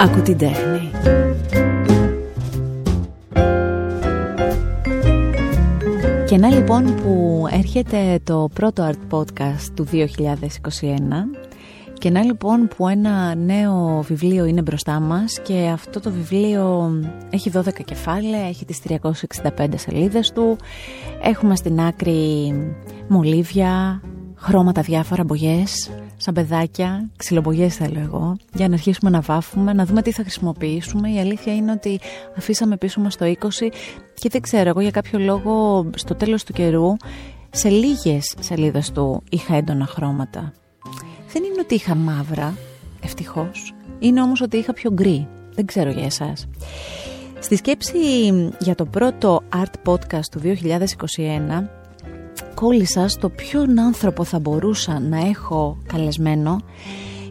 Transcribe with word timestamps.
Ακού 0.00 0.22
την 0.22 0.38
τέχνη. 0.38 0.90
Και 6.26 6.38
να 6.38 6.48
λοιπόν 6.48 6.94
που 6.94 7.44
έρχεται 7.50 8.20
το 8.24 8.48
πρώτο 8.54 8.90
Art 8.90 9.16
Podcast 9.16 9.66
του 9.74 9.86
2021 9.92 9.96
και 11.98 12.10
να 12.10 12.22
λοιπόν 12.22 12.68
που 12.76 12.88
ένα 12.88 13.34
νέο 13.34 14.04
βιβλίο 14.08 14.44
είναι 14.44 14.62
μπροστά 14.62 15.00
μας 15.00 15.40
και 15.42 15.70
αυτό 15.72 16.00
το 16.00 16.10
βιβλίο 16.10 16.92
έχει 17.30 17.50
12 17.54 17.62
κεφάλαια, 17.84 18.48
έχει 18.48 18.64
τις 18.64 18.80
365 18.88 19.66
σελίδες 19.74 20.32
του, 20.32 20.56
έχουμε 21.22 21.56
στην 21.56 21.80
άκρη 21.80 22.52
μολύβια, 23.08 24.02
χρώματα 24.34 24.82
διάφορα, 24.82 25.24
μπογιές, 25.24 25.90
σαν 26.20 26.34
παιδάκια, 26.34 27.10
ξυλομπογιές 27.16 27.76
θέλω 27.76 28.00
εγώ, 28.00 28.36
για 28.54 28.68
να 28.68 28.74
αρχίσουμε 28.74 29.10
να 29.10 29.20
βάφουμε, 29.20 29.72
να 29.72 29.84
δούμε 29.84 30.02
τι 30.02 30.12
θα 30.12 30.22
χρησιμοποιήσουμε. 30.22 31.10
Η 31.10 31.18
αλήθεια 31.18 31.54
είναι 31.54 31.72
ότι 31.72 32.00
αφήσαμε 32.36 32.76
πίσω 32.76 33.00
μας 33.00 33.16
το 33.16 33.24
20 33.24 33.48
και 34.14 34.28
δεν 34.28 34.40
ξέρω, 34.40 34.68
εγώ 34.68 34.80
για 34.80 34.90
κάποιο 34.90 35.18
λόγο 35.18 35.86
στο 35.96 36.14
τέλος 36.14 36.44
του 36.44 36.52
καιρού 36.52 36.96
σε 37.50 37.68
λίγες 37.68 38.34
σελίδες 38.40 38.92
του 38.92 39.22
είχα 39.30 39.54
έντονα 39.54 39.86
χρώματα. 39.86 40.52
Δεν 41.32 41.42
είναι 41.42 41.60
ότι 41.60 41.74
είχα 41.74 41.94
μαύρα, 41.94 42.54
ευτυχώς, 43.02 43.74
είναι 43.98 44.22
όμως 44.22 44.40
ότι 44.40 44.56
είχα 44.56 44.72
πιο 44.72 44.92
γκρι. 44.92 45.28
Δεν 45.54 45.66
ξέρω 45.66 45.90
για 45.90 46.04
εσάς. 46.04 46.46
Στη 47.38 47.56
σκέψη 47.56 47.98
για 48.60 48.74
το 48.74 48.84
πρώτο 48.84 49.42
Art 49.54 49.92
Podcast 49.92 50.26
του 50.30 50.40
2021 50.40 51.77
κόλλησα 52.60 53.08
στο 53.08 53.28
ποιον 53.28 53.78
άνθρωπο 53.78 54.24
θα 54.24 54.38
μπορούσα 54.38 55.00
να 55.00 55.18
έχω 55.18 55.78
καλεσμένο 55.86 56.60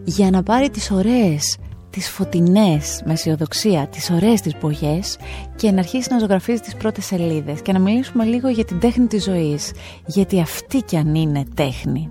για 0.03 0.29
να 0.29 0.43
πάρει 0.43 0.69
τις 0.69 0.91
ωραίες, 0.91 1.57
τις 1.89 2.09
φωτεινές 2.09 3.01
με 3.05 3.13
αισιοδοξία, 3.13 3.87
τις 3.87 4.09
ωραίες 4.09 4.41
τις 4.41 4.55
μπογιές 4.61 5.17
και 5.55 5.71
να 5.71 5.79
αρχίσει 5.79 6.07
να 6.11 6.19
ζωγραφίζει 6.19 6.59
τις 6.59 6.75
πρώτες 6.75 7.05
σελίδες 7.05 7.61
και 7.61 7.71
να 7.71 7.79
μιλήσουμε 7.79 8.23
λίγο 8.25 8.49
για 8.49 8.65
την 8.65 8.79
τέχνη 8.79 9.07
της 9.07 9.23
ζωής, 9.23 9.71
γιατί 10.05 10.39
αυτή 10.41 10.81
κι 10.81 10.97
αν 10.97 11.15
είναι 11.15 11.43
τέχνη. 11.53 12.09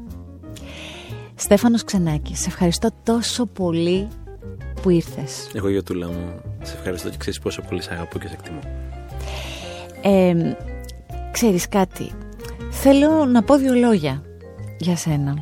Στέφανος 1.35 1.85
Ξενάκης, 1.85 2.41
σε 2.41 2.49
ευχαριστώ 2.49 2.89
τόσο 3.03 3.47
πολύ 3.47 4.09
που 4.83 4.91
ήρθες. 4.91 5.51
Εγώ 5.55 5.69
Γιωτούλα 5.69 6.07
μου, 6.07 6.41
σε 6.63 6.75
ευχαριστώ 6.75 7.09
και 7.09 7.17
ξέρεις 7.17 7.39
πόσο 7.39 7.63
πολύ 7.63 7.83
σε 7.83 7.93
αγαπώ 7.93 8.19
και 8.19 8.29
σε 8.29 8.35
εκτιμώ. 8.35 8.61
Ε, 10.03 10.57
ξέρεις 11.31 11.69
κάτι, 11.69 12.11
Θέλω 12.79 13.25
να 13.25 13.43
πω 13.43 13.57
δύο 13.57 13.75
λόγια 13.75 14.23
για 14.79 14.97
σένα 14.97 15.37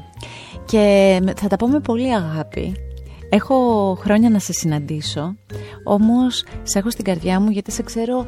και 0.65 1.21
θα 1.37 1.49
τα 1.49 1.57
πω 1.57 1.69
με 1.69 1.81
πολύ 1.81 2.15
αγάπη. 2.15 2.75
Έχω 3.29 3.55
χρόνια 4.01 4.31
να 4.31 4.39
σε 4.39 4.53
συναντήσω, 4.53 5.35
όμως 5.85 6.45
σε 6.63 6.79
έχω 6.79 6.91
στην 6.91 7.05
καρδιά 7.05 7.41
μου 7.41 7.51
γιατί 7.51 7.73
σε 7.73 7.83
ξέρω 7.83 8.27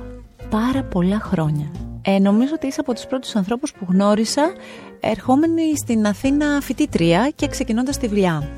πάρα 0.50 0.82
πολλά 0.82 1.20
χρόνια. 1.20 1.70
Ε, 2.02 2.18
νομίζω 2.18 2.52
ότι 2.54 2.66
είσαι 2.66 2.80
από 2.80 2.94
τους 2.94 3.06
πρώτους 3.06 3.36
ανθρώπους 3.36 3.72
που 3.72 3.86
γνώρισα 3.88 4.52
ερχόμενοι 5.00 5.76
στην 5.76 6.06
Αθήνα 6.06 6.60
φοιτήτρια 6.60 7.32
και 7.34 7.46
ξεκινώντας 7.46 7.98
τη 7.98 8.08
δουλειά. 8.08 8.48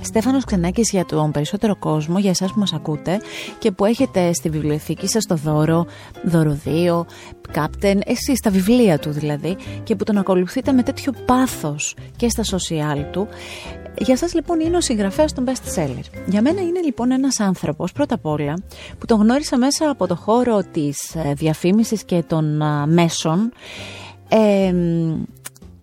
Στέφανος 0.00 0.44
Ξενάκης 0.44 0.90
για 0.90 1.04
τον 1.04 1.30
περισσότερο 1.30 1.76
κόσμο, 1.76 2.18
για 2.18 2.30
εσάς 2.30 2.52
που 2.52 2.58
μας 2.58 2.72
ακούτε 2.72 3.20
και 3.58 3.70
που 3.70 3.84
έχετε 3.84 4.32
στη 4.32 4.48
βιβλιοθήκη 4.48 5.08
σας 5.08 5.24
το 5.24 5.34
δώρο, 5.34 5.86
δωροδίο, 6.24 7.06
κάπτεν, 7.50 8.00
εσείς 8.04 8.40
τα 8.40 8.50
βιβλία 8.50 8.98
του 8.98 9.10
δηλαδή 9.10 9.56
και 9.82 9.96
που 9.96 10.04
τον 10.04 10.18
ακολουθείτε 10.18 10.72
με 10.72 10.82
τέτοιο 10.82 11.12
πάθος 11.26 11.94
και 12.16 12.28
στα 12.28 12.42
social 12.42 13.04
του. 13.10 13.28
Για 13.98 14.16
σας 14.16 14.34
λοιπόν 14.34 14.60
είναι 14.60 14.76
ο 14.76 14.80
συγγραφέας 14.80 15.32
των 15.32 15.44
best 15.46 15.78
seller. 15.78 16.04
Για 16.26 16.42
μένα 16.42 16.60
είναι 16.60 16.80
λοιπόν 16.84 17.10
ένας 17.10 17.40
άνθρωπος 17.40 17.92
πρώτα 17.92 18.14
απ' 18.14 18.26
όλα 18.26 18.54
που 18.98 19.06
τον 19.06 19.20
γνώρισα 19.20 19.58
μέσα 19.58 19.90
από 19.90 20.06
το 20.06 20.16
χώρο 20.16 20.62
της 20.72 21.14
ε, 21.14 21.32
διαφήμισης 21.32 22.04
και 22.04 22.22
των 22.26 22.60
ε, 22.60 22.86
μέσων. 22.86 23.52
Ε, 24.28 24.72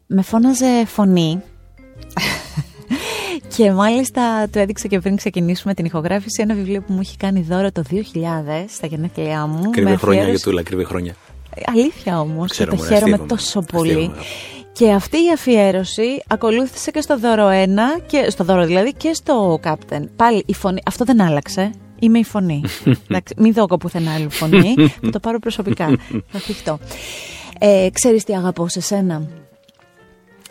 με 0.07 0.21
φώναζε 0.21 0.85
φωνή 0.85 1.41
και 3.57 3.71
μάλιστα 3.71 4.47
του 4.51 4.59
έδειξα 4.59 4.87
και 4.87 4.99
πριν 4.99 5.15
ξεκινήσουμε 5.15 5.73
την 5.73 5.85
ηχογράφηση 5.85 6.41
ένα 6.41 6.53
βιβλίο 6.53 6.81
που 6.81 6.93
μου 6.93 6.99
έχει 6.99 7.17
κάνει 7.17 7.41
δώρο 7.41 7.71
το 7.71 7.83
2000 7.91 7.95
στα 8.67 8.87
γενέθλιά 8.87 9.45
μου. 9.45 9.69
Κρύβε 9.69 9.95
χρόνια 9.95 10.29
για 10.29 10.39
τούλα, 10.39 10.63
κρύβε 10.63 10.83
χρόνια. 10.83 11.15
Αλήθεια 11.65 12.19
όμως. 12.19 12.51
Και 12.51 12.65
το 12.65 12.77
χαίρομαι 12.77 13.17
τόσο 13.17 13.61
πολύ. 13.61 14.11
Και 14.71 14.91
αυτή 14.91 15.17
η 15.17 15.31
αφιέρωση 15.33 16.23
ακολούθησε 16.27 16.91
και 16.91 17.01
στο 17.01 17.17
δώρο 17.17 17.49
1, 17.49 18.01
και, 18.07 18.29
στο 18.29 18.43
δώρο 18.43 18.65
δηλαδή 18.65 18.93
και 18.93 19.13
στο 19.13 19.59
Captain. 19.63 20.03
Πάλι 20.15 20.43
η 20.45 20.53
φωνή, 20.53 20.81
αυτό 20.85 21.05
δεν 21.05 21.21
άλλαξε. 21.21 21.71
Είμαι 21.99 22.19
η 22.19 22.23
φωνή. 22.23 22.63
Εντάξει, 23.09 23.33
μην 23.37 23.53
δω 23.53 23.65
πουθενά 23.65 24.13
άλλη 24.13 24.29
φωνή. 24.29 24.75
θα 25.01 25.09
το 25.09 25.19
πάρω 25.19 25.39
προσωπικά. 25.39 25.85
θα 26.31 26.39
θυχτώ. 26.39 26.79
Ε, 27.59 27.87
ξέρεις 27.93 28.23
τι 28.23 28.35
αγαπώ 28.35 28.67
σε 28.67 28.81
σένα; 28.81 29.27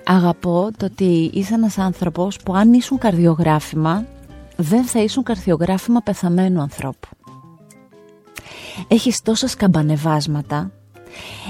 Αγαπώ 0.08 0.70
το 0.76 0.84
ότι 0.84 1.30
είσαι 1.32 1.54
ένας 1.54 1.78
άνθρωπος 1.78 2.36
που 2.36 2.54
αν 2.54 2.72
ήσουν 2.72 2.98
καρδιογράφημα 2.98 4.06
δεν 4.56 4.84
θα 4.84 5.00
ήσουν 5.00 5.22
καρδιογράφημα 5.22 6.00
πεθαμένου 6.00 6.60
ανθρώπου. 6.60 7.08
Έχεις 8.88 9.22
τόσα 9.22 9.48
σκαμπανεβάσματα, 9.48 10.70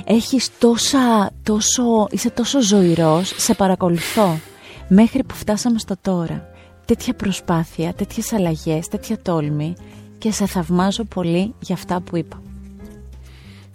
έχεις 0.05 0.59
τόσα, 0.59 1.31
τόσο, 1.43 2.07
είσαι 2.11 2.31
τόσο 2.31 2.63
ζωηρός, 2.63 3.33
σε 3.37 3.55
παρακολουθώ 3.55 4.39
μέχρι 4.89 5.25
που 5.25 5.35
φτάσαμε 5.35 5.79
στο 5.79 5.95
τώρα. 6.01 6.49
Τέτοια 6.85 7.15
προσπάθεια, 7.15 7.95
τέτοιες 7.95 8.33
αλλαγές, 8.33 8.89
τέτοια 8.89 9.23
τόλμη 9.23 9.75
και 10.19 10.33
σε 10.33 10.47
θαυμάζω 10.47 11.05
πολύ 11.05 11.55
για 11.61 11.75
αυτά 11.75 12.01
που 12.01 12.17
είπα. 12.17 12.41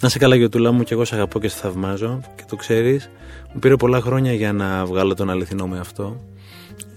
Να 0.02 0.10
σε 0.10 0.18
καλά 0.18 0.36
Γιωτούλα 0.36 0.72
μου 0.72 0.84
και 0.84 0.94
εγώ 0.94 1.06
σε 1.06 1.16
αγαπώ 1.16 1.40
και 1.40 1.48
σε 1.48 1.58
θαυμάζω 1.58 2.22
και 2.36 2.44
το 2.50 2.56
ξέρεις. 2.56 3.10
Μου 3.54 3.60
πήρε 3.60 3.76
πολλά 3.76 4.02
χρόνια 4.02 4.34
για 4.34 4.54
να 4.54 4.86
βγάλω 4.86 5.14
τον 5.14 5.30
αληθινό 5.30 5.68
με 5.68 5.80
αυτό. 5.80 6.20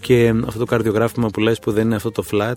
Και 0.00 0.34
αυτό 0.46 0.58
το 0.58 0.64
καρδιογράφημα 0.64 1.28
που 1.28 1.40
λες 1.40 1.58
που 1.58 1.72
δεν 1.72 1.84
είναι 1.84 1.94
αυτό 1.94 2.10
το 2.10 2.24
flat 2.30 2.54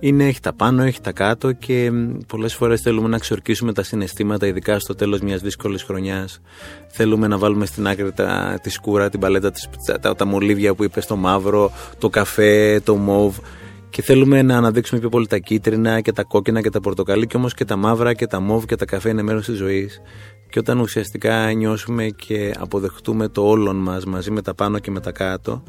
είναι, 0.00 0.26
έχει 0.26 0.40
τα 0.40 0.52
πάνω, 0.52 0.82
έχει 0.82 1.00
τα 1.00 1.12
κάτω 1.12 1.52
και 1.52 1.90
πολλές 2.26 2.54
φορές 2.54 2.80
θέλουμε 2.80 3.08
να 3.08 3.18
ξορκίσουμε 3.18 3.72
τα 3.72 3.82
συναισθήματα 3.82 4.46
ειδικά 4.46 4.78
στο 4.78 4.94
τέλος 4.94 5.20
μιας 5.20 5.40
δύσκολης 5.40 5.82
χρονιάς. 5.82 6.40
Θέλουμε 6.88 7.26
να 7.26 7.38
βάλουμε 7.38 7.66
στην 7.66 7.86
άκρη 7.86 8.12
τα, 8.12 8.58
τη 8.62 8.70
σκούρα, 8.70 9.10
την 9.10 9.20
παλέτα, 9.20 9.52
τα, 10.00 10.14
τα 10.14 10.24
μολύβια 10.24 10.74
που 10.74 10.84
είπε 10.84 11.00
το 11.00 11.16
μαύρο, 11.16 11.72
το 11.98 12.08
καφέ, 12.08 12.80
το 12.84 12.94
μόβ 12.94 13.36
και 13.94 14.02
θέλουμε 14.02 14.42
να 14.42 14.56
αναδείξουμε 14.56 15.00
πιο 15.00 15.08
πολύ 15.08 15.26
τα 15.26 15.38
κίτρινα 15.38 16.00
και 16.00 16.12
τα 16.12 16.22
κόκκινα 16.22 16.60
και 16.60 16.70
τα 16.70 16.80
πορτοκαλί 16.80 17.26
και 17.26 17.36
όμως 17.36 17.54
και 17.54 17.64
τα 17.64 17.76
μαύρα 17.76 18.14
και 18.14 18.26
τα 18.26 18.40
μόβ 18.40 18.64
και 18.64 18.76
τα 18.76 18.84
καφέ 18.84 19.08
είναι 19.08 19.22
μέρος 19.22 19.44
της 19.44 19.56
ζωής 19.56 20.00
και 20.50 20.58
όταν 20.58 20.78
ουσιαστικά 20.78 21.52
νιώσουμε 21.52 22.06
και 22.06 22.54
αποδεχτούμε 22.58 23.28
το 23.28 23.42
όλον 23.48 23.76
μας 23.76 24.04
μαζί 24.04 24.30
με 24.30 24.42
τα 24.42 24.54
πάνω 24.54 24.78
και 24.78 24.90
με 24.90 25.00
τα 25.00 25.12
κάτω 25.12 25.62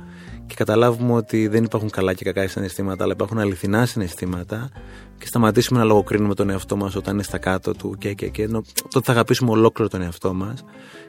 και 0.47 0.56
καταλάβουμε 0.56 1.13
ότι 1.13 1.47
δεν 1.47 1.63
υπάρχουν 1.63 1.90
καλά 1.90 2.13
και 2.13 2.24
κακά 2.24 2.47
συναισθήματα, 2.47 3.03
αλλά 3.03 3.13
υπάρχουν 3.13 3.40
αληθινά 3.40 3.86
συναισθήματα 3.86 4.69
και 5.18 5.28
σταματήσουμε 5.28 5.80
να 5.80 5.86
λογοκρίνουμε 5.86 6.34
τον 6.34 6.50
εαυτό 6.50 6.75
μας 6.75 6.96
όταν 6.96 7.13
είναι 7.13 7.24
στα 7.24 7.38
κάτω 7.38 7.74
του 7.74 7.96
και, 7.97 8.13
και, 8.13 8.28
και 8.28 8.47
τότε 8.47 9.02
θα 9.03 9.12
αγαπήσουμε 9.12 9.52
ολόκληρο 9.52 9.90
τον 9.90 10.02
εαυτό 10.02 10.34
μας. 10.34 10.63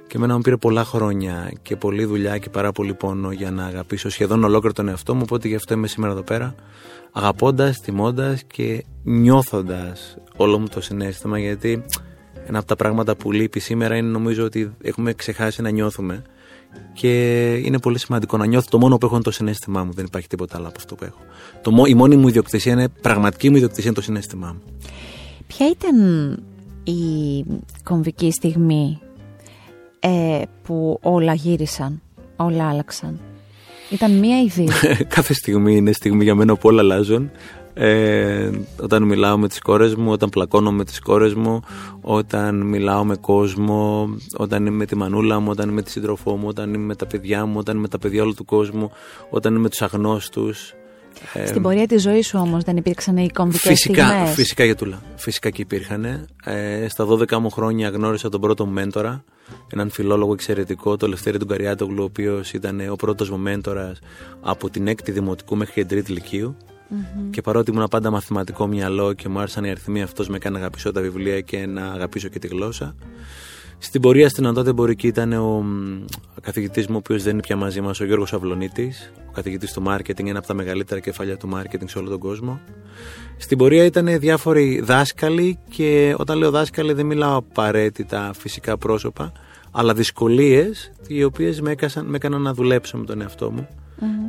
Και 0.07 0.17
εμένα 0.17 0.35
μου 0.35 0.41
πήρε 0.41 0.57
πολλά 0.57 0.85
χρόνια 0.85 1.53
και 1.63 1.77
πολλή 1.77 2.05
δουλειά 2.05 2.39
και 2.39 2.51
πάρα 2.51 2.73
πολύ 2.73 2.95
πόνο 2.95 3.31
για 3.31 3.51
να 3.51 3.65
αγαπήσω 3.65 4.09
σχεδόν 4.09 4.45
ολόκληρο 4.45 4.75
τον 4.75 4.89
εαυτό 4.89 5.15
μου. 5.15 5.21
Οπότε 5.25 5.49
γι' 5.49 5.55
αυτό 5.55 5.75
είμαι 5.75 5.87
σήμερα 5.87 6.13
εδώ 6.13 6.23
πέρα, 6.23 6.55
αγαπώντας, 7.17 7.81
τιμώντας 7.81 8.43
και 8.43 8.85
νιώθοντας 9.03 10.17
όλο 10.37 10.59
μου 10.59 10.67
το 10.69 10.81
συνέστημα, 10.81 11.39
γιατί 11.39 11.85
ένα 12.47 12.59
από 12.59 12.67
τα 12.67 12.77
πράγματα 12.77 13.17
που 13.17 13.33
λείπει 13.33 13.61
σήμερα 13.61 13.97
είναι 13.97 14.09
νομίζω 14.09 14.45
ότι 14.45 14.73
έχουμε 14.83 15.13
ξεχάσει 15.13 15.63
να 15.63 15.71
νιώθουμε. 15.71 16.23
Και 16.93 17.55
είναι 17.55 17.79
πολύ 17.79 17.99
σημαντικό 17.99 18.37
να 18.37 18.47
νιώθω. 18.47 18.67
Το 18.71 18.79
μόνο 18.79 18.99
που 18.99 19.07
έχω 19.07 19.15
είναι 19.15 19.25
το 19.25 19.31
συνέστημά 19.31 19.85
μου. 19.85 19.93
Δεν 19.93 20.05
υπάρχει 20.05 20.29
τίποτα 20.29 20.57
άλλο 20.57 20.67
από 20.67 20.75
αυτό 20.79 20.95
που 20.95 21.05
έχω. 21.05 21.19
Το, 21.63 21.85
η 21.87 21.95
μόνη 21.95 22.17
μου 22.17 22.29
ιδιοκτησία 22.29 22.73
είναι, 22.73 22.89
πραγματική 22.89 23.51
μου 23.51 23.57
ιδιοκτησία 23.57 23.85
είναι 23.85 23.95
το 23.95 24.03
συνέστημά 24.03 24.47
μου. 24.53 24.63
Ποια 25.47 25.71
ήταν 25.71 25.99
η 26.85 27.45
κομβική 27.83 28.31
στιγμή 28.33 28.99
ε, 30.01 30.43
που 30.63 30.99
όλα 31.03 31.35
γύρισαν, 31.35 32.03
όλα 32.37 32.69
άλλαξαν; 32.69 33.21
Ήταν 33.91 34.19
μία 34.19 34.43
ή 34.43 34.47
δύο. 34.47 34.69
Κάθε 35.17 35.35
στιγμή 35.35 35.77
είναι 35.77 35.93
στιγμή 35.93 36.25
για 36.25 36.35
μένα 36.35 36.55
που 36.55 36.69
όλα 36.69 36.81
αλλάζουν. 36.81 37.31
Ε, 37.75 38.51
όταν 38.83 39.03
μιλάω 39.03 39.39
με 39.39 39.49
τις 39.49 39.59
κόρες 39.61 39.95
μου, 39.95 40.11
όταν 40.11 40.29
πλακώνω 40.29 40.73
με 40.73 40.85
τις 40.85 41.01
κόρες 41.01 41.35
μου, 41.35 41.63
όταν 42.01 42.63
μιλάω 42.63 43.05
με 43.05 43.17
κόσμο, 43.17 44.09
όταν 44.37 44.67
είμαι 44.67 44.77
με 44.77 44.87
τη 44.87 44.97
μανούλα 44.97 45.41
μου, 45.41 45.49
όταν 45.51 45.67
είμαι 45.67 45.75
με 45.75 45.83
τη 45.83 45.91
σύντροφό 45.91 46.37
μου, 46.37 46.47
όταν 46.49 46.75
είμαι 46.75 46.85
με 46.85 46.95
τα 46.95 47.07
παιδιά 47.07 47.47
μου, 47.47 47.55
όταν 47.59 47.75
είμαι 47.75 47.83
με 47.83 47.89
τα 47.89 47.99
παιδιά 47.99 48.23
όλου 48.23 48.35
του 48.35 48.45
κόσμου, 48.45 48.91
όταν 49.31 49.53
είμαι 49.53 49.63
με 49.63 49.69
τους 49.69 49.83
αγνώστους. 49.83 50.75
Ε, 51.35 51.47
Στην 51.47 51.63
πορεία 51.63 51.87
της 51.87 52.03
ζωής 52.03 52.27
σου 52.27 52.39
όμως 52.39 52.63
δεν 52.63 52.77
υπήρξαν 52.77 53.17
οι 53.17 53.29
κομβικές 53.29 53.71
φυσικά, 53.71 54.07
στιγμές; 54.07 54.35
Φυσικά 54.35 54.65
Γιατούλα, 54.65 55.03
φυσικά 55.17 55.51
και 55.51 55.63
υπήρχαν. 55.63 56.05
Ε, 56.45 56.87
στα 56.89 57.05
12 57.05 57.39
μου 57.39 57.51
χρόνια 57.51 57.89
γνώρισα 57.89 58.29
τον 58.29 58.41
πρώτο 58.41 58.67
μου 58.67 58.73
μέντορα, 58.73 59.25
έναν 59.73 59.91
φιλόλογο 59.91 60.33
εξαιρετικό, 60.33 60.97
το 60.97 61.09
Λευτέρη 61.09 61.39
του 61.39 61.47
Καριάτογλου, 61.47 62.03
ο 62.03 62.05
οποίος 62.05 62.53
ήταν 62.53 62.89
ο 62.91 62.97
πρώτος 62.97 63.31
μου 63.31 63.39
μέντορας 63.39 63.99
από 64.41 64.71
την 64.71 64.89
6η 64.89 65.13
Δημοτικού 65.13 65.57
μέχρι 65.57 65.85
την 65.85 65.99
3η 65.99 66.09
Λυκείου 66.09 66.57
Και 67.31 67.43
παρότι 67.43 67.71
ήμουν 67.71 67.89
πάντα 67.91 68.11
μαθηματικό 68.11 68.67
μυαλό 68.67 69.13
και 69.13 69.29
μου 69.29 69.39
άρεσαν 69.39 69.65
οι 69.65 69.71
αριθμοί, 69.71 70.03
αυτός 70.03 70.29
με 70.29 70.37
έκανε 70.37 70.55
να 70.55 70.61
αγαπήσω 70.61 70.93
τα 70.93 71.01
βιβλία 71.01 71.41
και 71.41 71.67
να 71.67 71.87
αγαπήσω 71.87 72.29
και 72.29 72.39
τη 72.39 72.47
γλώσσα. 72.47 72.95
Στην 73.79 74.01
πορεία 74.01 74.29
στην 74.29 74.47
Αντάτε 74.47 74.71
Εμπορική 74.71 75.07
ήταν 75.07 75.33
ο 75.33 75.65
καθηγητής 76.41 76.87
μου, 76.87 76.95
ο 76.95 76.99
οποίος 76.99 77.23
δεν 77.23 77.33
είναι 77.33 77.43
πια 77.43 77.57
μαζί 77.57 77.81
μας, 77.81 78.01
ο 78.01 78.05
Γιώργος 78.05 78.33
Αυλονίτης, 78.33 79.13
ο 79.29 79.33
καθηγητής 79.33 79.73
του 79.73 79.83
μάρκετινγκ, 79.83 80.29
ένα 80.29 80.39
από 80.39 80.47
τα 80.47 80.55
μεγαλύτερα 80.55 81.01
κεφάλια 81.01 81.37
του 81.37 81.49
μάρκετινγκ 81.49 81.89
σε 81.89 81.99
όλο 81.99 82.09
τον 82.09 82.19
κόσμο. 82.19 82.61
Στην 83.37 83.59
πορεία 83.59 83.85
ήταν 83.85 84.19
διάφοροι 84.19 84.81
δάσκαλοι 84.81 85.59
και 85.69 86.15
όταν 86.19 86.39
λέω 86.39 86.51
δάσκαλοι 86.51 86.93
δεν 86.93 87.07
μιλάω 87.07 87.37
απαραίτητα 87.37 88.31
φυσικά 88.39 88.79
πρόσωπα, 88.79 89.33
αλλά 89.71 89.95
δυσκολίες 89.95 90.93
οι 91.07 91.23
οποίες 91.25 91.61
με, 91.61 91.75
με 92.05 92.17
έκαναν 92.17 92.43
να 92.43 92.53
δουλέψω 92.55 92.99
με 92.99 93.05
τον 93.05 93.21
εαυτό 93.21 93.51
μου. 93.51 93.69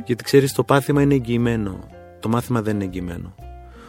Γιατί 0.06 0.24
ξέρεις, 0.24 0.52
το 0.52 0.64
πάθημα 0.64 1.02
είναι 1.02 1.14
εγγυημένο. 1.14 1.78
Το 2.20 2.28
μάθημα 2.28 2.62
δεν 2.62 2.74
είναι 2.74 2.84
εγγυημένο. 2.84 3.34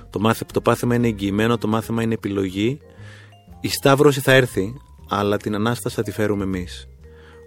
Το, 0.09 0.19
μάθη, 0.19 0.45
το 0.53 0.61
πάθημα 0.61 0.95
είναι 0.95 1.07
εγγυημένο, 1.07 1.57
το 1.57 1.67
μάθημα 1.67 2.01
είναι 2.01 2.13
επιλογή. 2.13 2.79
Η 3.59 3.69
σταύρωση 3.69 4.19
θα 4.19 4.31
έρθει, 4.31 4.73
αλλά 5.09 5.37
την 5.37 5.55
Ανάσταση 5.55 5.95
θα 5.95 6.03
τη 6.03 6.11
φέρουμε 6.11 6.43
εμείς. 6.43 6.87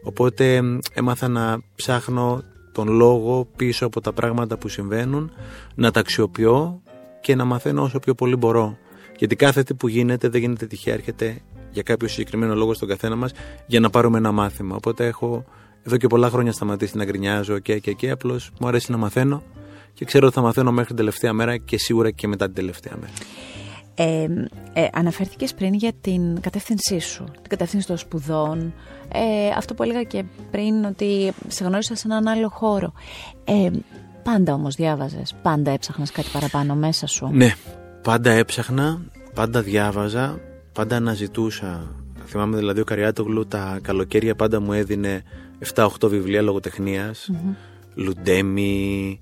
Οπότε 0.03 0.62
έμαθα 0.93 1.29
να 1.29 1.62
ψάχνω 1.75 2.43
τον 2.73 2.88
λόγο 2.88 3.49
πίσω 3.56 3.87
από 3.87 4.00
τα 4.00 4.12
πράγματα 4.12 4.59
που 4.59 4.69
συμβαίνουν, 4.69 5.32
να 5.75 5.91
τα 5.91 6.00
αξιοποιώ 6.00 6.82
και 7.20 7.35
να 7.35 7.44
μαθαίνω 7.44 7.82
όσο 7.82 7.99
πιο 7.99 8.14
πολύ 8.14 8.37
μπορώ. 8.37 8.79
Γιατί 9.19 9.37
κάθε 9.37 9.62
τι 9.62 9.75
που 9.75 9.88
γίνεται 9.88 10.29
δεν 10.29 10.41
γίνεται 10.41 10.67
τυχαία, 10.67 10.94
έρχεται 10.94 11.41
για 11.70 11.82
κάποιο 11.82 12.09
συγκεκριμένο 12.09 12.55
λόγο 12.55 12.75
στον 12.75 12.88
καθένα 12.88 13.17
μας 13.17 13.32
για 13.67 13.81
να 13.81 13.91
πάρουμε 13.91 14.19
ένα 14.19 14.32
μάθημα. 14.32 14.76
Οπότε 14.76 15.06
έχω 15.06 15.44
εδώ 15.82 15.97
και 15.97 16.06
πολλά 16.06 16.31
χρόνια 16.31 16.53
σταματήσει 16.53 16.97
να 16.97 17.05
γκρινιάζω 17.05 17.59
και 17.59 17.79
και 17.79 17.93
και 17.93 18.11
απλώς 18.11 18.50
μου 18.61 18.69
αρέσει 18.69 18.91
να 18.91 18.97
μαθαίνω 18.97 19.43
και 19.94 20.05
ξέρω 20.05 20.26
ότι 20.26 20.35
θα 20.35 20.43
μαθαίνω 20.43 20.70
μέχρι 20.70 20.87
την 20.87 20.97
τελευταία 20.97 21.32
μέρα 21.32 21.56
και 21.56 21.79
σίγουρα 21.79 22.11
και 22.11 22.29
μετά 22.29 22.44
την 22.44 22.55
τελευταία 22.55 22.97
μέρα. 23.00 23.12
Ε, 23.94 24.26
ε, 24.72 24.88
αναφέρθηκες 24.92 25.54
πριν 25.54 25.74
για 25.74 25.92
την 26.00 26.40
κατεύθυνσή 26.40 26.98
σου, 26.98 27.24
την 27.24 27.48
κατεύθυνση 27.48 27.86
των 27.86 27.96
σπουδών. 27.96 28.74
Ε, 29.12 29.48
αυτό 29.56 29.74
που 29.74 29.82
έλεγα 29.82 30.02
και 30.02 30.24
πριν 30.50 30.84
ότι 30.84 31.32
σε 31.48 31.64
γνώρισα 31.64 31.94
σε 31.94 32.02
έναν 32.06 32.28
άλλο 32.28 32.48
χώρο. 32.48 32.92
Ε, 33.44 33.70
πάντα 34.22 34.54
όμως 34.54 34.74
διάβαζες, 34.74 35.34
πάντα 35.42 35.70
έψαχνας 35.70 36.10
κάτι 36.10 36.28
παραπάνω 36.32 36.74
μέσα 36.74 37.06
σου. 37.06 37.28
Ναι, 37.32 37.54
πάντα 38.02 38.30
έψαχνα, 38.30 39.00
πάντα 39.34 39.62
διάβαζα, 39.62 40.40
πάντα 40.72 40.96
αναζητούσα. 40.96 41.94
Θυμάμαι 42.26 42.56
δηλαδή 42.56 42.80
ο 42.80 42.84
Καριάτογλου 42.84 43.46
τα 43.46 43.78
καλοκαίρια 43.82 44.34
πάντα 44.34 44.60
μου 44.60 44.72
έδινε 44.72 45.22
7-8 45.74 45.88
βιβλία 46.02 46.42
λογοτεχνίας, 46.42 47.30
mm-hmm. 47.32 47.54
Λουντέμι, 47.94 49.20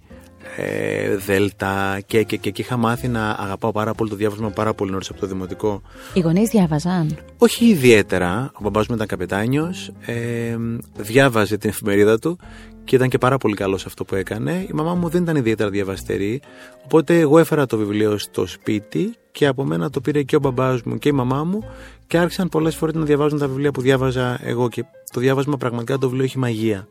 ε, 0.57 1.17
Δέλτα 1.17 2.01
και, 2.07 2.23
και, 2.23 2.37
και, 2.37 2.51
και 2.51 2.63
είχα 2.63 2.77
μάθει 2.77 3.09
να 3.09 3.31
αγαπάω 3.31 3.73
πάρα 3.73 3.95
πολύ 3.95 4.11
το 4.11 4.17
διάβασμα 4.17 4.51
πάρα 4.51 4.75
πολύ 4.75 4.91
νωρίς 4.91 5.11
από 5.11 5.21
το 5.21 5.27
δημοτικό. 5.27 5.83
Οι 6.13 6.21
γονείς 6.21 6.51
διάβαζαν; 6.51 7.19
Όχι 7.39 7.67
ιδιαίτερα. 7.67 8.51
Ο 8.55 8.59
μπαμπάς 8.63 8.87
μου 8.87 8.95
ήταν 8.95 9.07
καπετάνιος, 9.07 9.93
ε, 10.07 10.57
διάβαζε 10.97 11.57
την 11.57 11.71
εφημερίδα 11.71 12.19
του 12.19 12.39
και 12.85 12.97
ήταν 12.97 13.09
και 13.09 13.19
πάρα 13.19 13.39
πολύ 13.39 13.55
καλός 13.55 13.81
σε 13.81 13.87
αυτό 13.89 14.05
που 14.05 14.15
έκανε. 14.15 14.67
Η 14.69 14.73
μαμά 14.73 14.95
μου 14.95 15.09
δεν 15.09 15.23
ήταν 15.23 15.37
ιδιαίτερα 15.37 15.71
διαβαστερή, 15.71 16.41
οπότε 16.85 17.19
εγώ 17.19 17.39
έφερα 17.39 17.67
το 17.67 17.77
βιβλίο 17.77 18.19
στο 18.19 18.47
σπίτι 18.47 19.15
και 19.33 19.47
από 19.47 19.65
μένα 19.65 19.91
το 19.91 20.01
πήρε 20.01 20.23
και 20.23 20.37
ο 20.37 20.39
μπαμπάς 20.39 20.83
μου 20.83 20.99
και 20.99 21.09
η 21.09 21.13
μαμά 21.13 21.45
μου 21.45 21.65
και 22.07 22.19
άρχισαν 22.19 22.49
πολλές 22.49 22.77
φορές 22.77 22.95
να 22.95 23.05
διαβάζουν 23.05 23.39
τα 23.39 23.49
βιβλία 23.49 23.71
που 23.71 23.81
διάβαζα 23.81 24.39
εγώ 24.43 24.69
και 24.69 24.85
το 25.13 25.21
διάβασμα 25.21 25.57
πραγματικά 25.57 25.99
το 25.99 26.07
βιβλίο 26.07 26.25
έχει 26.25 26.39
μαγεία. 26.39 26.89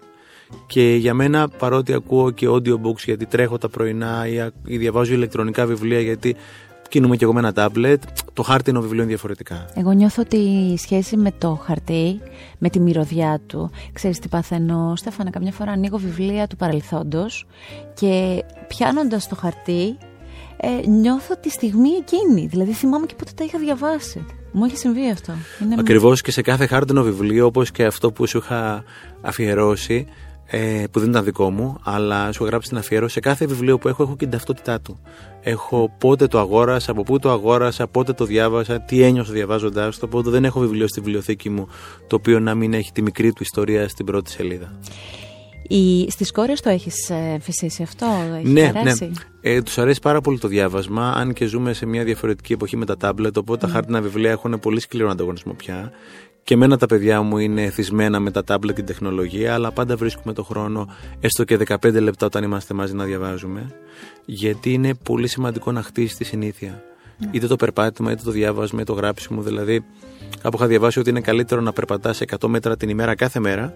Και 0.68 0.96
για 0.96 1.14
μένα, 1.14 1.48
παρότι 1.48 1.94
ακούω 1.94 2.32
και 2.32 2.48
audiobooks 2.50 3.04
γιατί 3.06 3.26
τρέχω 3.26 3.58
τα 3.58 3.70
πρωινά 3.70 4.28
ή, 4.66 4.78
διαβάζω 4.78 5.14
ηλεκτρονικά 5.14 5.66
βιβλία 5.66 6.00
γιατί 6.00 6.36
κινούμε 6.90 7.16
και 7.16 7.24
εγώ 7.24 7.34
με 7.34 7.40
ένα 7.40 7.54
τάμπλετ, 7.54 8.04
το 8.34 8.44
χάρτη 8.44 8.70
είναι 8.70 8.80
βιβλίο 8.80 9.06
διαφορετικά. 9.06 9.66
Εγώ 9.76 9.92
νιώθω 9.92 10.22
ότι 10.22 10.38
η 10.74 10.78
σχέση 10.78 11.18
με 11.18 11.32
το 11.38 11.60
χαρτί, 11.64 12.20
με 12.58 12.70
τη 12.70 12.80
μυρωδιά 12.80 13.42
του, 13.48 13.72
ξέρεις 13.94 14.20
τι 14.20 14.28
παθαίνω, 14.28 14.94
Στέφανα, 14.96 15.30
καμιά 15.30 15.52
φορά 15.52 15.72
ανοίγω 15.72 15.98
βιβλία 15.98 16.48
του 16.48 16.56
παρελθόντος 16.56 17.46
και 17.94 18.44
πιάνοντας 18.68 19.28
το 19.28 19.36
χαρτί 19.36 19.98
ε, 20.62 20.88
νιώθω 20.88 21.36
τη 21.38 21.50
στιγμή 21.50 21.90
εκείνη. 21.90 22.48
Δηλαδή 22.48 22.72
θυμάμαι 22.72 23.06
και 23.06 23.16
πότε 23.18 23.32
τα 23.36 23.44
είχα 23.44 23.60
διαβάσει. 23.60 24.26
Μου 24.52 24.66
έχει 24.66 24.78
συμβεί 24.78 25.10
αυτό. 25.10 25.34
Ακριβώς 25.80 26.22
και 26.22 26.32
σε 26.32 26.42
κάθε 26.42 26.66
χάρτινο 26.66 27.04
βιβλίο, 27.04 27.46
όπως 27.46 27.72
και 27.72 27.86
αυτό 27.86 28.12
που 28.12 28.28
σου 28.28 28.38
είχα 28.38 28.84
αφιερώσει, 29.22 30.08
ε, 30.52 30.84
που 30.92 31.00
δεν 31.00 31.10
ήταν 31.10 31.24
δικό 31.24 31.50
μου, 31.50 31.80
αλλά 31.84 32.32
σου 32.32 32.46
γράψει 32.46 32.70
την 32.70 32.78
αφιέρωση. 32.78 33.14
Σε 33.14 33.20
κάθε 33.20 33.46
βιβλίο 33.46 33.78
που 33.78 33.88
έχω, 33.88 34.04
έχω 34.04 34.12
και 34.12 34.18
την 34.18 34.30
ταυτότητά 34.30 34.82
του. 34.82 35.00
Έχω 35.42 35.96
πότε 35.98 36.28
το 36.28 36.40
αγόρασα, 36.40 36.92
από 36.92 37.04
πού 37.04 37.20
το 37.20 37.32
αγόρασα, 37.32 37.88
πότε 37.88 38.14
το 38.14 38.26
διάβασα, 38.26 38.80
τι 38.82 39.02
ένιωσα 39.02 39.32
διαβάζοντάς 39.32 40.00
το. 40.00 40.06
Οπότε 40.06 40.30
δεν 40.30 40.46
έχω 40.46 40.60
βιβλίο 40.60 40.88
στη 40.88 41.00
βιβλιοθήκη 41.00 41.50
μου 41.50 41.68
το 42.08 42.16
οποίο 42.16 42.40
να 42.40 42.56
μην 42.56 42.74
έχει 42.74 42.92
τη 42.92 43.02
μικρή 43.02 43.34
του 43.34 43.44
ιστορία 43.44 43.88
στην 43.88 44.06
πρώτη 44.06 44.30
σελίδα. 44.30 44.80
Η... 45.68 46.12
Στις 46.12 46.32
κόρες 46.32 46.62
το 46.62 46.70
έχεις 46.70 47.10
ε, 47.10 47.38
φυσήσει 47.42 47.84
αυτό, 47.84 48.06
έχεις 48.38 48.52
ναι, 48.52 48.72
ναι. 48.84 48.92
Ε, 49.42 49.62
τους 49.62 49.78
αρέσει 49.78 50.00
πάρα 50.00 50.22
πολύ 50.22 50.40
το 50.40 50.48
διάβασμα, 50.48 51.12
αν 51.12 51.34
και 51.34 51.46
ζούμε 51.46 51.74
σε 51.74 51.86
μια 51.86 52.04
διαφορετική 52.04 52.54
εποχή 52.54 52.78
με 52.78 52.86
τα 52.86 52.98
τάμπλετ. 52.98 53.38
Οπότε 53.38 53.58
mm. 53.58 53.62
τα 53.62 53.68
ναι. 53.68 53.74
χάρτινα 53.74 54.02
βιβλία 54.02 54.32
έχουν 54.32 54.60
πολύ 54.60 54.80
σκληρό 54.80 55.10
ανταγωνισμό 55.10 55.54
πια. 55.54 55.92
Και 56.50 56.56
εμένα 56.56 56.78
τα 56.78 56.86
παιδιά 56.86 57.22
μου 57.22 57.38
είναι 57.38 57.70
θυσμένα 57.70 58.20
με 58.20 58.32
τα 58.32 58.44
τάμπλετ 58.44 58.76
και 58.76 58.82
την 58.82 58.94
τεχνολογία, 58.94 59.54
αλλά 59.54 59.72
πάντα 59.72 59.96
βρίσκουμε 59.96 60.34
το 60.34 60.44
χρόνο, 60.44 60.88
έστω 61.20 61.44
και 61.44 61.58
15 61.68 62.02
λεπτά 62.02 62.26
όταν 62.26 62.44
είμαστε 62.44 62.74
μαζί 62.74 62.94
να 62.94 63.04
διαβάζουμε, 63.04 63.72
γιατί 64.26 64.74
είναι 64.74 64.94
πολύ 65.04 65.28
σημαντικό 65.28 65.72
να 65.72 65.82
χτίσεις 65.82 66.18
τη 66.18 66.24
συνήθεια. 66.24 66.84
Mm. 67.22 67.26
Είτε 67.32 67.48
το 67.48 67.56
περπάτημα, 67.56 68.12
είτε 68.12 68.22
το 68.24 68.32
διάβασμα, 68.32 68.82
είτε 68.82 68.92
το 68.94 68.98
γράψιμο. 69.00 69.42
Δηλαδή, 69.42 69.84
κάπου 70.42 70.58
είχα 70.58 70.68
διαβάσει 70.68 71.00
ότι 71.00 71.10
είναι 71.10 71.22
καλύτερο 71.22 71.62
να 71.62 71.74
περπατάς 71.74 72.22
100 72.40 72.48
μέτρα 72.48 72.78
την 72.78 72.90
ημέρα 72.90 73.16
κάθε 73.16 73.40
μέρα, 73.40 73.74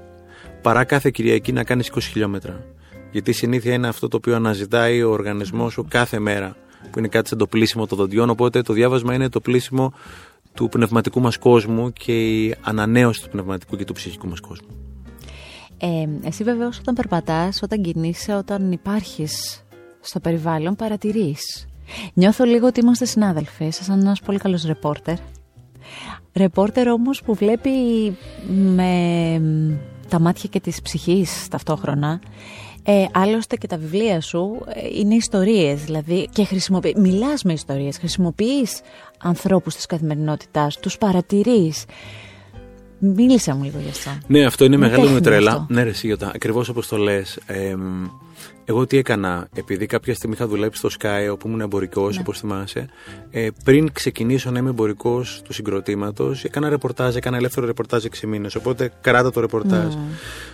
παρά 0.62 0.84
κάθε 0.84 1.10
Κυριακή 1.10 1.52
να 1.52 1.64
κάνεις 1.64 1.92
20 1.96 1.98
χιλιόμετρα. 2.02 2.66
Γιατί 3.12 3.30
η 3.30 3.34
συνήθεια 3.34 3.74
είναι 3.74 3.88
αυτό 3.88 4.08
το 4.08 4.18
οποίο 4.18 4.36
αναζητάει 4.36 5.04
ο 5.04 5.12
οργανισμός 5.12 5.74
σου 5.74 5.86
κάθε 5.90 6.20
μέρα, 6.20 6.56
που 6.92 7.00
είναι 7.00 7.08
κάτι 7.08 7.28
σαν 7.28 7.38
το 7.38 7.48
πλήσιμο 7.48 7.88
των 7.88 7.98
δοντιών. 7.98 8.30
Οπότε 8.30 8.62
το 8.62 8.74
διάβασμα 8.74 9.14
είναι 9.14 9.30
το 9.30 9.40
πλήσιμο 9.40 9.94
του 10.54 10.70
πνευματικού 10.70 11.22
μας 11.22 11.38
κόσμου 11.38 11.94
και 11.94 12.44
η 12.44 12.56
ανανέωση 12.62 13.22
του 13.24 13.30
πνευματικού 13.30 13.76
και 13.76 13.86
του 13.86 13.94
ψυχικού 13.94 14.28
μας 14.28 14.40
κόσμου. 14.40 14.68
Ε, 15.78 16.28
εσύ 16.28 16.44
βεβαίω 16.44 16.70
όταν 16.80 16.96
περπατάς, 16.96 17.62
όταν 17.62 17.82
κινείσαι, 17.82 18.34
όταν 18.34 18.72
υπάρχεις 18.72 19.64
στο 20.00 20.20
περιβάλλον 20.20 20.76
παρατηρείς. 20.76 21.68
Νιώθω 22.14 22.44
λίγο 22.44 22.68
ότι 22.68 22.80
είμαστε 22.80 23.06
συνάδελφοι, 23.06 23.66
είσαι 23.66 23.84
σαν 23.84 24.00
ένας 24.00 24.20
πολύ 24.20 24.38
καλός 24.38 24.64
ρεπόρτερ. 24.64 25.16
Ρεπόρτερ 26.34 26.88
όμως 26.88 27.22
που 27.24 27.34
βλέπει 27.34 27.72
με 28.48 28.92
τα 30.10 30.20
μάτια 30.20 30.50
και 30.50 30.60
της 30.60 30.82
ψυχής 30.82 31.48
ταυτόχρονα 31.48 32.20
ε, 32.84 33.06
άλλωστε 33.12 33.56
και 33.56 33.68
τα 33.68 33.78
βιβλία 33.78 34.22
σου 34.22 34.66
ε, 34.68 35.00
είναι 35.00 35.16
ιστορίες, 35.16 35.84
δηλαδή 35.84 36.30
και 36.34 36.46
χρησιμοποιεί, 36.46 36.96
μιλάς 36.98 37.44
με 37.44 37.54
ιστορίες, 37.54 37.98
χρησιμοποιείς 37.98 38.82
ανθρώπους 39.18 39.76
της 39.76 39.86
καθημερινότητάς, 39.86 40.80
τους 40.80 40.98
παρατηρείς. 40.98 41.86
Μίλησα 43.00 43.56
μου 43.56 43.64
λίγο 43.64 43.80
γι' 43.84 43.90
αυτό. 43.90 44.10
Ναι, 44.28 44.46
αυτό 44.46 44.66
είναι 44.66 44.78
μεγάλη 44.78 45.08
μου 45.08 45.20
τρέλα. 45.20 45.66
Ναι, 45.70 45.84
ρε 45.84 45.94
Σίγιωτα, 45.94 46.32
ακριβώς 46.36 46.70
όπως 46.70 46.88
το 46.88 46.98
λες. 46.98 47.40
Ε, 47.46 47.76
εγώ 48.66 48.86
τι 48.86 48.98
έκανα, 48.98 49.48
επειδή 49.56 49.86
κάποια 49.86 50.16
στιγμή 50.16 50.36
είχα 50.36 50.48
δουλέψει 50.48 50.80
στο 50.80 50.90
Sky, 51.00 51.32
όπου 51.32 51.48
ήμουν 51.48 51.62
εμπορικός, 51.62 52.16
ναι. 52.16 52.22
όπως 52.22 52.40
θυμάσαι, 52.40 52.90
ε, 53.32 53.48
πριν 53.64 53.92
ξεκινήσω 53.92 54.52
να 54.52 54.60
είμαι 54.60 54.70
εμπορικός 54.70 55.42
του 55.44 55.54
συγκροτήματος, 55.54 56.44
έκανα 56.44 56.70
ρεπορτάζ, 56.70 57.16
έκανα 57.16 57.38
ελεύθερο 57.38 57.66
ρεπορτάζ 57.66 58.06
6 58.06 58.28
μήνες. 58.28 58.56
Οπότε 58.56 58.92
κράτα 59.02 59.32
το 59.32 59.40
ρεπορτάζ. 59.40 59.94
Ναι. 59.94 60.02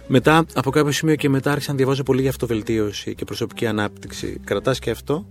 Μετά, 0.08 0.46
από 0.54 0.70
κάποιο 0.70 0.92
σημείο 0.92 1.16
και 1.16 1.30
μετά, 1.30 1.52
άρχισα 1.52 1.72
να 1.72 1.78
διαβάζω 1.78 2.04
πολύ 2.04 2.22
για 2.22 2.30
αυτοβελτίωση 2.30 3.16
και 3.16 3.26
προσωπική 3.26 3.66
ανάπτυξη. 3.66 4.40
Κρατάς 4.44 4.80
και 4.80 4.90
αυτό. 4.90 5.26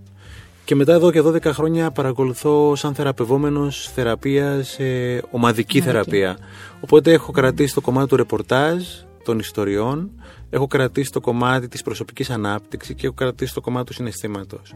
Και 0.65 0.75
μετά 0.75 0.93
εδώ 0.93 1.11
και 1.11 1.21
12 1.21 1.43
χρόνια 1.43 1.91
παρακολουθώ 1.91 2.75
σαν 2.75 2.93
θεραπευόμενος 2.93 3.91
θεραπείας, 3.93 4.79
ε, 4.79 5.21
ομαδική 5.31 5.81
θεραπεία. 5.81 6.37
Οπότε 6.79 7.11
έχω 7.11 7.31
κρατήσει 7.31 7.73
το 7.73 7.81
κομμάτι 7.81 8.07
του 8.07 8.15
ρεπορτάζ, 8.15 8.83
των 9.23 9.39
ιστοριών, 9.39 10.11
έχω 10.49 10.67
κρατήσει 10.67 11.11
το 11.11 11.19
κομμάτι 11.19 11.67
της 11.67 11.81
προσωπικής 11.81 12.29
ανάπτυξης 12.29 12.95
και 12.95 13.05
έχω 13.05 13.15
κρατήσει 13.15 13.53
το 13.53 13.61
κομμάτι 13.61 13.85
του 13.85 13.93
συναισθήματος. 13.93 14.73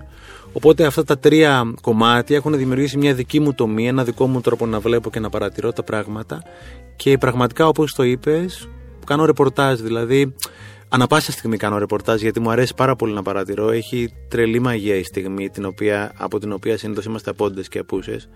Οπότε 0.53 0.86
αυτά 0.86 1.03
τα 1.03 1.18
τρία 1.18 1.74
κομμάτια 1.82 2.36
έχουν 2.36 2.58
δημιουργήσει 2.58 2.98
μια 2.98 3.13
δική 3.13 3.39
μου 3.39 3.53
τομή, 3.53 3.88
ένα 3.88 4.03
δικό 4.03 4.27
μου 4.27 4.42
τρόπο 4.42 4.65
να 4.65 4.80
βλέπω 4.80 5.10
και 5.10 5.20
να 5.20 5.30
παρατηρώ 5.30 5.74
τα 5.74 5.84
πράγματα 5.84 6.42
και 6.96 7.18
πραγματικά 7.18 7.68
όπως 7.68 7.94
το 7.94 8.03
είπες, 8.03 8.70
κάνω 9.06 9.25
ρεπορτάζ, 9.25 9.80
δηλαδή 9.80 10.34
Ανά 10.94 11.08
πάσα 11.08 11.32
στιγμή 11.32 11.58
κάνω 11.58 11.77
ρεπορτάζ 11.77 12.22
γιατί 12.22 12.39
μου 12.39 12.51
αρέσει 12.51 12.74
πάρα 12.75 12.96
πολύ 12.96 13.13
να 13.13 13.22
παρατηρώ. 13.22 13.70
Έχει 13.70 14.13
τρελή 14.27 14.60
μαγεία 14.60 14.96
η 14.96 15.03
στιγμή 15.03 15.50
την 15.50 15.65
οποία, 15.65 16.12
από 16.18 16.39
την 16.39 16.51
οποία 16.51 16.77
συνήθως 16.77 17.06
είμαστε 17.06 17.30
απόντες 17.30 17.68
και 17.68 17.80
απούσες. 17.80 18.30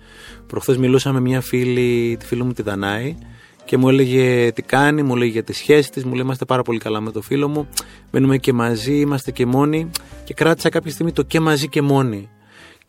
Προχθές 0.48 0.78
μιλούσα 0.78 1.12
με 1.12 1.20
μια 1.20 1.42
φίλη, 1.42 2.18
τη 2.20 2.26
φίλη 2.26 2.44
μου 2.44 2.54
τη 2.54 2.62
Δανάη, 2.62 3.18
και 3.68 3.78
μου 3.78 3.90
έλεγε 3.90 4.52
τι 4.52 4.62
κάνει, 4.62 5.04
μου 5.04 5.16
έλεγε 5.16 5.32
για 5.32 5.44
τη 5.44 5.54
σχέση 5.54 5.92
της. 5.92 6.04
Μου 6.04 6.12
λέει: 6.12 6.22
Είμαστε 6.22 6.46
πάρα 6.46 6.62
πολύ 6.62 6.80
καλά 6.80 7.02
με 7.02 7.12
το 7.12 7.22
φίλο 7.22 7.48
μου. 7.48 7.68
Μένουμε 8.12 8.38
και 8.38 8.54
μαζί, 8.54 9.00
είμαστε 9.00 9.32
και 9.32 9.46
μόνοι. 9.46 9.90
και 10.24 10.34
κράτησα 10.34 10.70
κάποια 10.70 10.92
στιγμή 10.92 11.12
το 11.12 11.24
και 11.24 11.40
μαζί 11.40 11.68
και 11.68 11.82
μόνοι. 11.82 12.30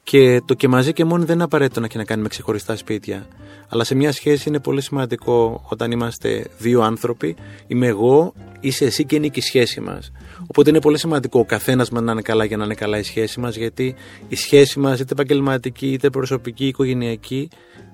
Και 0.02 0.42
το 0.44 0.54
και 0.54 0.68
μαζί 0.68 0.92
και 0.92 1.04
μόνοι 1.04 1.24
δεν 1.24 1.34
είναι 1.34 1.44
απαραίτητο 1.44 1.80
να 1.80 1.86
έχει 1.86 1.96
να 1.96 2.04
κάνει 2.04 2.22
με 2.22 2.28
ξεχωριστά 2.28 2.76
σπίτια. 2.76 3.26
Αλλά 3.68 3.84
σε 3.84 3.94
μια 3.94 4.12
σχέση 4.12 4.48
είναι 4.48 4.60
πολύ 4.60 4.80
σημαντικό 4.80 5.64
όταν 5.68 5.90
είμαστε 5.90 6.46
δύο 6.58 6.82
άνθρωποι. 6.82 7.36
Είμαι 7.66 7.86
εγώ, 7.86 8.32
είσαι 8.60 8.84
εσύ 8.84 9.04
και 9.04 9.16
είναι 9.16 9.28
και 9.28 9.38
η 9.38 9.42
σχέση 9.42 9.80
μας. 9.80 10.12
Οπότε 10.46 10.70
είναι 10.70 10.80
πολύ 10.80 10.98
σημαντικό 10.98 11.40
ο 11.40 11.44
καθένας 11.44 11.90
μας 11.90 12.02
να 12.02 12.12
είναι 12.12 12.22
καλά 12.22 12.44
για 12.44 12.56
να 12.56 12.64
είναι 12.64 12.74
καλά 12.74 12.98
η 12.98 13.02
σχέση 13.02 13.40
μας, 13.40 13.56
γιατί 13.56 13.94
η 14.28 14.36
σχέση 14.36 14.78
μας, 14.78 15.00
είτε 15.00 15.12
επαγγελματική, 15.12 15.92
είτε 15.92 16.10
προσωπική, 16.10 16.66
οικογενειακή, 16.66 17.48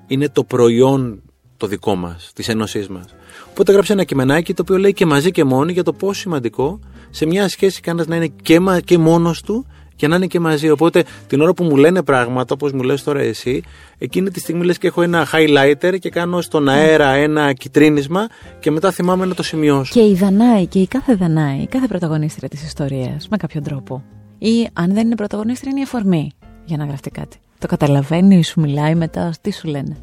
είναι 0.06 0.28
το 0.28 0.44
προϊόν 0.44 1.22
το 1.64 1.70
δικό 1.70 1.94
μας, 1.94 2.30
της 2.34 2.48
ένωσής 2.48 2.88
μας. 2.88 3.04
Οπότε 3.50 3.72
γράψα 3.72 3.92
ένα 3.92 4.04
κειμενάκι 4.04 4.54
το 4.54 4.62
οποίο 4.62 4.78
λέει 4.78 4.92
και 4.92 5.06
μαζί 5.06 5.30
και 5.30 5.44
μόνοι 5.44 5.72
για 5.72 5.82
το 5.82 5.92
πόσο 5.92 6.20
σημαντικό 6.20 6.78
σε 7.10 7.26
μια 7.26 7.48
σχέση 7.48 7.80
κανένας 7.80 8.06
να 8.06 8.16
είναι 8.16 8.26
και, 8.42 8.60
και 8.84 8.98
μόνος 8.98 9.40
του 9.40 9.66
και 9.96 10.08
να 10.08 10.16
είναι 10.16 10.26
και 10.26 10.40
μαζί. 10.40 10.70
Οπότε 10.70 11.04
την 11.26 11.40
ώρα 11.40 11.54
που 11.54 11.64
μου 11.64 11.76
λένε 11.76 12.02
πράγματα, 12.02 12.54
όπως 12.54 12.72
μου 12.72 12.82
λες 12.82 13.02
τώρα 13.02 13.20
εσύ, 13.20 13.62
εκείνη 13.98 14.30
τη 14.30 14.40
στιγμή 14.40 14.64
λες 14.64 14.78
και 14.78 14.86
έχω 14.86 15.02
ένα 15.02 15.26
highlighter 15.32 15.96
και 15.98 16.10
κάνω 16.10 16.40
στον 16.40 16.68
αέρα 16.68 17.08
ένα 17.08 17.52
κυτρίνισμα 17.52 18.26
και 18.60 18.70
μετά 18.70 18.90
θυμάμαι 18.90 19.26
να 19.26 19.34
το 19.34 19.42
σημειώσω. 19.42 19.92
Και 19.92 20.06
η 20.06 20.14
Δανάη, 20.14 20.66
και 20.66 20.78
η 20.78 20.86
κάθε 20.86 21.14
Δανάη, 21.14 21.58
η 21.58 21.66
κάθε 21.66 21.86
πρωταγωνίστρια 21.86 22.48
της 22.48 22.64
ιστορίας, 22.64 23.28
με 23.28 23.36
κάποιο 23.36 23.60
τρόπο. 23.62 24.02
Ή 24.38 24.68
αν 24.72 24.94
δεν 24.94 25.06
είναι 25.06 25.14
πρωταγωνίστρια, 25.14 25.70
είναι 25.70 25.80
η 25.80 25.82
αφορμή 25.82 26.30
για 26.64 26.76
να 26.76 26.84
γραφτεί 26.84 27.10
κάτι. 27.10 27.36
Το 27.58 27.66
καταλαβαίνεις, 27.66 28.48
σου 28.48 28.60
μιλάει 28.60 28.94
μετά, 28.94 29.32
τι 29.40 29.52
σου 29.52 29.68
λένε. 29.68 29.96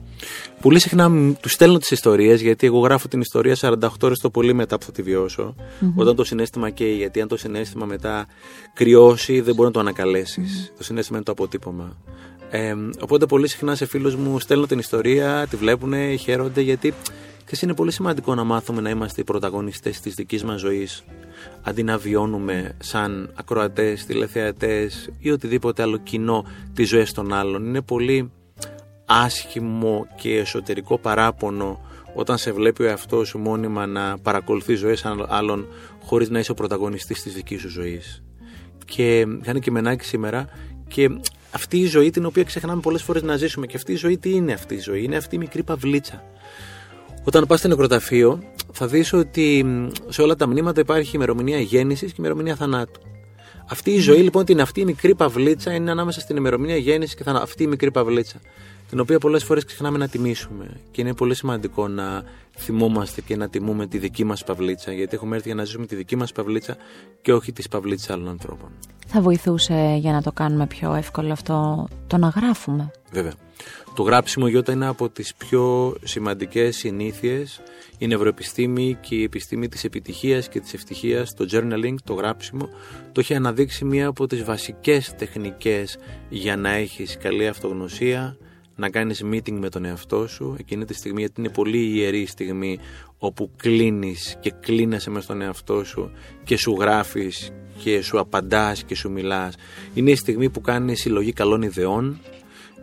Πολύ 0.61 0.79
συχνά 0.79 1.11
τους 1.41 1.51
στέλνω 1.51 1.77
τις 1.77 1.91
ιστορίες, 1.91 2.41
γιατί 2.41 2.67
εγώ 2.67 2.79
γράφω 2.79 3.07
την 3.07 3.21
ιστορία 3.21 3.55
48 3.59 3.87
ώρες 4.01 4.19
το 4.19 4.29
πολύ 4.29 4.53
μετά 4.53 4.77
που 4.77 4.85
θα 4.85 4.91
τη 4.91 5.01
βιωσω 5.01 5.55
Όταν 5.95 6.15
το 6.15 6.23
συνέστημα 6.23 6.69
καίει, 6.69 6.95
γιατί 6.95 7.21
αν 7.21 7.27
το 7.27 7.37
συνέστημα 7.37 7.85
μετά 7.85 8.27
κρυώσει, 8.73 9.41
δεν 9.41 9.55
μπορεί 9.55 9.67
να 9.67 9.73
το 9.73 9.79
ανακαλεσει 9.79 10.41
Το 10.77 10.83
συνέστημα 10.83 11.17
είναι 11.17 11.25
το 11.25 11.31
αποτύπωμα. 11.31 11.97
Ε, 12.49 12.75
οπότε 12.99 13.25
πολύ 13.25 13.47
συχνά 13.47 13.75
σε 13.75 13.85
φίλους 13.85 14.15
μου 14.15 14.39
στέλνω 14.39 14.65
την 14.65 14.79
ιστορία, 14.79 15.47
τη 15.49 15.55
βλέπουν, 15.55 16.17
χαίρονται, 16.17 16.61
γιατί 16.61 16.93
ξέρεις, 17.43 17.61
είναι 17.61 17.73
πολύ 17.73 17.91
σημαντικό 17.91 18.35
να 18.35 18.43
μάθουμε 18.43 18.81
να 18.81 18.89
είμαστε 18.89 19.21
οι 19.21 19.23
πρωταγωνιστές 19.23 19.99
της 19.99 20.13
δικής 20.13 20.43
μας 20.43 20.59
ζωής. 20.59 21.03
Αντί 21.61 21.83
να 21.83 21.97
βιώνουμε 21.97 22.75
σαν 22.79 23.33
ακροατές, 23.35 24.05
τηλεθεατές 24.05 25.09
ή 25.19 25.31
οτιδήποτε 25.31 25.81
άλλο 25.81 25.97
κοινό 25.97 26.45
τις 26.73 26.89
ζωές 26.89 27.13
των 27.13 27.33
άλλων. 27.33 27.65
Είναι 27.65 27.81
πολύ 27.81 28.31
άσχημο 29.11 30.07
και 30.15 30.37
εσωτερικό 30.37 30.97
παράπονο 30.97 31.79
όταν 32.15 32.37
σε 32.37 32.51
βλέπει 32.51 32.83
ο 32.83 32.85
εαυτός 32.85 33.27
σου 33.27 33.37
μόνιμα 33.37 33.85
να 33.85 34.17
παρακολουθείς 34.17 34.79
ζωές 34.79 35.05
άλλων 35.27 35.67
χωρίς 36.03 36.29
να 36.29 36.39
είσαι 36.39 36.51
ο 36.51 36.53
πρωταγωνιστής 36.53 37.21
της 37.21 37.33
δικής 37.33 37.61
σου 37.61 37.69
ζωής. 37.69 38.23
Και 38.85 39.25
κάνει 39.43 39.59
και 39.59 39.71
μενάκι 39.71 40.05
σήμερα 40.05 40.47
και 40.87 41.09
αυτή 41.51 41.77
η 41.77 41.85
ζωή 41.85 42.09
την 42.09 42.25
οποία 42.25 42.43
ξεχνάμε 42.43 42.81
πολλές 42.81 43.03
φορές 43.03 43.21
να 43.21 43.35
ζήσουμε 43.35 43.65
και 43.65 43.77
αυτή 43.77 43.91
η 43.91 43.95
ζωή 43.95 44.17
τι 44.17 44.29
είναι 44.29 44.53
αυτή 44.53 44.75
η 44.75 44.79
ζωή, 44.79 45.03
είναι 45.03 45.15
αυτή 45.15 45.35
η 45.35 45.37
μικρή 45.37 45.63
παυλίτσα. 45.63 46.23
Όταν 47.23 47.45
πας 47.47 47.59
στο 47.59 47.67
νεκροταφείο 47.67 48.43
θα 48.71 48.87
δεις 48.87 49.13
ότι 49.13 49.65
σε 50.07 50.21
όλα 50.21 50.35
τα 50.35 50.47
μνήματα 50.47 50.81
υπάρχει 50.81 51.15
ημερομηνία 51.15 51.59
γέννησης 51.59 52.09
και 52.09 52.15
ημερομηνία 52.19 52.55
θανάτου. 52.55 53.01
Αυτή 53.71 53.91
η 53.91 53.99
ζωή 53.99 54.21
λοιπόν, 54.21 54.45
την 54.45 54.61
αυτή 54.61 54.81
η 54.81 54.85
μικρή 54.85 55.15
παυλίτσα 55.15 55.73
είναι 55.73 55.91
ανάμεσα 55.91 56.19
στην 56.19 56.35
ημερομηνία 56.35 56.77
γέννησης 56.77 57.15
και 57.15 57.23
θανάτου. 57.23 57.43
Αυτή 57.43 57.63
η 57.63 57.67
μικρή 57.67 57.91
παυλίτσα 57.91 58.39
την 58.89 58.99
οποία 58.99 59.19
πολλές 59.19 59.43
φορές 59.43 59.65
ξεχνάμε 59.65 59.97
να 59.97 60.07
τιμήσουμε. 60.07 60.79
Και 60.91 61.01
είναι 61.01 61.13
πολύ 61.13 61.35
σημαντικό 61.35 61.87
να 61.87 62.23
θυμόμαστε 62.57 63.21
και 63.21 63.35
να 63.35 63.49
τιμούμε 63.49 63.87
τη 63.87 63.97
δική 63.97 64.23
μας 64.23 64.43
παυλίτσα, 64.43 64.91
γιατί 64.91 65.15
έχουμε 65.15 65.35
έρθει 65.35 65.47
για 65.47 65.57
να 65.57 65.63
ζήσουμε 65.63 65.85
τη 65.85 65.95
δική 65.95 66.15
μας 66.15 66.31
παυλίτσα 66.31 66.77
και 67.21 67.33
όχι 67.33 67.51
τη 67.51 67.63
παυλίτσα 67.69 68.13
άλλων 68.13 68.29
ανθρώπων. 68.29 68.69
Θα 69.07 69.21
βοηθούσε 69.21 69.97
για 69.99 70.11
να 70.11 70.21
το 70.21 70.31
κάνουμε 70.31 70.67
πιο 70.67 70.93
εύκολο 70.93 71.31
αυτό 71.31 71.87
το 72.07 72.17
να 72.17 72.27
γράφουμε. 72.27 72.91
Βέβαια. 73.11 73.33
Το 73.95 74.03
γράψιμο 74.03 74.47
Γιώτα 74.47 74.71
είναι 74.71 74.87
από 74.87 75.09
τις 75.09 75.35
πιο 75.35 75.95
σημαντικές 76.03 76.77
συνήθειες. 76.77 77.61
Η 77.97 78.07
νευροεπιστήμη 78.07 78.97
και 79.01 79.15
η 79.15 79.23
επιστήμη 79.23 79.67
της 79.67 79.83
επιτυχίας 79.83 80.49
και 80.49 80.59
της 80.59 80.73
ευτυχίας, 80.73 81.33
το 81.33 81.47
journaling, 81.51 81.95
το 82.03 82.13
γράψιμο, 82.13 82.69
το 83.11 83.19
έχει 83.19 83.33
αναδείξει 83.33 83.85
μία 83.85 84.07
από 84.07 84.27
τις 84.27 84.43
βασικές 84.43 85.15
τεχνικές 85.17 85.97
για 86.29 86.57
να 86.57 86.69
έχεις 86.69 87.17
καλή 87.17 87.47
αυτογνωσία, 87.47 88.37
να 88.75 88.89
κάνεις 88.89 89.23
meeting 89.25 89.51
με 89.59 89.69
τον 89.69 89.85
εαυτό 89.85 90.27
σου. 90.27 90.55
Εκείνη 90.59 90.85
τη 90.85 90.93
στιγμή 90.93 91.19
γιατί 91.19 91.41
είναι 91.41 91.49
πολύ 91.49 91.97
ιερή 91.97 92.25
στιγμή 92.25 92.79
όπου 93.17 93.51
κλείνεις 93.55 94.37
και 94.39 94.53
κλείνεσαι 94.59 95.09
μες 95.09 95.25
τον 95.25 95.41
εαυτό 95.41 95.83
σου 95.83 96.11
και 96.43 96.57
σου 96.57 96.77
γράφεις 96.79 97.51
και 97.83 98.01
σου 98.01 98.19
απαντάς 98.19 98.83
και 98.83 98.95
σου 98.95 99.11
μιλάς. 99.11 99.55
Είναι 99.93 100.11
η 100.11 100.15
στιγμή 100.15 100.49
που 100.49 100.61
κάνεις 100.61 100.99
συλλογή 100.99 101.33
καλών 101.33 101.61
ιδεών 101.61 102.19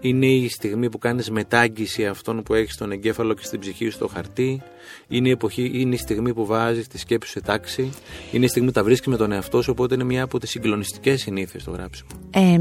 είναι 0.01 0.27
η 0.27 0.49
στιγμή 0.49 0.91
που 0.91 0.99
κάνεις 0.99 1.31
μετάγγιση 1.31 2.07
αυτών 2.07 2.43
που 2.43 2.55
έχεις 2.55 2.75
στον 2.75 2.93
εγκέφαλο 2.93 3.35
και 3.35 3.45
στην 3.45 3.61
ψυχή 3.61 3.85
σου 3.85 3.91
στο 3.91 4.09
χαρτί. 4.09 4.63
Είναι 5.09 5.29
η, 5.29 5.31
εποχή, 5.31 5.71
είναι 5.75 5.95
η 5.95 5.99
στιγμή 5.99 6.35
που 6.35 6.47
βάζεις 6.47 6.87
τη 6.87 6.99
σκέψη 6.99 7.31
σε 7.31 7.41
τάξη. 7.41 7.91
Είναι 8.33 8.45
η 8.45 8.49
στιγμή 8.49 8.69
που 8.69 8.75
τα 8.75 8.85
βρίσκεις 8.85 9.07
με 9.07 9.17
τον 9.17 9.33
εαυτό 9.33 9.63
σου 9.63 9.71
οπότε 9.73 9.95
είναι 9.95 10.05
μια 10.05 10.23
από 10.23 10.39
τις 10.39 10.51
συγκλονιστικές 10.51 11.21
συνήθειες 11.21 11.65
το 11.65 11.71
γράψιμο. 11.71 12.09
Ε, 12.31 12.59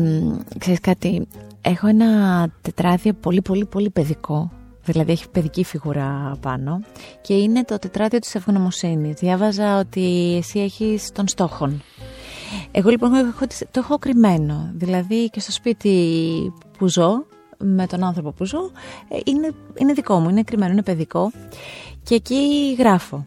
Ξέρεις 0.58 0.79
κάτι 0.79 1.27
Έχω 1.62 1.88
ένα 1.88 2.50
τετράδιο 2.62 3.13
πολύ 3.13 3.41
πολύ 3.41 3.65
πολύ 3.65 3.89
παιδικό. 3.89 4.51
Δηλαδή 4.84 5.12
έχει 5.12 5.29
παιδική 5.29 5.63
φιγουρά 5.63 6.38
πάνω 6.41 6.82
Και 7.22 7.34
είναι 7.34 7.63
το 7.63 7.79
τετράδιο 7.79 8.20
της 8.20 8.36
ευγνωμοσύνης. 8.36 9.20
Διάβαζα 9.20 9.79
ότι 9.79 10.36
εσύ 10.38 10.60
έχεις 10.60 11.12
τον 11.12 11.27
στόχων 11.27 11.82
εγώ 12.72 12.89
λοιπόν 12.89 13.13
έχω, 13.13 13.46
το 13.72 13.80
έχω 13.80 13.98
κρυμμένο. 13.98 14.72
Δηλαδή 14.74 15.30
και 15.30 15.39
στο 15.39 15.51
σπίτι 15.51 16.54
που 16.77 16.88
ζω, 16.88 17.25
με 17.58 17.88
τον 17.88 18.04
άνθρωπο 18.04 18.32
που 18.32 18.46
ζω, 18.46 18.72
ε, 19.10 19.18
είναι, 19.25 19.50
είναι 19.75 19.94
δικό 19.94 20.20
μου, 20.20 20.30
είναι 20.30 20.44
κρυμμένο, 20.44 20.72
είναι 20.72 20.84
παιδικό. 20.84 21.32
Και 22.04 22.16
εκεί 22.16 22.75
γράφω. 22.77 23.24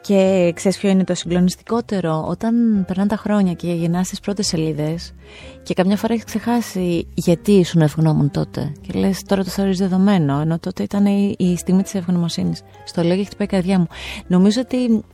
Και 0.00 0.52
ξέρεις 0.54 0.78
ποιο 0.78 0.88
είναι 0.88 1.04
το 1.04 1.14
συγκλονιστικότερο, 1.14 2.24
όταν 2.28 2.84
περνάνε 2.86 3.08
τα 3.08 3.16
χρόνια 3.16 3.52
και 3.52 3.72
γεννάς 3.72 4.08
τις 4.08 4.20
πρώτες 4.20 4.46
σελίδες 4.46 5.14
και 5.62 5.74
καμιά 5.74 5.96
φορά 5.96 6.12
έχεις 6.12 6.24
ξεχάσει 6.24 7.06
γιατί 7.14 7.52
ήσουν 7.52 7.80
ευγνώμων 7.80 8.30
τότε. 8.30 8.72
Και 8.80 8.98
λες, 8.98 9.22
τώρα 9.22 9.44
το 9.44 9.50
θεωρείς 9.50 9.78
δεδομένο, 9.78 10.40
ενώ 10.40 10.58
τότε 10.58 10.82
ήταν 10.82 11.06
η, 11.06 11.34
η 11.38 11.56
στιγμή 11.56 11.82
της 11.82 11.94
ευγνωμοσύνης. 11.94 12.62
Στο 12.84 13.02
λέω 13.02 13.16
και 13.16 13.24
χτυπάει 13.24 13.46
η 13.46 13.50
καρδιά 13.50 13.78
μου. 13.78 13.86
Νομίζω 14.26 14.60
ότι 14.60 15.04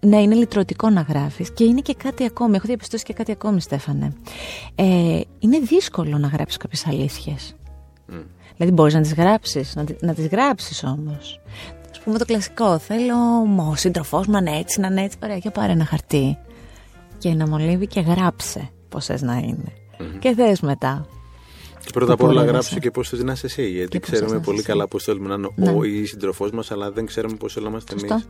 ναι, 0.00 0.22
είναι 0.22 0.34
λυτρωτικό 0.34 0.90
να 0.90 1.00
γράφεις 1.00 1.50
και 1.50 1.64
είναι 1.64 1.80
και 1.80 1.94
κάτι 1.94 2.24
ακόμη. 2.24 2.56
Έχω 2.56 2.66
διαπιστώσει 2.66 3.04
και 3.04 3.12
κάτι 3.12 3.32
ακόμη, 3.32 3.60
Στέφανε. 3.60 4.12
Ε, 4.74 5.20
είναι 5.38 5.58
δύσκολο 5.58 6.18
να 6.18 6.28
γράψεις 6.28 6.56
κάποιες 6.56 6.86
αλήθειες. 6.86 7.54
Mm. 8.08 8.24
Δηλαδή, 8.56 8.72
μπορείς 8.74 8.94
να 8.94 9.00
τις 9.00 9.14
γράψεις, 9.14 9.74
να, 9.74 9.84
να 10.00 10.14
τις 10.14 10.26
γράψεις 10.26 10.84
όμως. 10.84 11.40
Α 12.00 12.02
πούμε 12.04 12.18
το 12.18 12.24
κλασικό. 12.24 12.78
Θέλω 12.78 13.14
ο 13.70 13.76
σύντροφός 13.76 14.26
μου 14.26 14.32
να 14.32 14.38
είναι 14.38 14.58
έτσι, 14.58 14.80
να 14.80 14.86
είναι 14.86 15.02
έτσι. 15.02 15.18
Ωραία, 15.22 15.38
και 15.38 15.50
πάρε 15.50 15.72
ένα 15.72 15.84
χαρτί 15.84 16.38
και 17.18 17.34
να 17.34 17.48
μολύβει 17.48 17.86
και 17.86 18.00
γράψε 18.00 18.70
πώς 18.88 19.06
θες 19.06 19.22
να 19.22 19.36
είναι. 19.36 19.72
Mm-hmm. 19.98 20.18
Και 20.18 20.34
θες 20.34 20.60
μετά. 20.60 21.06
Και 21.84 21.90
πρώτα 21.92 22.12
απ' 22.12 22.22
όλα 22.22 22.44
γράψει 22.44 22.78
και 22.78 22.90
πώς 22.90 23.08
θες 23.08 23.22
να 23.22 23.32
είσαι 23.32 23.46
εσύ. 23.46 23.68
Γιατί 23.68 23.98
ξέρουμε 23.98 24.40
πολύ 24.40 24.62
καλά 24.62 24.88
πώς 24.88 25.04
θέλουμε 25.04 25.28
να 25.28 25.34
είναι 25.34 25.48
ναι. 25.54 25.70
ο 25.70 25.84
ή 25.84 26.00
η 26.00 26.06
σύντροφός 26.06 26.50
μας, 26.50 26.70
αλλά 26.70 26.90
δεν 26.90 27.06
ξέρουμε 27.06 27.36
πώς 27.36 27.52
θέλουμε 27.52 27.70
να 27.70 27.76
είμαστε 27.76 28.14
εμείς. 28.14 28.26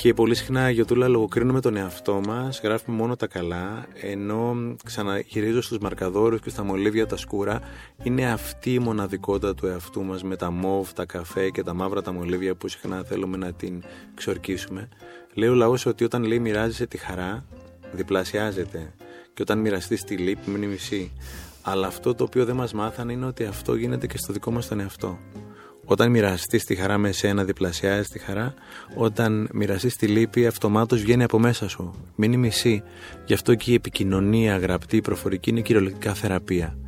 Και 0.00 0.14
πολύ 0.14 0.34
συχνά, 0.34 0.70
Γιωτούλα, 0.70 1.08
λογοκρίνουμε 1.08 1.60
τον 1.60 1.76
εαυτό 1.76 2.20
μας, 2.26 2.60
γράφουμε 2.64 2.96
μόνο 2.96 3.16
τα 3.16 3.26
καλά, 3.26 3.86
ενώ 4.00 4.56
ξαναγυρίζω 4.84 5.62
στους 5.62 5.78
μαρκαδόρους 5.78 6.40
και 6.40 6.50
στα 6.50 6.62
μολύβια 6.62 7.06
τα 7.06 7.16
σκούρα, 7.16 7.60
είναι 8.02 8.30
αυτή 8.32 8.74
η 8.74 8.78
μοναδικότητα 8.78 9.54
του 9.54 9.66
εαυτού 9.66 10.04
μας 10.04 10.22
με 10.22 10.36
τα 10.36 10.50
μόβ, 10.50 10.90
τα 10.90 11.04
καφέ 11.04 11.50
και 11.50 11.62
τα 11.62 11.74
μαύρα 11.74 12.02
τα 12.02 12.12
μολύβια 12.12 12.54
που 12.54 12.68
συχνά 12.68 13.02
θέλουμε 13.04 13.36
να 13.36 13.52
την 13.52 13.82
ξορκίσουμε. 14.14 14.88
Λέει 15.34 15.48
ο 15.48 15.54
λαός 15.54 15.86
ότι 15.86 16.04
όταν 16.04 16.24
λέει 16.24 16.38
μοιράζεσαι 16.38 16.86
τη 16.86 16.96
χαρά, 16.96 17.44
διπλασιάζεται. 17.92 18.94
Και 19.34 19.42
όταν 19.42 19.58
μοιραστείς 19.58 20.04
τη 20.04 20.16
λύπη, 20.16 20.50
μείνει 20.50 20.66
μισή. 20.66 21.12
Αλλά 21.62 21.86
αυτό 21.86 22.14
το 22.14 22.24
οποίο 22.24 22.44
δεν 22.44 22.56
μας 22.56 22.72
μάθανε 22.72 23.12
είναι 23.12 23.26
ότι 23.26 23.44
αυτό 23.44 23.74
γίνεται 23.74 24.06
και 24.06 24.18
στο 24.18 24.32
δικό 24.32 24.50
μας 24.50 24.68
τον 24.68 24.80
εαυτό. 24.80 25.18
Όταν 25.90 26.10
μοιραστεί 26.10 26.64
τη 26.64 26.74
χαρά 26.74 26.98
με 26.98 27.08
εσένα, 27.08 27.44
διπλασιάζει 27.44 28.08
τη 28.08 28.18
χαρά. 28.18 28.54
Όταν 28.94 29.48
μοιραστείς 29.52 29.96
τη 29.96 30.06
λύπη, 30.06 30.46
αυτομάτως 30.46 31.00
βγαίνει 31.00 31.22
από 31.22 31.38
μέσα 31.38 31.68
σου. 31.68 31.94
Μείνει 32.14 32.36
μισή. 32.36 32.82
Γι' 33.26 33.34
αυτό 33.34 33.54
και 33.54 33.70
η 33.70 33.74
επικοινωνία, 33.74 34.56
γραπτή, 34.56 35.00
προφορική 35.00 35.50
είναι 35.50 35.60
κυριολεκτικά 35.60 36.14
θεραπεία. 36.14 36.78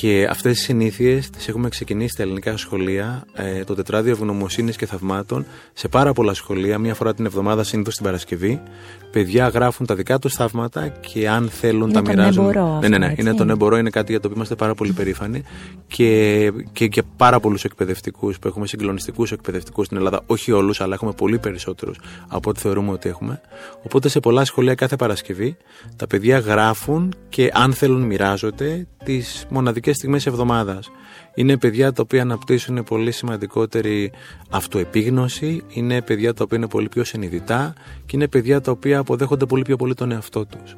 Και 0.00 0.26
αυτές 0.30 0.52
τις 0.52 0.62
συνήθειες 0.62 1.30
τις 1.30 1.48
έχουμε 1.48 1.68
ξεκινήσει 1.68 2.12
στα 2.12 2.22
ελληνικά 2.22 2.56
σχολεία, 2.56 3.24
ε, 3.34 3.64
το 3.64 3.74
τετράδιο 3.74 4.12
ευγνωμοσύνης 4.12 4.76
και 4.76 4.86
θαυμάτων, 4.86 5.46
σε 5.72 5.88
πάρα 5.88 6.12
πολλά 6.12 6.34
σχολεία, 6.34 6.78
μία 6.78 6.94
φορά 6.94 7.14
την 7.14 7.26
εβδομάδα, 7.26 7.64
συνήθως 7.64 7.94
την 7.94 8.04
Παρασκευή. 8.04 8.62
Παιδιά 9.10 9.48
γράφουν 9.48 9.86
τα 9.86 9.94
δικά 9.94 10.18
τους 10.18 10.34
θαύματα 10.34 10.88
και 10.88 11.28
αν 11.28 11.48
θέλουν 11.48 11.82
είναι 11.82 11.92
τα 11.92 12.00
μοιράζουν. 12.00 12.44
Εμπορό, 12.44 12.78
ναι, 12.80 12.88
ναι, 12.88 12.98
ναι. 12.98 13.14
Είναι 13.16 13.34
τον 13.34 13.50
εμπορό, 13.50 13.76
είναι 13.76 13.90
κάτι 13.90 14.10
για 14.10 14.20
το 14.20 14.26
οποίο 14.26 14.36
είμαστε 14.36 14.54
πάρα 14.54 14.74
πολύ 14.74 14.92
περήφανοι. 14.92 15.42
Και, 15.86 16.52
και, 16.72 16.88
και 16.88 17.02
πάρα 17.16 17.40
πολλούς 17.40 17.64
εκπαιδευτικούς 17.64 18.38
που 18.38 18.48
έχουμε 18.48 18.66
συγκλονιστικούς 18.66 19.32
εκπαιδευτικούς 19.32 19.86
στην 19.86 19.96
Ελλάδα. 19.96 20.22
Όχι 20.26 20.52
όλους, 20.52 20.80
αλλά 20.80 20.94
έχουμε 20.94 21.12
πολύ 21.12 21.38
περισσότερους 21.38 21.98
από 22.28 22.50
ό,τι 22.50 22.60
θεωρούμε 22.60 22.92
ότι 22.92 23.08
έχουμε. 23.08 23.40
Οπότε 23.84 24.08
σε 24.08 24.20
πολλά 24.20 24.44
σχολεία 24.44 24.74
κάθε 24.74 24.96
Παρασκευή 24.96 25.56
τα 25.96 26.06
παιδιά 26.06 26.38
γράφουν 26.38 27.14
και 27.28 27.50
αν 27.52 27.72
θέλουν 27.72 28.02
μοιράζονται 28.02 28.86
τις 29.04 29.46
μοναδικές 29.48 29.87
στιγμές 29.92 30.26
εβδομάδας. 30.26 30.90
Είναι 31.34 31.56
παιδιά 31.56 31.92
τα 31.92 32.02
οποία 32.02 32.22
αναπτύσσουν 32.22 32.84
πολύ 32.84 33.10
σημαντικότερη 33.10 34.12
αυτοεπίγνωση, 34.50 35.62
είναι 35.68 36.02
παιδιά 36.02 36.34
τα 36.34 36.44
οποία 36.44 36.56
είναι 36.56 36.68
πολύ 36.68 36.88
πιο 36.88 37.04
συνειδητά 37.04 37.74
και 38.06 38.16
είναι 38.16 38.28
παιδιά 38.28 38.60
τα 38.60 38.70
οποία 38.70 38.98
αποδέχονται 38.98 39.46
πολύ 39.46 39.62
πιο 39.62 39.76
πολύ 39.76 39.94
τον 39.94 40.12
εαυτό 40.12 40.46
τους. 40.46 40.76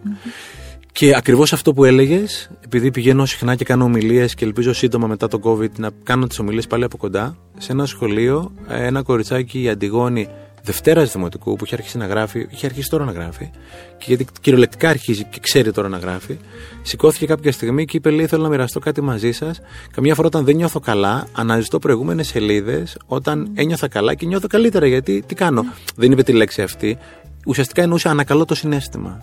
Και 0.92 1.16
ακριβώς 1.16 1.52
αυτό 1.52 1.72
που 1.72 1.84
έλεγες, 1.84 2.50
επειδή 2.64 2.90
πηγαίνω 2.90 3.24
συχνά 3.24 3.54
και 3.54 3.64
κάνω 3.64 3.84
ομιλίες 3.84 4.34
και 4.34 4.44
ελπίζω 4.44 4.72
σύντομα 4.72 5.06
μετά 5.06 5.28
τον 5.28 5.40
COVID 5.44 5.70
να 5.76 5.90
κάνω 6.02 6.26
τις 6.26 6.38
ομιλίες 6.38 6.66
πάλι 6.66 6.84
από 6.84 6.96
κοντά, 6.96 7.36
σε 7.58 7.72
ένα 7.72 7.86
σχολείο, 7.86 8.52
ένα 8.68 9.02
κοριτσάκι 9.02 9.62
η 9.62 9.68
Αντιγόνη 9.68 10.28
Δευτέρα 10.62 11.04
Δημοτικού 11.04 11.56
που 11.56 11.64
είχε 11.64 11.74
αρχίσει 11.74 11.98
να 11.98 12.06
γράφει, 12.06 12.46
είχε 12.50 12.66
αρχίσει 12.66 12.88
τώρα 12.88 13.04
να 13.04 13.12
γράφει, 13.12 13.50
και 13.98 14.04
γιατί 14.06 14.26
κυριολεκτικά 14.40 14.88
αρχίζει 14.88 15.24
και 15.24 15.38
ξέρει 15.40 15.72
τώρα 15.72 15.88
να 15.88 15.98
γράφει, 15.98 16.38
σηκώθηκε 16.82 17.26
κάποια 17.26 17.52
στιγμή 17.52 17.84
και 17.84 17.96
είπε: 17.96 18.10
Λέει, 18.10 18.26
θέλω 18.26 18.42
να 18.42 18.48
μοιραστώ 18.48 18.78
κάτι 18.78 19.00
μαζί 19.00 19.32
σας. 19.32 19.60
Καμιά 19.92 20.14
φορά 20.14 20.26
όταν 20.26 20.44
δεν 20.44 20.56
νιώθω 20.56 20.80
καλά, 20.80 21.26
αναζητώ 21.32 21.78
προηγούμενες 21.78 22.28
σελίδες 22.28 22.96
όταν 23.06 23.50
ένιωθα 23.54 23.88
καλά 23.88 24.14
και 24.14 24.26
νιώθω 24.26 24.46
καλύτερα. 24.46 24.86
Γιατί 24.86 25.22
τι 25.26 25.34
κάνω. 25.34 25.64
Δεν 25.96 26.12
είπε 26.12 26.22
τη 26.22 26.32
λέξη 26.32 26.62
αυτή. 26.62 26.98
Ουσιαστικά 27.46 27.82
εννοούσε 27.82 28.08
ανακαλώ 28.08 28.44
το 28.44 28.54
συνέστημα. 28.54 29.22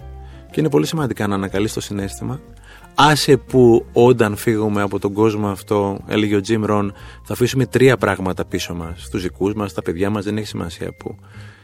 Και 0.52 0.60
είναι 0.60 0.70
πολύ 0.70 0.86
σημαντικά 0.86 1.28
να 1.28 1.36
ανακαλείς 1.36 1.74
το 1.74 1.82
συνέστημα. 1.82 2.40
Άσε 3.00 3.38
που 3.38 3.86
όταν 3.94 4.36
φύγουμε 4.36 4.82
από 4.82 5.00
τον 5.00 5.14
κόσμο 5.14 5.48
αυτό, 5.48 6.00
έλεγε 6.08 6.36
ο 6.36 6.42
Τζιμ 6.42 6.64
Ρον, 6.66 6.94
θα 7.24 7.34
αφήσουμε 7.34 7.66
τρία 7.66 7.98
πράγματα 7.98 8.46
πίσω 8.46 8.74
μας. 8.74 9.10
Τους 9.12 9.22
δικούς 9.22 9.54
μας, 9.54 9.74
τα 9.74 9.82
παιδιά 9.82 10.10
μας, 10.10 10.24
δεν 10.24 10.38
έχει 10.38 10.48
σημασία 10.48 10.96
που. 10.98 11.16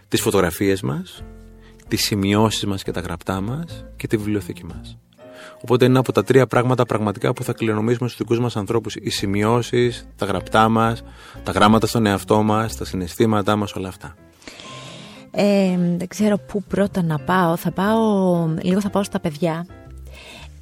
Τις 0.08 0.22
φωτογραφίες 0.22 0.82
μας, 0.82 1.24
τις 1.88 2.02
σημειώσεις 2.02 2.66
μας 2.66 2.84
και 2.84 2.92
τα 2.92 3.00
γραπτά 3.00 3.42
μας 3.42 3.86
και 3.96 4.08
τη 4.08 4.18
βιβλιοθήκη 4.18 4.66
μας. 4.66 4.98
Οπότε 5.62 5.86
είναι 5.86 6.00
από 6.00 6.12
τα 6.12 6.24
τρία 6.24 6.48
πράγματα 6.48 6.86
πραγματικά 6.86 7.34
που 7.34 7.44
θα 7.44 7.54
κληρονομήσουμε 7.54 8.08
στους 8.10 8.22
δικούς 8.22 8.40
μας 8.40 8.56
ανθρώπους. 8.56 8.96
Οι 8.96 9.10
σημειώσεις, 9.10 10.08
τα 10.16 10.26
γραπτά 10.26 10.70
μας, 10.70 11.04
τα 11.44 11.52
γράμματα 11.52 11.88
στον 11.88 12.06
εαυτό 12.06 12.42
μας, 12.44 12.76
τα 12.76 12.86
συναισθήματά 12.86 13.56
μας, 13.56 13.74
όλα 13.74 13.88
αυτά. 13.88 14.16
Ε, 15.32 15.78
δεν 15.98 16.08
ξέρω 16.08 16.38
πού 16.38 16.64
πρώτα 16.64 17.04
να 17.04 17.20
πάω. 17.20 17.56
Θα 17.56 17.72
πάω, 17.72 18.48
λίγο 18.62 18.82
θα 18.82 18.90
πάω 18.90 19.04
στα 19.04 19.20
παιδιά. 19.20 19.66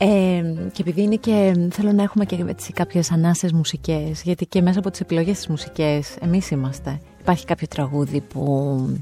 Ε, 0.03 0.43
και 0.71 0.81
επειδή 0.81 1.01
είναι 1.01 1.15
και 1.15 1.55
θέλω 1.71 1.91
να 1.91 2.03
έχουμε 2.03 2.25
και 2.25 2.45
έτσι, 2.47 2.73
κάποιες 2.73 3.11
ανάσες 3.11 3.51
μουσικές 3.51 4.21
γιατί 4.23 4.45
και 4.45 4.61
μέσα 4.61 4.79
από 4.79 4.91
τις 4.91 4.99
επιλογές 4.99 5.37
της 5.37 5.47
μουσικές 5.47 6.15
εμείς 6.15 6.49
είμαστε. 6.51 7.01
Υπάρχει 7.19 7.45
κάποιο 7.45 7.67
τραγούδι 7.67 8.21
που, 8.21 8.99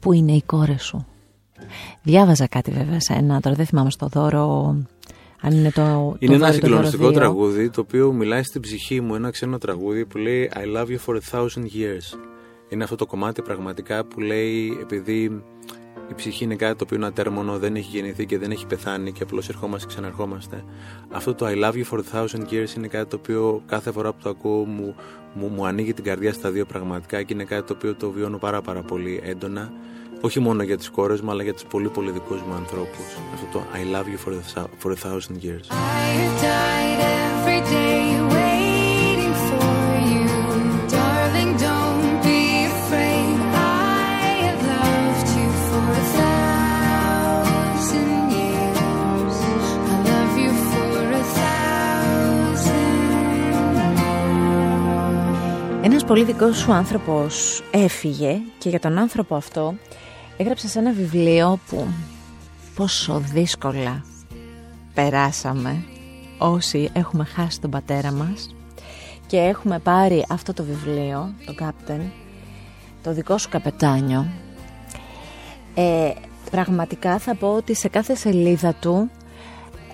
που 0.00 0.12
είναι 0.12 0.32
η 0.32 0.42
κόρη 0.42 0.78
σου; 0.78 1.06
Διάβαζα 2.02 2.46
κάτι 2.46 2.70
βέβαια 2.70 3.00
σε 3.00 3.12
ένα 3.12 3.40
τώρα 3.40 3.56
δεν 3.56 3.66
θυμάμαι 3.66 3.90
στο 3.90 4.06
δώρο 4.06 4.76
αν 5.40 5.52
είναι 5.52 5.70
το, 5.70 6.16
είναι 6.18 6.34
ένα 6.34 6.52
συγκλονιστικό 6.52 7.10
τραγούδι 7.10 7.70
το 7.70 7.80
οποίο 7.80 8.12
μιλάει 8.12 8.42
στην 8.42 8.60
ψυχή 8.60 9.00
μου 9.00 9.14
ένα 9.14 9.30
ξένο 9.30 9.58
τραγούδι 9.58 10.06
που 10.06 10.18
λέει 10.18 10.50
I 10.54 10.76
love 10.76 10.86
you 10.86 10.98
for 11.06 11.14
a 11.14 11.38
thousand 11.38 11.64
years 11.64 12.18
είναι 12.68 12.84
αυτό 12.84 12.96
το 12.96 13.06
κομμάτι 13.06 13.42
πραγματικά 13.42 14.04
που 14.04 14.20
λέει 14.20 14.78
επειδή 14.82 15.42
η 16.10 16.14
ψυχή 16.14 16.44
είναι 16.44 16.56
κάτι 16.56 16.74
το 16.74 16.84
οποίο 16.84 16.96
είναι 16.96 17.06
ατέρμονο, 17.06 17.58
δεν 17.58 17.76
έχει 17.76 17.96
γεννηθεί 17.96 18.26
και 18.26 18.38
δεν 18.38 18.50
έχει 18.50 18.66
πεθάνει 18.66 19.12
και 19.12 19.22
απλώς 19.22 19.48
ερχόμαστε 19.48 19.86
και 19.86 19.92
ξαναρχόμαστε. 19.94 20.64
Αυτό 21.10 21.34
το 21.34 21.46
I 21.46 21.64
love 21.64 21.72
you 21.72 21.84
for 21.90 21.98
a 21.98 22.18
thousand 22.18 22.52
years 22.52 22.76
είναι 22.76 22.86
κάτι 22.88 23.10
το 23.10 23.16
οποίο 23.16 23.62
κάθε 23.66 23.92
φορά 23.92 24.12
που 24.12 24.18
το 24.22 24.28
ακούω 24.28 24.64
μου, 24.64 24.94
μου, 25.34 25.48
μου 25.48 25.66
ανοίγει 25.66 25.94
την 25.94 26.04
καρδιά 26.04 26.32
στα 26.32 26.50
δύο 26.50 26.66
πραγματικά 26.66 27.22
και 27.22 27.34
είναι 27.34 27.44
κάτι 27.44 27.62
το 27.62 27.72
οποίο 27.76 27.94
το 27.94 28.10
βιώνω 28.10 28.38
πάρα 28.38 28.60
πάρα 28.60 28.82
πολύ 28.82 29.20
έντονα. 29.24 29.72
Όχι 30.20 30.40
μόνο 30.40 30.62
για 30.62 30.76
τις 30.76 30.90
κόρες 30.90 31.20
μου 31.20 31.30
αλλά 31.30 31.42
για 31.42 31.54
τους 31.54 31.64
πολύ 31.64 31.88
πολύ 31.88 32.10
δικούς 32.10 32.40
μου 32.40 32.54
ανθρώπους. 32.54 33.06
Αυτό 33.34 33.46
το 33.58 33.62
I 33.74 33.96
love 33.96 34.06
you 34.06 34.28
for 34.28 34.32
a, 34.32 34.64
for 34.82 34.92
a 34.92 34.96
thousand 34.96 35.36
years. 35.44 35.66
Ένας 37.50 38.27
πολύ 56.08 56.24
δικός 56.24 56.58
σου 56.58 56.72
άνθρωπος 56.72 57.62
έφυγε 57.70 58.40
και 58.58 58.68
για 58.68 58.80
τον 58.80 58.98
άνθρωπο 58.98 59.34
αυτό 59.34 59.74
έγραψες 60.36 60.76
ένα 60.76 60.92
βιβλίο 60.92 61.58
που 61.68 61.86
πόσο 62.74 63.22
δύσκολα 63.32 64.04
περάσαμε 64.94 65.84
όσοι 66.38 66.90
έχουμε 66.92 67.24
χάσει 67.24 67.60
τον 67.60 67.70
πατέρα 67.70 68.12
μας 68.12 68.54
και 69.26 69.36
έχουμε 69.36 69.78
πάρει 69.78 70.24
αυτό 70.28 70.52
το 70.52 70.64
βιβλίο, 70.64 71.34
το 71.46 71.54
Captain, 71.60 72.00
το 73.02 73.12
δικό 73.12 73.38
σου 73.38 73.48
καπετάνιο. 73.48 74.26
Ε, 75.74 76.10
πραγματικά 76.50 77.18
θα 77.18 77.34
πω 77.34 77.54
ότι 77.54 77.74
σε 77.74 77.88
κάθε 77.88 78.14
σελίδα 78.14 78.74
του 78.74 79.10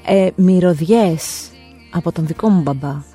ε, 0.07 0.29
μυρωδιές 0.35 1.51
από 1.91 2.13
τον 2.13 2.27
δικό 2.27 2.49
μου 2.49 2.63
μπαμπά 2.63 3.14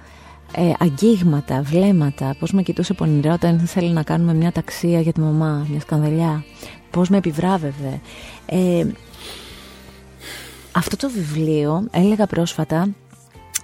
ε, 0.51 0.71
αγγίγματα, 0.79 1.61
βλέμματα, 1.61 2.35
πώς 2.39 2.51
με 2.51 2.61
κοιτούσε 2.61 2.93
πονηρά 2.93 3.33
όταν 3.33 3.59
θέλει 3.59 3.89
να 3.89 4.03
κάνουμε 4.03 4.33
μια 4.33 4.51
ταξία 4.51 4.99
για 4.99 5.11
τη 5.11 5.19
μαμά, 5.19 5.65
μια 5.69 5.79
σκανδαλιά, 5.79 6.43
πώς 6.91 7.09
με 7.09 7.17
επιβράβευε. 7.17 8.01
Ε, 8.45 8.85
αυτό 10.71 10.95
το 10.95 11.09
βιβλίο 11.09 11.87
έλεγα 11.91 12.27
πρόσφατα 12.27 12.89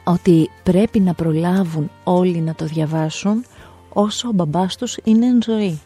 ότι 0.03 0.49
πρέπει 0.63 0.99
να 0.99 1.13
προλάβουν 1.13 1.91
όλοι 2.03 2.41
να 2.41 2.55
το 2.55 2.65
διαβάσουν 2.65 3.45
όσο 3.89 4.27
ο 4.27 4.31
μπαμπάς 4.31 4.75
τους 4.75 4.97
είναι 5.03 5.25
εν 5.25 5.43
ζωή. 5.43 5.81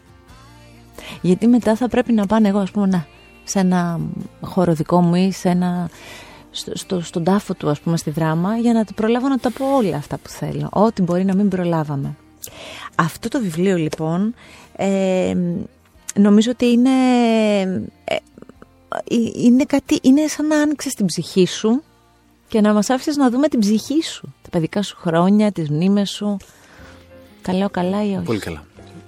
Γιατί 1.20 1.46
μετά 1.46 1.76
θα 1.76 1.88
πρέπει 1.88 2.12
να 2.12 2.26
πάνε 2.26 2.48
εγώ 2.48 2.58
ας 2.58 2.70
πούμε 2.70 2.86
να, 2.86 3.06
σε 3.44 3.58
ένα 3.58 4.00
χώρο 4.40 4.72
δικό 4.72 5.00
μου 5.00 5.14
ή 5.14 5.32
σε 5.32 5.48
ένα 5.48 5.90
στο, 6.50 7.00
στον 7.00 7.24
τάφο 7.24 7.54
του 7.54 7.68
ας 7.68 7.80
πούμε 7.80 7.96
στη 7.96 8.10
δράμα 8.10 8.56
για 8.56 8.72
να 8.72 8.84
προλάβω 8.94 9.28
να 9.28 9.38
τα 9.38 9.50
πω 9.50 9.76
όλα 9.76 9.96
αυτά 9.96 10.18
που 10.18 10.28
θέλω. 10.28 10.68
Ό,τι 10.72 11.02
μπορεί 11.02 11.24
να 11.24 11.34
μην 11.34 11.48
προλάβαμε. 11.48 12.16
Αυτό 12.94 13.28
το 13.28 13.40
βιβλίο 13.40 13.76
λοιπόν 13.76 14.34
ε, 14.76 15.34
νομίζω 16.14 16.50
ότι 16.50 16.66
είναι 16.66 16.90
ε, 18.04 18.16
είναι, 19.34 19.64
κάτι, 19.64 19.98
είναι 20.02 20.26
σαν 20.26 20.46
να 20.46 20.60
άνοιξες 20.60 20.94
την 20.94 21.06
ψυχή 21.06 21.46
σου 21.46 21.82
και 22.48 22.60
να 22.60 22.72
μας 22.72 22.90
άφησες 22.90 23.16
να 23.16 23.30
δούμε 23.30 23.48
την 23.48 23.60
ψυχή 23.60 24.02
σου. 24.02 24.34
Τα 24.42 24.48
παιδικά 24.50 24.82
σου 24.82 24.96
χρόνια, 25.00 25.52
τις 25.52 25.70
μνήμες 25.70 26.10
σου. 26.10 26.36
Τα 27.42 27.54
λέω 27.54 27.70
καλά 27.70 28.04
ή 28.04 28.14
όχι; 28.14 28.24
Πολύ 28.24 28.38
καλά 28.38 28.64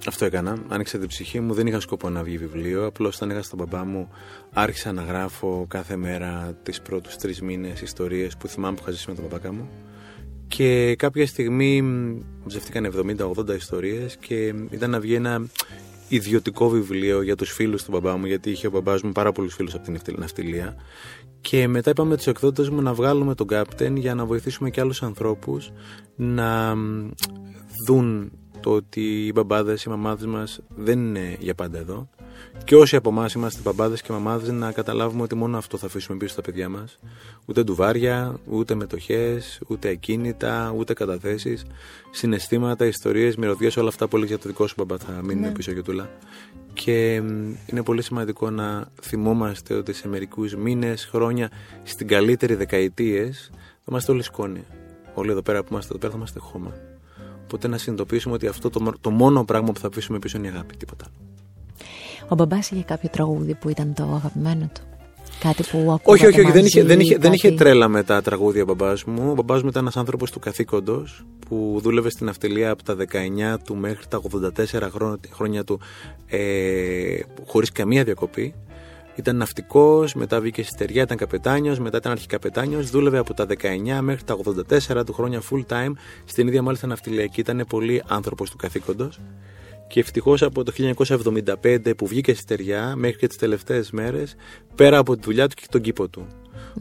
αυτό 0.07 0.25
έκανα. 0.25 0.57
Άνοιξα 0.67 0.97
την 0.97 1.07
ψυχή 1.07 1.39
μου. 1.39 1.53
Δεν 1.53 1.67
είχα 1.67 1.79
σκοπό 1.79 2.09
να 2.09 2.23
βγει 2.23 2.37
βιβλίο. 2.37 2.85
Απλώς 2.85 3.15
όταν 3.15 3.29
είχα 3.29 3.41
στον 3.41 3.59
μπαμπά 3.59 3.85
μου, 3.85 4.09
άρχισα 4.53 4.91
να 4.91 5.01
γράφω 5.01 5.65
κάθε 5.67 5.95
μέρα 5.95 6.57
τις 6.63 6.81
πρώτους 6.81 7.15
τρεις 7.15 7.41
μήνες 7.41 7.81
ιστορίες 7.81 8.37
που 8.37 8.47
θυμάμαι 8.47 8.75
που 8.75 8.81
είχα 8.81 8.91
ζήσει 8.91 9.09
με 9.09 9.15
τον 9.15 9.23
μπαμπάκα 9.23 9.53
μου. 9.53 9.69
Και 10.47 10.95
κάποια 10.95 11.27
στιγμή 11.27 11.81
μαζευτήκαν 12.43 12.85
70-80 12.85 13.55
ιστορίες 13.55 14.17
και 14.17 14.53
ήταν 14.69 14.89
να 14.89 14.99
βγει 14.99 15.13
ένα 15.13 15.47
ιδιωτικό 16.07 16.69
βιβλίο 16.69 17.21
για 17.21 17.35
τους 17.35 17.51
φίλους 17.51 17.83
του 17.83 17.91
μπαμπά 17.91 18.17
μου, 18.17 18.25
γιατί 18.25 18.49
είχε 18.49 18.67
ο 18.67 18.69
μπαμπάς 18.69 19.01
μου 19.01 19.11
πάρα 19.11 19.31
πολλούς 19.31 19.53
φίλους 19.53 19.73
από 19.73 19.83
την 19.83 20.15
ναυτιλία. 20.17 20.75
Και 21.41 21.67
μετά 21.67 21.89
είπαμε 21.89 22.15
τους 22.15 22.27
εκδότες 22.27 22.69
μου 22.69 22.81
να 22.81 22.93
βγάλουμε 22.93 23.35
τον 23.35 23.47
Κάπτεν 23.47 23.95
για 23.95 24.15
να 24.15 24.25
βοηθήσουμε 24.25 24.69
και 24.69 24.81
άλλους 24.81 25.03
ανθρώπους 25.03 25.71
να 26.15 26.75
δουν 27.87 28.31
το 28.63 28.71
ότι 28.71 29.25
οι 29.25 29.31
μπαμπάδες, 29.35 29.83
οι 29.83 29.89
μαμάδες 29.89 30.25
μας 30.25 30.59
δεν 30.75 30.99
είναι 30.99 31.37
για 31.39 31.55
πάντα 31.55 31.77
εδώ. 31.77 32.09
Και 32.63 32.75
όσοι 32.75 32.95
από 32.95 33.09
εμάς 33.09 33.33
είμαστε 33.33 33.61
μπαμπάδες 33.63 34.01
και 34.01 34.11
μαμάδες, 34.11 34.49
να 34.49 34.71
καταλάβουμε 34.71 35.21
ότι 35.21 35.35
μόνο 35.35 35.57
αυτό 35.57 35.77
θα 35.77 35.85
αφήσουμε 35.85 36.17
πίσω 36.17 36.31
στα 36.31 36.41
παιδιά 36.41 36.69
μας. 36.69 36.99
Ούτε 37.45 37.63
ντουβάρια, 37.63 38.39
ούτε 38.49 38.75
μετοχές, 38.75 39.61
ούτε 39.67 39.89
ακίνητα, 39.89 40.73
ούτε 40.77 40.93
καταθέσεις. 40.93 41.65
Συναισθήματα, 42.11 42.85
ιστορίες, 42.85 43.35
μυρωδιές, 43.35 43.77
όλα 43.77 43.87
αυτά 43.87 44.07
που 44.07 44.15
έλεγε 44.15 44.31
για 44.31 44.41
το 44.41 44.49
δικό 44.49 44.67
σου 44.67 44.75
μπαμπά 44.77 44.97
θα 44.97 45.21
μείνουν 45.23 45.41
ναι. 45.43 45.51
πίσω 45.51 45.71
για 45.71 45.83
τούλα. 45.83 46.09
Και 46.73 47.13
είναι 47.65 47.83
πολύ 47.83 48.01
σημαντικό 48.01 48.49
να 48.49 48.87
θυμόμαστε 49.01 49.73
ότι 49.73 49.93
σε 49.93 50.07
μερικούς 50.07 50.55
μήνες, 50.55 51.05
χρόνια, 51.05 51.51
στην 51.83 52.07
καλύτερη 52.07 52.55
δεκαετίες, 52.55 53.49
θα 53.53 53.89
είμαστε 53.89 54.11
όλοι 54.11 54.23
σκόνοι. 54.23 54.63
όλοι 55.13 55.31
εδώ 55.31 55.41
πέρα 55.41 55.61
που 55.63 55.67
είμαστε 55.71 55.89
εδώ 55.89 55.99
πέρα 55.99 56.11
θα 56.11 56.17
είμαστε 56.17 56.39
χώμα. 56.39 56.92
Οπότε 57.53 57.67
να 57.67 57.77
συνειδητοποιήσουμε 57.77 58.33
ότι 58.33 58.47
αυτό 58.47 58.69
το, 58.69 58.93
το 59.01 59.09
μόνο 59.09 59.43
πράγμα 59.43 59.71
που 59.71 59.79
θα 59.79 59.87
αφήσουμε 59.87 60.19
πίσω 60.19 60.37
είναι 60.37 60.47
η 60.47 60.49
αγάπη, 60.49 60.75
τίποτα 60.75 61.05
άλλο. 61.05 61.15
Ο 62.27 62.35
μπαμπάς 62.35 62.71
είχε 62.71 62.83
κάποιο 62.83 63.09
τραγούδι 63.09 63.53
που 63.53 63.69
ήταν 63.69 63.93
το 63.93 64.03
αγαπημένο 64.03 64.69
του; 64.73 64.81
Κάτι 65.39 65.63
που 65.63 65.77
ακούγατε 65.77 66.01
Όχι, 66.11 66.25
όχι, 66.25 66.39
όχι. 66.39 66.51
Δεν 66.51 66.61
μαζί, 66.61 66.65
είχε, 66.65 66.83
δεν, 66.83 66.99
είχε, 66.99 67.17
δεν 67.17 67.21
κάτι- 67.31 67.35
είχε 67.35 67.51
τρέλα 67.51 67.87
με 67.87 68.03
τα 68.03 68.21
τραγούδια 68.21 68.61
ο 68.61 68.65
μπαμπάς 68.65 69.03
μου. 69.03 69.29
Ο 69.29 69.33
μπαμπάς 69.33 69.61
μου 69.61 69.69
ήταν 69.69 69.81
ένας 69.81 69.97
άνθρωπος 69.97 70.31
του 70.31 70.39
καθήκοντος 70.39 71.25
που 71.47 71.79
δούλευε 71.81 72.09
στην 72.09 72.29
αυτιλία 72.29 72.71
από 72.71 72.83
τα 72.83 72.95
19 72.95 73.59
του 73.65 73.75
μέχρι 73.75 74.05
τα 74.07 74.17
84 74.17 74.89
χρόνια, 74.91 75.17
χρόνια 75.31 75.63
του 75.63 75.79
ε, 76.27 77.19
χωρίς 77.45 77.71
καμία 77.71 78.03
διακοπή. 78.03 78.53
Ήταν 79.15 79.35
ναυτικός, 79.35 80.13
μετά 80.13 80.39
βγήκε 80.39 80.63
στη 80.63 80.71
στεριά, 80.71 81.01
ήταν 81.01 81.17
καπετάνιος, 81.17 81.79
μετά 81.79 81.97
ήταν 81.97 82.11
αρχικαπετάνιο. 82.11 82.81
Δούλευε 82.81 83.17
από 83.17 83.33
τα 83.33 83.45
19 83.45 83.99
μέχρι 84.01 84.23
τα 84.23 84.37
84 84.97 85.05
του 85.05 85.13
χρόνια 85.13 85.41
full 85.49 85.65
time 85.67 85.91
στην 86.25 86.47
ίδια 86.47 86.61
μάλιστα 86.61 86.87
ναυτιλιακή. 86.87 87.39
Ήταν 87.39 87.65
πολύ 87.69 88.03
άνθρωπος 88.07 88.49
του 88.49 88.57
καθήκοντος. 88.57 89.19
Και 89.87 89.99
ευτυχώς 89.99 90.41
από 90.41 90.63
το 90.63 90.71
1975 91.61 91.95
που 91.97 92.07
βγήκε 92.07 92.33
στη 92.33 92.41
στεριά 92.41 92.93
μέχρι 92.95 93.17
και 93.17 93.27
τις 93.27 93.37
τελευταίες 93.37 93.91
μέρες, 93.91 94.35
πέρα 94.75 94.97
από 94.97 95.15
τη 95.15 95.21
δουλειά 95.23 95.47
του 95.47 95.55
και 95.55 95.65
τον 95.69 95.81
κήπο 95.81 96.07
του. 96.07 96.27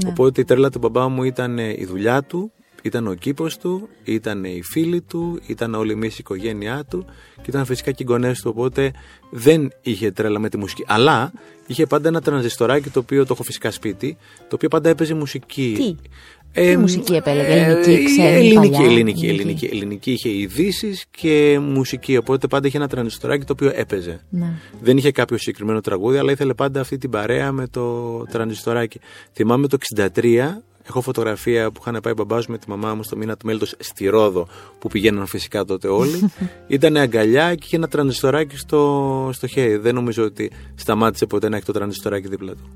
Ναι. 0.02 0.10
Οπότε 0.10 0.40
η 0.40 0.44
τρέλα 0.44 0.70
του 0.70 0.78
μπαμπά 0.78 1.08
μου 1.08 1.22
ήταν 1.22 1.58
ε, 1.58 1.74
η 1.78 1.84
δουλειά 1.84 2.22
του, 2.22 2.52
ήταν 2.82 3.06
ο 3.06 3.14
κήπος 3.14 3.58
του, 3.58 3.88
ήταν 4.04 4.44
οι 4.44 4.60
φίλοι 4.62 5.00
του, 5.00 5.40
ήταν 5.46 5.74
όλη 5.74 5.92
εμεί 5.92 6.06
η 6.06 6.16
οικογένειά 6.18 6.84
του 6.90 7.04
και 7.36 7.50
ήταν 7.50 7.64
φυσικά 7.64 7.90
και 7.90 8.02
οι 8.02 8.06
γονές 8.08 8.40
του. 8.40 8.52
Οπότε 8.54 8.92
δεν 9.30 9.72
είχε 9.82 10.10
τρέλα 10.10 10.38
με 10.38 10.48
τη 10.48 10.56
μουσική. 10.56 10.84
Αλλά 10.86 11.32
είχε 11.66 11.86
πάντα 11.86 12.08
ένα 12.08 12.20
τρανζιστοράκι 12.20 12.90
το 12.90 12.98
οποίο 12.98 13.26
το 13.26 13.32
έχω 13.32 13.42
φυσικά 13.42 13.70
σπίτι, 13.70 14.16
το 14.38 14.54
οποίο 14.54 14.68
πάντα 14.68 14.88
έπαιζε 14.88 15.14
μουσική. 15.14 15.74
Τι; 15.76 16.10
Τι 16.52 16.76
μουσική 16.76 17.14
επέλεγε, 17.14 17.52
ελληνική, 17.52 17.90
ε, 17.90 18.04
ξένη, 18.04 18.28
ελληνική, 18.28 18.70
παλιά, 18.70 18.90
ελληνική, 18.90 19.26
ελληνική. 19.26 19.26
ελληνική, 19.26 19.68
ελληνική. 19.72 20.12
Είχε 20.12 20.28
ειδήσεις 20.28 21.04
και 21.10 21.58
μουσική. 21.62 22.16
Οπότε 22.16 22.46
πάντα 22.46 22.66
είχε 22.66 22.76
ένα 22.76 22.88
τρανζιστοράκι 22.88 23.44
το 23.44 23.52
οποίο 23.52 23.72
έπαιζε. 23.74 24.20
Ναι. 24.30 24.52
Δεν 24.80 24.96
είχε 24.96 25.10
κάποιο 25.10 25.36
συγκεκριμένο 25.36 25.80
τραγούδι, 25.80 26.18
αλλά 26.18 26.32
ήθελε 26.32 26.54
πάντα 26.54 26.80
αυτή 26.80 26.98
την 26.98 27.10
παρέα 27.10 27.52
με 27.52 27.66
το 27.66 28.16
τρανζιστοράκι. 28.30 29.00
Θυμάμαι 29.32 29.66
το 29.66 29.76
63, 29.96 30.62
έχω 30.88 31.00
φωτογραφία 31.00 31.70
που 31.70 31.80
είχαν 31.80 32.00
πάει 32.02 32.12
μπαμπάς 32.12 32.46
μου 32.46 32.52
με 32.52 32.58
τη 32.58 32.70
μαμά 32.70 32.94
μου 32.94 33.02
στο 33.02 33.16
μήνα 33.16 33.36
του 33.36 33.46
μέλτος 33.46 33.74
στη 33.78 34.06
Ρόδο, 34.06 34.46
που 34.78 34.88
πηγαίναν 34.88 35.26
φυσικά 35.26 35.64
τότε 35.64 35.88
όλοι. 35.88 36.30
Ήταν 36.66 36.96
αγκαλιά 36.96 37.54
και 37.54 37.62
είχε 37.64 37.76
ένα 37.76 37.88
τρανζιστοράκι 37.88 38.56
στο, 38.56 39.30
στο 39.32 39.46
χέρι. 39.46 39.76
Δεν 39.76 39.94
νομίζω 39.94 40.24
ότι 40.24 40.50
σταμάτησε 40.74 41.26
ποτέ 41.26 41.48
να 41.48 41.56
έχει 41.56 41.64
το 41.64 41.72
τρανζιστοράκι 41.72 42.28
δίπλα 42.28 42.52
του. 42.52 42.70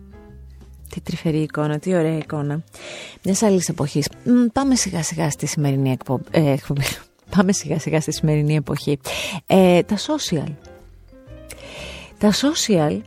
Τι 0.88 1.00
τρυφερή 1.00 1.38
εικόνα, 1.38 1.78
τι 1.78 1.94
ωραία 1.94 2.16
εικόνα. 2.16 2.64
Μιας 3.22 3.42
άλλης 3.42 3.68
εποχής. 3.68 4.08
Πάμε 4.52 4.74
σιγά 4.74 5.02
σιγά 5.02 5.30
στη 5.30 5.46
σημερινή 5.46 5.90
εκπομπή. 5.90 6.24
Ε, 6.30 6.50
εκπομπή. 6.50 6.84
Πάμε 7.36 7.52
σιγά 7.52 7.78
σιγά 7.78 8.00
στη 8.00 8.12
σημερινή 8.12 8.54
εποχή. 8.54 8.98
Ε, 9.46 9.82
τα 9.82 9.96
social. 9.96 10.52
Τα 12.18 12.32
social 12.32 13.00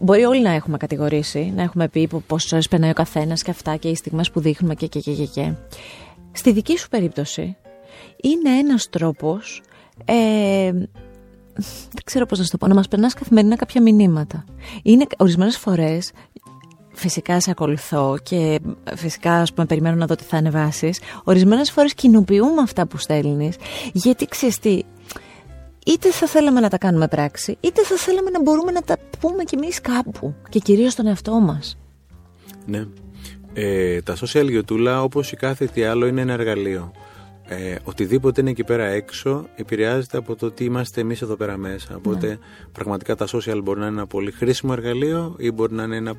μπορεί 0.00 0.24
όλοι 0.24 0.40
να 0.42 0.50
έχουμε 0.50 0.76
κατηγορήσει, 0.76 1.52
να 1.56 1.62
έχουμε 1.62 1.88
πει 1.88 2.08
πόσες 2.26 2.52
ώρες 2.52 2.68
περνάει 2.68 2.90
ο 2.90 2.94
καθένας 2.94 3.42
και 3.42 3.50
αυτά 3.50 3.76
και 3.76 3.88
οι 3.88 3.94
στιγμές 3.94 4.30
που 4.30 4.40
δείχνουμε 4.40 4.74
και, 4.74 4.86
και, 4.86 5.00
και, 5.00 5.12
και, 5.12 5.24
και. 5.24 5.52
Στη 6.32 6.52
δική 6.52 6.78
σου 6.78 6.88
περίπτωση 6.88 7.56
είναι 8.22 8.50
ένας 8.58 8.88
τρόπος 8.88 9.62
ε, 10.04 10.72
δεν 11.54 12.02
ξέρω 12.04 12.26
πώς 12.26 12.38
να 12.38 12.44
σου 12.44 12.50
το 12.50 12.58
πω, 12.58 12.66
να 12.66 12.74
μας 12.74 12.88
περνάς 12.88 13.14
καθημερινά 13.14 13.56
κάποια 13.56 13.82
μηνύματα. 13.82 14.44
Είναι 14.82 15.06
ορισμένες 15.18 15.56
φορές, 15.56 16.12
φυσικά 16.92 17.40
σε 17.40 17.50
ακολουθώ 17.50 18.18
και 18.22 18.60
φυσικά 18.96 19.32
ας 19.32 19.52
πούμε 19.52 19.66
περιμένω 19.66 19.96
να 19.96 20.06
δω 20.06 20.14
τι 20.14 20.24
θα 20.24 20.36
ανεβάσεις, 20.36 21.00
ορισμένες 21.24 21.70
φορές 21.70 21.94
κοινοποιούμε 21.94 22.62
αυτά 22.62 22.86
που 22.86 22.96
στέλνεις, 22.96 23.56
γιατί 23.92 24.26
ξέρεις 24.26 24.58
τι, 24.58 24.80
είτε 25.86 26.10
θα 26.10 26.26
θέλαμε 26.26 26.60
να 26.60 26.68
τα 26.68 26.78
κάνουμε 26.78 27.08
πράξη, 27.08 27.56
είτε 27.60 27.82
θα 27.82 27.96
θέλαμε 27.96 28.30
να 28.30 28.42
μπορούμε 28.42 28.72
να 28.72 28.82
τα 28.82 28.96
πούμε 29.20 29.44
κι 29.44 29.54
εμείς 29.54 29.80
κάπου 29.80 30.34
και 30.48 30.58
κυρίως 30.58 30.92
στον 30.92 31.06
εαυτό 31.06 31.40
μας. 31.40 31.76
Ναι. 32.66 32.86
Ε, 33.54 34.02
τα 34.02 34.16
social 34.16 34.46
γιοτούλα, 34.48 35.02
όπως 35.02 35.32
η 35.32 35.36
κάθε 35.36 35.66
τι 35.66 35.84
άλλο, 35.84 36.06
είναι 36.06 36.20
ένα 36.20 36.32
εργαλείο. 36.32 36.92
Ε, 37.44 37.76
οτιδήποτε 37.84 38.40
είναι 38.40 38.50
εκεί 38.50 38.64
πέρα 38.64 38.84
έξω 38.84 39.46
επηρεάζεται 39.54 40.16
από 40.16 40.36
το 40.36 40.50
τι 40.50 40.64
είμαστε 40.64 41.00
εμείς 41.00 41.22
εδώ 41.22 41.36
πέρα 41.36 41.56
μέσα. 41.56 41.96
Οπότε 41.96 42.38
πραγματικά 42.72 43.16
τα 43.16 43.26
social 43.26 43.60
μπορεί 43.62 43.80
να 43.80 43.86
είναι 43.86 43.94
ένα 43.94 44.06
πολύ 44.06 44.30
χρήσιμο 44.30 44.74
εργαλείο 44.76 45.34
ή 45.38 45.50
μπορεί 45.50 45.74
να 45.74 45.82
είναι 45.82 45.96
ένα 45.96 46.14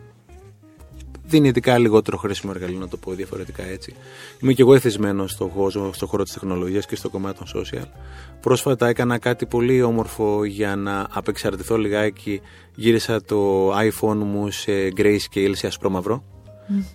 δυνητικά 1.26 1.78
λιγότερο 1.78 2.18
χρήσιμο 2.18 2.52
εργαλείο, 2.56 2.80
να 2.80 2.88
το 2.88 2.98
πω 2.98 3.12
διαφορετικά 3.12 3.64
έτσι. 3.64 3.96
Είμαι 4.40 4.54
και 4.54 4.62
εγώ 4.62 4.74
εθισμένος 4.74 5.32
στο 5.32 5.48
χώρο, 5.48 5.94
στο 5.94 6.06
χώρο 6.08 6.24
της 6.24 6.34
τεχνολογίας 6.34 6.86
και 6.86 6.96
στο 6.96 7.10
κομμάτι 7.10 7.38
των 7.38 7.62
social. 7.62 7.88
Πρόσφατα 8.42 8.88
έκανα 8.88 9.18
κάτι 9.18 9.46
πολύ 9.46 9.82
όμορφο 9.82 10.44
για 10.44 10.76
να 10.76 11.08
απεξαρτηθώ 11.12 11.78
λιγάκι. 11.78 12.42
Γύρισα 12.76 13.24
το 13.24 13.72
iPhone 13.78 14.16
μου 14.16 14.52
σε 14.52 14.72
grayscale, 14.98 15.52
σε 15.52 15.68
ασπρόμαυρο. 15.68 16.24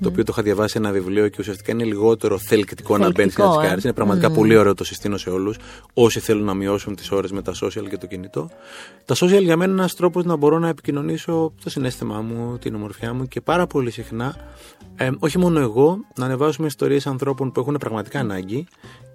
Το 0.00 0.08
οποίο 0.08 0.24
το 0.24 0.32
είχα 0.32 0.42
διαβάσει 0.42 0.74
ένα 0.76 0.90
βιβλίο 0.90 1.28
και 1.28 1.36
ουσιαστικά 1.40 1.72
είναι 1.72 1.84
λιγότερο 1.84 2.38
θελκτικό 2.38 2.98
να 2.98 3.10
μπαίνει 3.10 3.14
Θελκτικό, 3.14 3.48
στην 3.48 3.64
ε. 3.64 3.66
κάρτα. 3.66 3.80
Είναι 3.84 3.92
πραγματικά 3.92 4.30
πολύ 4.30 4.56
ωραίο, 4.56 4.74
το 4.74 4.84
συστήνω 4.84 5.16
σε 5.16 5.30
όλους. 5.30 5.56
Όσοι 5.94 6.20
θέλουν 6.20 6.44
να 6.44 6.54
μειώσουν 6.54 6.94
τις 6.94 7.10
ώρες 7.10 7.32
με 7.32 7.42
τα 7.42 7.52
social 7.62 7.88
και 7.88 7.96
το 7.96 8.06
κινητό. 8.06 8.50
Τα 9.04 9.14
social 9.14 9.42
για 9.42 9.56
μένα 9.56 9.72
είναι 9.72 9.80
ένας 9.80 9.94
τρόπος 9.94 10.24
να 10.24 10.36
μπορώ 10.36 10.58
να 10.58 10.68
επικοινωνήσω 10.68 11.52
το 11.64 11.70
συνέστημά 11.70 12.20
μου, 12.20 12.58
την 12.58 12.74
ομορφιά 12.74 13.14
μου 13.14 13.28
και 13.28 13.40
πάρα 13.40 13.66
πολύ 13.66 13.90
συχνά, 13.90 14.36
ε, 14.96 15.10
όχι 15.18 15.38
μόνο 15.38 15.60
εγώ, 15.60 15.98
να 16.16 16.24
ανεβάσουμε 16.24 16.66
ιστορίες 16.66 17.06
ανθρώπων 17.06 17.52
που 17.52 17.60
έχουν 17.60 17.76
πραγματικά 17.76 18.20
ανάγκη. 18.20 18.66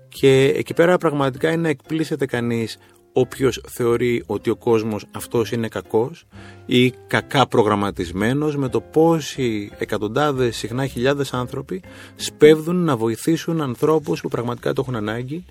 Και 0.10 0.54
εκεί 0.56 0.74
πέρα 0.74 0.98
πραγματικά 0.98 1.52
είναι 1.52 1.62
να 1.62 1.70
εκπλήσεται 1.70 2.26
κανείς 2.26 2.78
όποιος 3.14 3.62
θεωρεί 3.68 4.24
ότι 4.26 4.50
ο 4.50 4.56
κόσμος 4.56 5.06
αυτός 5.12 5.52
είναι 5.52 5.68
κακός 5.68 6.26
ή 6.66 6.90
κακά 7.08 7.48
προγραμματισμένος 7.48 8.58
με 8.58 8.70
το 8.70 8.82
πόσοι 8.82 9.72
εκατοντάδες 9.78 10.56
συχνά 10.58 10.88
χιλιάδες 10.88 11.34
άνθρωποι 11.34 11.82
σπέβδουν 12.16 12.76
να 12.76 12.98
βοηθήσουν 12.98 13.62
ανθρώπους 13.62 14.22
που 14.22 14.28
πραγματικά 14.28 14.74
το 14.74 14.82
έχουν 14.82 14.96
ανάγκη 14.96 15.46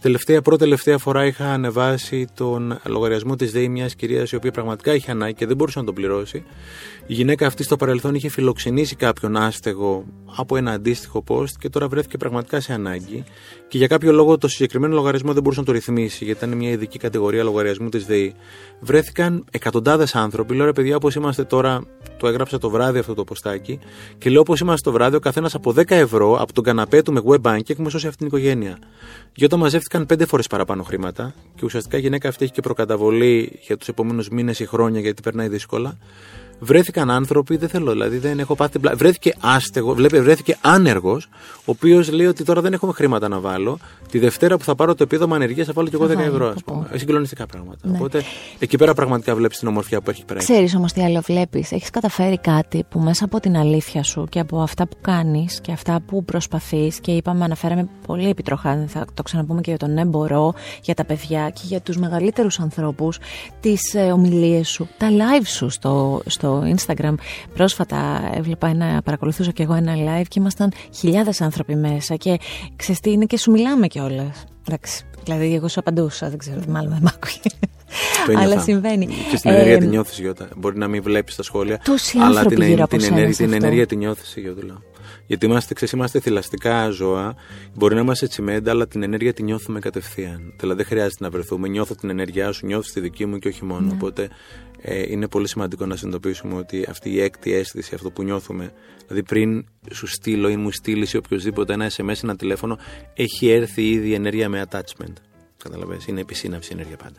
Τελευταία, 0.00 0.42
πρώτη 0.42 0.62
τελευταία 0.62 0.98
φορά 0.98 1.26
είχα 1.26 1.52
ανεβάσει 1.52 2.26
τον 2.34 2.80
λογαριασμό 2.84 3.36
της 3.36 3.52
ΔΕΗ 3.52 3.68
μιας 3.68 3.94
κυρίας 3.94 4.32
η 4.32 4.36
οποία 4.36 4.50
πραγματικά 4.50 4.94
είχε 4.94 5.10
ανάγκη 5.10 5.34
και 5.34 5.46
δεν 5.46 5.56
μπορούσε 5.56 5.78
να 5.78 5.84
τον 5.84 5.94
πληρώσει. 5.94 6.44
Η 7.06 7.14
γυναίκα 7.14 7.46
αυτή 7.46 7.62
στο 7.62 7.76
παρελθόν 7.76 8.14
είχε 8.14 8.28
φιλοξενήσει 8.28 8.96
κάποιον 8.96 9.36
άστεγο 9.36 10.04
από 10.36 10.56
ένα 10.56 10.70
αντίστοιχο 10.70 11.24
post 11.28 11.50
και 11.58 11.68
τώρα 11.68 11.88
βρέθηκε 11.88 12.16
πραγματικά 12.16 12.60
σε 12.60 12.72
ανάγκη. 12.72 13.24
Και 13.68 13.78
για 13.78 13.86
κάποιο 13.86 14.12
λόγο 14.12 14.38
το 14.38 14.48
συγκεκριμένο 14.48 14.94
λογαριασμό 14.94 15.32
δεν 15.32 15.42
μπορούσε 15.42 15.60
να 15.60 15.66
το 15.66 15.72
ρυθμίσει, 15.72 16.24
γιατί 16.24 16.44
ήταν 16.44 16.58
μια 16.58 16.70
ειδική 16.70 16.98
κατηγορία 16.98 17.42
λογαριασμού 17.42 17.88
της 17.88 18.06
ΔΕΗ. 18.06 18.34
Βρέθηκαν 18.80 19.44
εκατοντάδες 19.50 20.14
άνθρωποι. 20.14 20.54
Λέω 20.54 20.66
ρε 20.66 20.72
παιδιά, 20.72 20.96
όπως 20.96 21.14
είμαστε 21.14 21.44
τώρα, 21.44 21.82
το 22.18 22.28
έγραψα 22.28 22.58
το 22.58 22.70
βράδυ 22.70 22.98
αυτό 22.98 23.14
το 23.14 23.24
ποστάκι. 23.24 23.78
Και 24.18 24.30
λέω 24.30 24.40
όπως 24.40 24.60
είμαστε 24.60 24.90
το 24.90 24.96
βράδυ, 24.96 25.16
ο 25.16 25.20
καθένας 25.20 25.54
από 25.54 25.72
10 25.72 25.90
ευρώ 25.90 26.36
από 26.40 26.52
τον 26.52 26.64
καναπέ 26.64 27.02
του 27.02 27.12
με 27.12 27.20
web 27.24 27.40
banking 27.40 27.70
έχουμε 27.70 27.90
σώσει 27.90 28.06
αυτήν 28.06 28.28
την 28.28 28.38
οικογένεια. 28.38 28.78
Και 29.38 29.44
όταν 29.44 29.58
μαζεύτηκαν 29.58 30.06
πέντε 30.06 30.26
φορές 30.26 30.46
παραπάνω 30.46 30.82
χρήματα, 30.82 31.34
και 31.54 31.64
ουσιαστικά 31.64 31.96
η 31.96 32.00
γυναίκα 32.00 32.28
αυτή 32.28 32.44
έχει 32.44 32.52
και 32.52 32.60
προκαταβολή 32.60 33.58
για 33.62 33.76
τους 33.76 33.88
επόμενους 33.88 34.28
μήνες 34.28 34.60
ή 34.60 34.66
χρόνια 34.66 35.00
γιατί 35.00 35.22
περνάει 35.22 35.48
δύσκολα, 35.48 35.98
βρέθηκαν 36.60 37.10
άνθρωποι, 37.10 37.56
δεν 37.56 37.68
θέλω 37.68 37.92
δηλαδή, 37.92 38.18
δεν 38.18 38.38
έχω 38.38 38.54
πάθει. 38.54 38.78
πλά- 38.78 38.96
Βρέθηκε 38.96 39.34
άστεγο, 39.40 39.94
βλέπε, 39.94 40.20
βρέθηκε 40.20 40.56
άνεργος, 40.60 41.28
ο 41.58 41.62
οποίος 41.64 42.10
λέει 42.12 42.26
ότι 42.26 42.44
τώρα 42.44 42.60
δεν 42.60 42.72
έχουμε 42.72 42.92
χρήματα 42.92 43.28
να 43.28 43.38
βάλω. 43.40 43.78
Τη 44.10 44.18
Δευτέρα 44.18 44.56
που 44.56 44.64
θα 44.64 44.74
πάρω 44.74 44.94
το 44.94 45.02
επίδομα 45.02 45.36
ανεργίας 45.36 45.66
θα 45.66 45.72
βάλω 45.72 45.88
κι 45.88 45.94
εγώ 45.94 46.06
Θα 46.06 46.12
10 46.12 46.16
βάλω, 46.16 46.28
ευρώ, 46.30 46.48
ας 46.48 46.54
πω, 46.54 46.62
πω. 46.74 46.84
πούμε. 46.86 46.98
Συγκλονιστικά 46.98 47.46
πράγματα. 47.46 47.78
Ναι. 47.88 47.96
Οπότε 47.96 48.22
εκεί 48.58 48.76
πέρα 48.76 48.94
πραγματικά 48.94 49.34
βλέπεις 49.34 49.58
την 49.58 49.68
ομορφιά 49.68 50.00
που 50.00 50.10
έχει 50.10 50.24
περάσει. 50.24 50.52
Ξέρεις 50.52 50.74
όμως 50.74 50.92
τι 50.92 51.02
άλλο 51.02 51.20
βλέπεις. 51.20 51.72
Έχεις 51.72 51.90
καταφέρει 51.90 52.38
κάτι 52.38 52.84
που 52.88 52.98
μέσα 53.00 53.24
από 53.24 53.40
την 53.40 53.56
αλήθεια 53.56 54.02
σου 54.02 54.26
και 54.30 54.38
από 54.40 54.60
αυτά 54.60 54.86
που 54.88 54.96
κάνεις 55.00 55.60
και 55.60 55.72
αυτά 55.72 56.00
που 56.06 56.24
προσπαθείς 56.24 57.00
και 57.00 57.10
είπαμε 57.10 57.44
αναφέραμε 57.44 57.88
πολύ 58.06 58.28
επιτροχά, 58.28 58.84
θα 58.88 59.04
το 59.14 59.22
ξαναπούμε 59.22 59.60
και 59.60 59.70
για 59.70 59.78
τον 59.78 59.98
έμπορο, 59.98 60.54
για 60.82 60.94
τα 60.94 61.04
παιδιά 61.04 61.50
και 61.50 61.60
για 61.64 61.80
τους 61.80 61.96
μεγαλύτερους 61.96 62.60
ανθρώπους, 62.60 63.18
τις 63.60 63.94
ε, 63.94 64.12
ομιλίες 64.12 64.68
σου, 64.68 64.88
τα 64.98 65.08
live 65.10 65.46
σου 65.46 65.68
στο, 65.70 66.22
στο 66.26 66.47
Instagram. 66.76 67.14
Πρόσφατα 67.54 68.30
έβλεπα 68.34 68.68
ένα, 68.68 69.02
παρακολουθούσα 69.04 69.50
και 69.50 69.62
εγώ 69.62 69.74
ένα 69.74 69.94
live 69.94 70.26
και 70.28 70.40
ήμασταν 70.40 70.72
χιλιάδες 70.94 71.40
άνθρωποι 71.40 71.76
μέσα 71.76 72.16
και 72.16 72.38
ξέρεις 72.76 73.00
τι 73.00 73.10
είναι 73.10 73.24
και 73.24 73.38
σου 73.38 73.50
μιλάμε 73.50 73.86
κιόλας. 73.86 74.44
Εντάξει, 74.68 75.04
δηλαδή 75.24 75.54
εγώ 75.54 75.68
σου 75.68 75.80
απαντούσα, 75.80 76.28
δεν 76.28 76.38
ξέρω, 76.38 76.60
μάλλον 76.68 76.90
δεν 76.90 77.00
μ' 77.02 77.06
άκουγε. 77.06 77.40
Το 78.26 78.32
ένιωθα. 78.32 78.52
Αλλά 78.52 78.60
συμβαίνει. 78.62 79.06
Και 79.30 79.36
στην 79.36 79.50
ενέργεια 79.50 79.74
Ε, 79.74 79.78
τη 79.78 79.86
νιώθεις, 79.86 80.18
Γιώτα. 80.18 80.48
Μπορεί 80.56 80.78
να 80.78 80.88
μην 80.88 81.02
βλέπεις 81.02 81.34
τα 81.36 81.42
σχόλια. 81.42 81.78
Τόσοι 81.84 82.18
αλλά 82.18 82.26
άνθρωποι 82.26 82.54
την, 82.54 82.64
γύρω 82.64 82.82
από 82.82 82.90
την, 82.90 83.00
σένα 83.00 83.16
ενέργεια, 83.16 83.34
σε 83.34 83.42
την 83.42 83.52
αυτό. 83.52 83.64
ενέργεια 83.64 83.86
τη 83.86 83.96
νιώθεις, 83.96 84.34
Γιώτα. 84.36 84.82
Γιατί 85.28 85.46
είμαστε, 85.46 85.74
ξέρεις, 85.74 85.94
είμαστε 85.94 86.20
θηλαστικά 86.20 86.90
ζώα. 86.90 87.36
Μπορεί 87.74 87.94
να 87.94 88.00
είμαστε 88.00 88.26
τσιμέντα, 88.26 88.70
αλλά 88.70 88.86
την 88.86 89.02
ενέργεια 89.02 89.32
τη 89.32 89.42
νιώθουμε 89.42 89.80
κατευθείαν. 89.80 90.54
Δηλαδή 90.56 90.76
δεν 90.76 90.86
χρειάζεται 90.86 91.24
να 91.24 91.30
βρεθούμε. 91.30 91.68
Νιώθω 91.68 91.94
την 91.94 92.10
ενέργειά 92.10 92.52
σου, 92.52 92.66
νιώθω 92.66 92.92
τη 92.92 93.00
δική 93.00 93.26
μου 93.26 93.38
και 93.38 93.48
όχι 93.48 93.64
μόνο. 93.64 93.86
Ναι. 93.86 93.92
Οπότε 93.92 94.28
ε, 94.80 95.02
είναι 95.12 95.28
πολύ 95.28 95.48
σημαντικό 95.48 95.86
να 95.86 95.96
συνειδητοποιήσουμε 95.96 96.54
ότι 96.54 96.86
αυτή 96.88 97.10
η 97.10 97.20
έκτη 97.20 97.52
αίσθηση, 97.54 97.94
αυτό 97.94 98.10
που 98.10 98.22
νιώθουμε, 98.22 98.72
δηλαδή 99.06 99.22
πριν 99.22 99.66
σου 99.92 100.06
στείλω 100.06 100.48
ή 100.48 100.56
μου 100.56 100.70
στείλεις 100.70 101.12
ή 101.12 101.16
οποιοδήποτε 101.16 101.72
ένα 101.72 101.90
SMS, 101.96 102.22
ένα 102.22 102.36
τηλέφωνο, 102.36 102.78
έχει 103.14 103.48
έρθει 103.48 103.90
ήδη 103.90 104.08
η 104.08 104.14
ενέργεια 104.14 104.48
με 104.48 104.66
attachment. 104.70 105.12
Καταλαβαίνεις, 105.62 106.06
είναι 106.06 106.20
επισύναψη 106.20 106.70
ενέργεια 106.72 106.96
πάντα. 106.96 107.18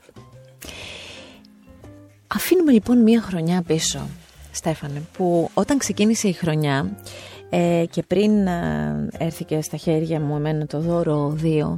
Αφήνουμε 2.28 2.72
λοιπόν 2.72 2.98
μία 2.98 3.22
χρονιά 3.22 3.62
πίσω, 3.62 4.08
Στέφανε, 4.52 5.02
που 5.14 5.50
όταν 5.54 5.78
ξεκίνησε 5.78 6.28
η 6.28 6.34
χρονιά 6.34 6.98
ε, 7.50 7.84
και 7.90 8.04
πριν 8.04 8.48
ε, 8.48 9.08
έρθει 9.18 9.44
και 9.44 9.62
στα 9.62 9.78
χέρια 9.78 10.20
μου 10.20 10.36
εμένα 10.36 10.66
το 10.66 10.80
δώρο 10.80 11.38
2, 11.44 11.76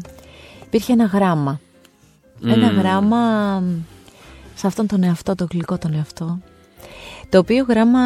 υπήρχε 0.66 0.94
ένα 0.94 1.06
γράμμα. 1.06 1.60
Ένα 2.46 2.68
γράμμα 2.68 3.18
σε 4.56 4.68
αυτόν 4.68 4.88
τον 4.88 5.04
εαυτό, 5.04 5.36
τον 5.36 5.48
γλυκό 5.52 5.78
τον 5.78 5.94
εαυτό, 5.94 6.40
το 7.30 7.38
οποίο 7.38 7.66
γράμμα 7.70 8.00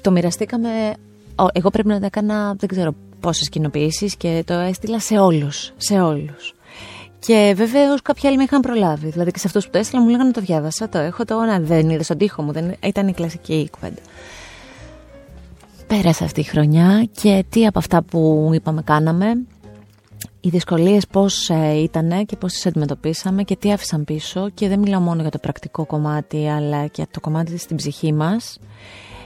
το 0.00 0.10
μοιραστήκαμε, 0.10 0.68
εγώ 1.52 1.70
πρέπει 1.70 1.88
να 1.88 2.00
τα 2.00 2.06
έκανα 2.06 2.54
δεν 2.54 2.68
ξέρω 2.68 2.94
πόσες 3.20 3.48
κοινοποιήσεις 3.48 4.16
και 4.16 4.42
το 4.46 4.54
έστειλα 4.54 5.00
σε 5.00 5.18
όλους, 5.18 5.72
σε 5.76 6.00
όλους. 6.00 6.54
Και 7.18 7.52
βεβαίως 7.56 8.02
κάποιοι 8.02 8.28
άλλοι 8.28 8.36
με 8.36 8.42
είχαν 8.42 8.60
προλάβει. 8.60 9.08
Δηλαδή 9.08 9.30
και 9.30 9.38
σε 9.38 9.46
αυτούς 9.46 9.64
που 9.64 9.70
το 9.70 9.78
έστειλα 9.78 10.02
μου 10.02 10.08
λέγανε 10.08 10.30
το 10.30 10.40
διάβασα, 10.40 10.88
το 10.88 10.98
έχω, 10.98 11.24
το 11.24 11.40
να 11.40 11.60
δεν 11.60 11.90
είδε 11.90 12.02
στον 12.02 12.18
τοίχο 12.18 12.42
μου. 12.42 12.52
Δεν, 12.52 12.74
ήταν 12.82 13.08
η 13.08 13.12
κλασική 13.12 13.68
κουβέντα. 13.72 14.00
Πέρασε 15.88 16.24
αυτή 16.24 16.40
η 16.40 16.44
χρονιά 16.44 17.08
και 17.20 17.44
τι 17.48 17.66
από 17.66 17.78
αυτά 17.78 18.02
που 18.02 18.50
είπαμε 18.54 18.82
κάναμε, 18.82 19.26
οι 20.40 20.48
δυσκολίες 20.48 21.06
πώς 21.06 21.50
ε, 21.50 21.80
ήταν 21.82 22.26
και 22.26 22.36
πώς 22.36 22.52
τις 22.52 22.66
αντιμετωπίσαμε 22.66 23.42
και 23.42 23.56
τι 23.56 23.72
άφησαν 23.72 24.04
πίσω. 24.04 24.50
Και 24.54 24.68
δεν 24.68 24.78
μιλάω 24.78 25.00
μόνο 25.00 25.20
για 25.20 25.30
το 25.30 25.38
πρακτικό 25.38 25.86
κομμάτι 25.86 26.48
αλλά 26.48 26.84
και 26.84 26.92
για 26.94 27.06
το 27.10 27.20
κομμάτι 27.20 27.58
στην 27.58 27.76
ψυχή 27.76 28.12
μας 28.12 28.58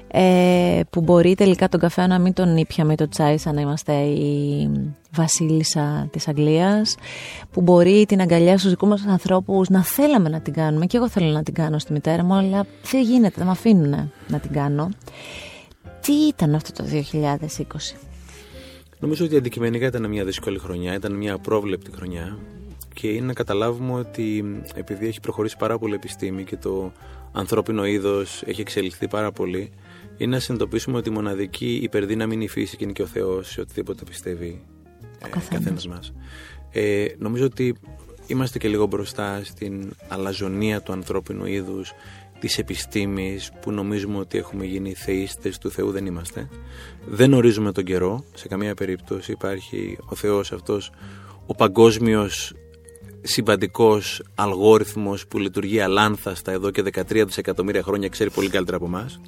ε, 0.09 0.81
που 0.91 1.01
μπορεί 1.01 1.35
τελικά 1.35 1.69
τον 1.69 1.81
καφέ 1.81 2.07
να 2.07 2.19
μην 2.19 2.33
τον 2.33 2.57
ήπιαμε 2.57 2.95
το 2.95 3.09
τσάι 3.09 3.39
σαν 3.39 3.55
να 3.55 3.61
είμαστε 3.61 3.93
η 4.03 4.71
βασίλισσα 5.11 6.09
της 6.11 6.29
Αγγλίας 6.29 6.95
που 7.51 7.61
μπορεί 7.61 8.05
την 8.09 8.21
αγκαλιά 8.21 8.59
στους 8.59 8.71
δικούς 8.71 8.89
μας 8.89 9.05
ανθρώπους 9.07 9.69
να 9.69 9.85
θέλαμε 9.85 10.29
να 10.29 10.41
την 10.41 10.53
κάνουμε. 10.53 10.87
Και 10.87 10.97
εγώ 10.97 11.09
θέλω 11.09 11.31
να 11.31 11.43
την 11.43 11.55
κάνω 11.55 11.79
στη 11.79 11.93
μητέρα 11.93 12.25
μου 12.25 12.35
αλλά 12.35 12.67
δεν 12.91 13.03
γίνεται, 13.03 13.35
δεν 13.37 13.47
με 13.47 13.53
αφήνουν 13.53 14.11
να 14.29 14.39
την 14.39 14.53
κάνω 14.53 14.89
τι 16.03 16.13
ήταν 16.13 16.55
αυτό 16.55 16.83
το 16.83 16.89
2020 17.13 17.97
Νομίζω 18.99 19.25
ότι 19.25 19.37
αντικειμενικά 19.37 19.87
ήταν 19.87 20.09
μια 20.09 20.25
δύσκολη 20.25 20.59
χρονιά, 20.59 20.95
ήταν 20.95 21.13
μια 21.13 21.35
απρόβλεπτη 21.35 21.91
χρονιά 21.91 22.39
και 22.95 23.09
είναι 23.09 23.27
να 23.27 23.33
καταλάβουμε 23.33 23.93
ότι 23.93 24.45
επειδή 24.75 25.07
έχει 25.07 25.21
προχωρήσει 25.21 25.57
πάρα 25.57 25.79
πολύ 25.79 25.93
η 25.93 25.97
επιστήμη 25.97 26.45
και 26.45 26.57
το 26.57 26.93
ανθρώπινο 27.33 27.87
είδος 27.87 28.43
έχει 28.47 28.61
εξελιχθεί 28.61 29.09
πάρα 29.09 29.33
πολύ 29.33 29.73
είναι 30.17 30.35
να 30.35 30.39
συνειδητοποιήσουμε 30.39 30.97
ότι 30.99 31.09
η 31.09 31.13
μοναδική 31.13 31.81
υπερδύναμη 31.83 32.35
είναι 32.35 32.45
η 32.45 32.49
φύση 32.49 32.77
και 32.77 32.85
είναι 32.85 32.93
και 32.93 33.03
ο 33.03 33.07
Θεός 33.07 33.51
σε 33.51 33.61
οτιδήποτε 33.61 34.05
πιστεύει 34.05 34.61
ο 35.23 35.27
ε, 35.27 35.29
καθένας 35.51 35.87
μας. 35.87 36.13
Ε, 36.71 37.07
νομίζω 37.19 37.45
ότι 37.45 37.75
είμαστε 38.27 38.59
και 38.59 38.69
λίγο 38.69 38.87
μπροστά 38.87 39.41
στην 39.45 39.93
αλαζονία 40.09 40.81
του 40.81 40.93
ανθρώπινου 40.93 41.47
είδους 41.47 41.93
της 42.43 42.59
επιστήμης 42.59 43.53
που 43.61 43.73
νομίζουμε 43.73 44.19
ότι 44.19 44.39
έχουμε 44.39 44.65
γίνει 44.65 44.95
θείστες 44.95 45.59
του 45.59 45.71
Θεού 45.71 45.91
δεν 45.91 46.07
είμαστε. 46.07 46.49
Δεν 47.07 47.33
ορίζουμε 47.33 47.73
τον 47.73 47.85
καιρό, 47.85 48.25
σε 48.35 48.49
καμία 48.49 48.75
περίπτωση 48.75 49.33
υπάρχει 49.33 49.99
ο 50.05 50.15
Θεός 50.15 50.53
αυτός 50.53 50.91
ο 51.47 51.55
παγκόσμιος 51.55 52.55
συμπαντικός 53.23 54.23
αλγόριθμος 54.35 55.27
που 55.27 55.39
λειτουργεί 55.39 55.81
αλάνθαστα 55.81 56.53
εδώ 56.53 56.71
και 56.71 56.83
13 56.83 57.23
δισεκατομμύρια 57.27 57.83
χρόνια 57.83 58.09
ξέρει 58.09 58.31
πολύ 58.31 58.49
καλύτερα 58.49 58.77
από 58.77 58.87
εμάς. 58.87 59.21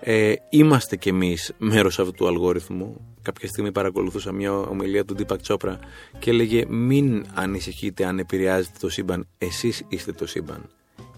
Ε, 0.00 0.34
είμαστε 0.50 0.96
κι 0.96 1.08
εμείς 1.08 1.52
μέρος 1.58 1.98
αυτού 1.98 2.12
του 2.12 2.26
αλγόριθμου. 2.26 3.14
Κάποια 3.22 3.48
στιγμή 3.48 3.72
παρακολουθούσα 3.72 4.32
μια 4.32 4.52
ομιλία 4.52 5.04
του 5.04 5.16
Deepak 5.18 5.38
Chopra 5.46 5.76
και 6.18 6.30
έλεγε 6.30 6.64
μην 6.68 7.26
ανησυχείτε 7.34 8.04
αν 8.04 8.18
επηρεάζετε 8.18 8.76
το 8.80 8.88
σύμπαν, 8.88 9.26
εσείς 9.38 9.82
είστε 9.88 10.12
το 10.12 10.26
σύμπαν. 10.26 10.68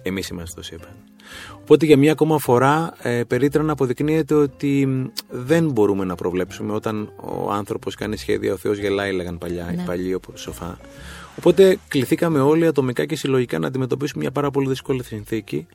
Εμείς 0.03 0.29
είμαστε 0.29 0.61
το 0.61 0.66
σύμπαν. 0.66 1.15
Οπότε 1.61 1.87
για 1.87 1.97
μια 1.97 2.12
ακόμα 2.12 2.39
φορά 2.39 2.95
ε, 3.03 3.23
περίτρανα 3.25 3.73
αποδεικνύεται 3.73 4.35
ότι 4.35 4.89
δεν 5.29 5.71
μπορούμε 5.71 6.05
να 6.05 6.15
προβλέψουμε 6.15 6.73
όταν 6.73 7.12
ο 7.17 7.53
άνθρωπος 7.53 7.95
κάνει 7.95 8.17
σχέδια, 8.17 8.53
ο 8.53 8.57
Θεός 8.57 8.79
γελάει 8.79 9.12
λέγαν 9.12 9.39
παλιά, 9.39 9.65
ναι. 9.65 9.83
οι 9.83 9.85
παλιοί 9.87 10.21
σοφά. 10.35 10.79
Οπότε 11.39 11.79
κληθήκαμε 11.89 12.41
όλοι 12.41 12.67
ατομικά 12.67 13.05
και 13.05 13.17
συλλογικά 13.17 13.59
να 13.59 13.67
αντιμετωπίσουμε 13.67 14.23
μια 14.23 14.33
πάρα 14.33 14.51
πολύ 14.51 14.69
δύσκολη 14.69 15.05
συνθήκη. 15.05 15.67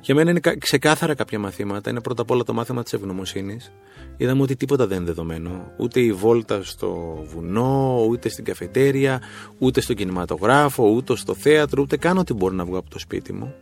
Για 0.00 0.14
μένα 0.14 0.30
είναι 0.30 0.40
ξεκάθαρα 0.58 1.14
κάποια 1.14 1.38
μαθήματα. 1.38 1.90
Είναι 1.90 2.00
πρώτα 2.00 2.22
απ' 2.22 2.30
όλα 2.30 2.44
το 2.44 2.52
μάθημα 2.52 2.82
της 2.82 2.92
ευγνωμοσύνης. 2.92 3.72
Είδαμε 4.16 4.42
ότι 4.42 4.56
τίποτα 4.56 4.86
δεν 4.86 4.96
είναι 4.96 5.06
δεδομένο. 5.06 5.72
Ούτε 5.76 6.00
η 6.00 6.12
βόλτα 6.12 6.62
στο 6.62 7.22
βουνό, 7.34 8.04
ούτε 8.08 8.28
στην 8.28 8.44
καφετέρια, 8.44 9.22
ούτε 9.58 9.80
στο 9.80 9.94
κινηματογράφο, 9.94 10.90
ούτε 10.90 11.16
στο 11.16 11.34
θέατρο, 11.34 11.82
ούτε 11.82 11.96
καν 11.96 12.18
ότι 12.18 12.34
μπορώ 12.34 12.54
να 12.54 12.64
βγω 12.64 12.78
από 12.78 12.90
το 12.90 12.98
σπίτι 12.98 13.32
μου 13.32 13.54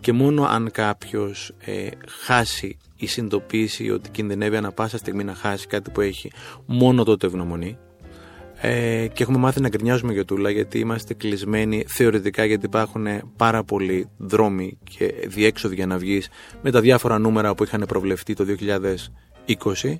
και 0.00 0.12
μόνο 0.12 0.44
αν 0.44 0.70
κάποιος 0.70 1.54
ε, 1.64 1.88
χάσει 2.24 2.78
ή 2.96 3.06
συνειδητοποιήσει 3.06 3.90
ότι 3.90 4.10
κινδυνεύει 4.10 4.56
ανα 4.56 4.72
πάσα 4.72 4.98
στιγμή 4.98 5.24
να 5.24 5.34
χάσει 5.34 5.66
κάτι 5.66 5.90
που 5.90 6.00
έχει, 6.00 6.30
μόνο 6.66 7.04
τότε 7.04 7.26
ευγνωμονεί. 7.26 7.78
Ε, 8.60 9.06
και 9.12 9.22
έχουμε 9.22 9.38
μάθει 9.38 9.60
να 9.60 9.68
γκρινιάζουμε 9.68 10.12
για 10.12 10.24
τούλα 10.24 10.50
γιατί 10.50 10.78
είμαστε 10.78 11.14
κλεισμένοι 11.14 11.84
θεωρητικά 11.88 12.44
γιατί 12.44 12.66
υπάρχουν 12.66 13.06
πάρα 13.36 13.64
πολλοί 13.64 14.08
δρόμοι 14.16 14.78
και 14.84 15.14
διέξοδοι 15.26 15.74
για 15.74 15.86
να 15.86 15.98
βγεις 15.98 16.28
με 16.62 16.70
τα 16.70 16.80
διάφορα 16.80 17.18
νούμερα 17.18 17.54
που 17.54 17.64
είχαν 17.64 17.84
προβλεφτεί 17.88 18.34
το 18.34 18.44
2020 19.44 19.98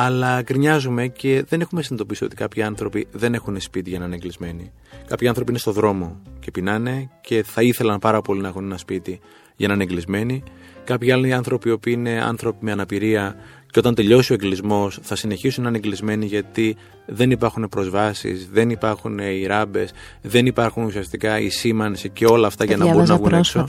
αλλά 0.00 0.42
γκρινιάζουμε 0.42 1.06
και 1.06 1.44
δεν 1.48 1.60
έχουμε 1.60 1.82
συνειδητοποιήσει 1.82 2.24
ότι 2.24 2.36
κάποιοι 2.36 2.62
άνθρωποι 2.62 3.06
δεν 3.12 3.34
έχουν 3.34 3.60
σπίτι 3.60 3.90
για 3.90 3.98
να 3.98 4.04
είναι 4.04 4.18
κλεισμένοι. 4.18 4.72
Κάποιοι 5.06 5.28
άνθρωποι 5.28 5.50
είναι 5.50 5.58
στο 5.58 5.72
δρόμο 5.72 6.16
και 6.40 6.50
πεινάνε 6.50 7.10
και 7.20 7.42
θα 7.42 7.62
ήθελαν 7.62 7.98
πάρα 7.98 8.20
πολύ 8.20 8.40
να 8.40 8.48
έχουν 8.48 8.64
ένα 8.64 8.76
σπίτι 8.76 9.20
για 9.56 9.68
να 9.68 9.74
είναι 9.74 9.82
εγκλεισμένοι. 9.82 10.42
Κάποιοι 10.84 11.12
άλλοι 11.12 11.32
άνθρωποι, 11.32 11.70
οποίοι 11.70 11.94
είναι 11.96 12.22
άνθρωποι 12.22 12.64
με 12.64 12.72
αναπηρία 12.72 13.36
και 13.70 13.78
όταν 13.78 13.94
τελειώσει 13.94 14.32
ο 14.32 14.34
εγκλισμός 14.34 14.98
θα 15.02 15.16
συνεχίσουν 15.16 15.62
να 15.62 15.68
είναι 15.68 15.78
εγκλισμένοι 15.78 16.26
γιατί 16.26 16.76
δεν 17.06 17.30
υπάρχουν 17.30 17.68
προσβάσεις, 17.68 18.48
δεν 18.52 18.70
υπάρχουν 18.70 19.18
οι 19.18 19.46
ράμπες, 19.46 19.90
δεν 20.22 20.46
υπάρχουν 20.46 20.84
ουσιαστικά 20.84 21.40
η 21.40 21.48
σήμανση 21.48 22.08
και 22.08 22.26
όλα 22.26 22.46
αυτά 22.46 22.64
για 22.64 22.76
να 22.76 22.84
μπορούν 22.84 23.08
να 23.08 23.16
βγουν 23.16 23.32
έξω. 23.32 23.64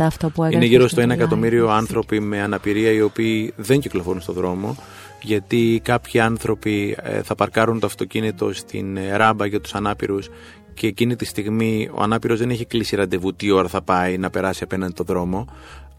είναι 0.52 0.66
γύρω 0.66 0.88
στο 0.88 1.02
ένα 1.02 1.14
εκατομμύριο 1.14 1.70
άνθρωποι 1.70 2.20
με 2.20 2.42
αναπηρία 2.42 2.92
οι 2.92 3.02
οποίοι 3.02 3.54
δεν 3.56 3.80
κυκλοφορούν 3.80 4.22
στον 4.22 4.36
δρόμο 4.36 4.78
γιατί 5.22 5.82
κάποιοι 5.84 6.20
άνθρωποι 6.20 6.98
ε, 7.02 7.22
θα 7.22 7.36
παρκάρουν 7.36 7.80
το 7.80 7.86
αυτοκίνητο 7.86 8.54
στην 8.54 8.98
ε, 8.98 9.16
ράμπα 9.16 9.46
για 9.46 9.62
τους 9.62 9.76
ανάπηρους 9.76 10.30
και 10.74 10.88
εκείνη 10.88 11.16
τη 11.16 11.26
στιγμή 11.26 11.90
ο 11.94 12.02
ανάπηρος 12.02 12.40
δεν 12.40 12.50
έχει 12.50 12.66
κλείσει 12.66 12.96
ραντεβού 12.96 13.34
τι 13.34 13.52
ώρα 13.52 13.68
θα 13.68 13.82
πάει 13.82 14.18
να 14.18 14.30
περάσει 14.30 14.64
απέναντι 14.64 14.94
το 14.94 15.04
δρόμο 15.04 15.48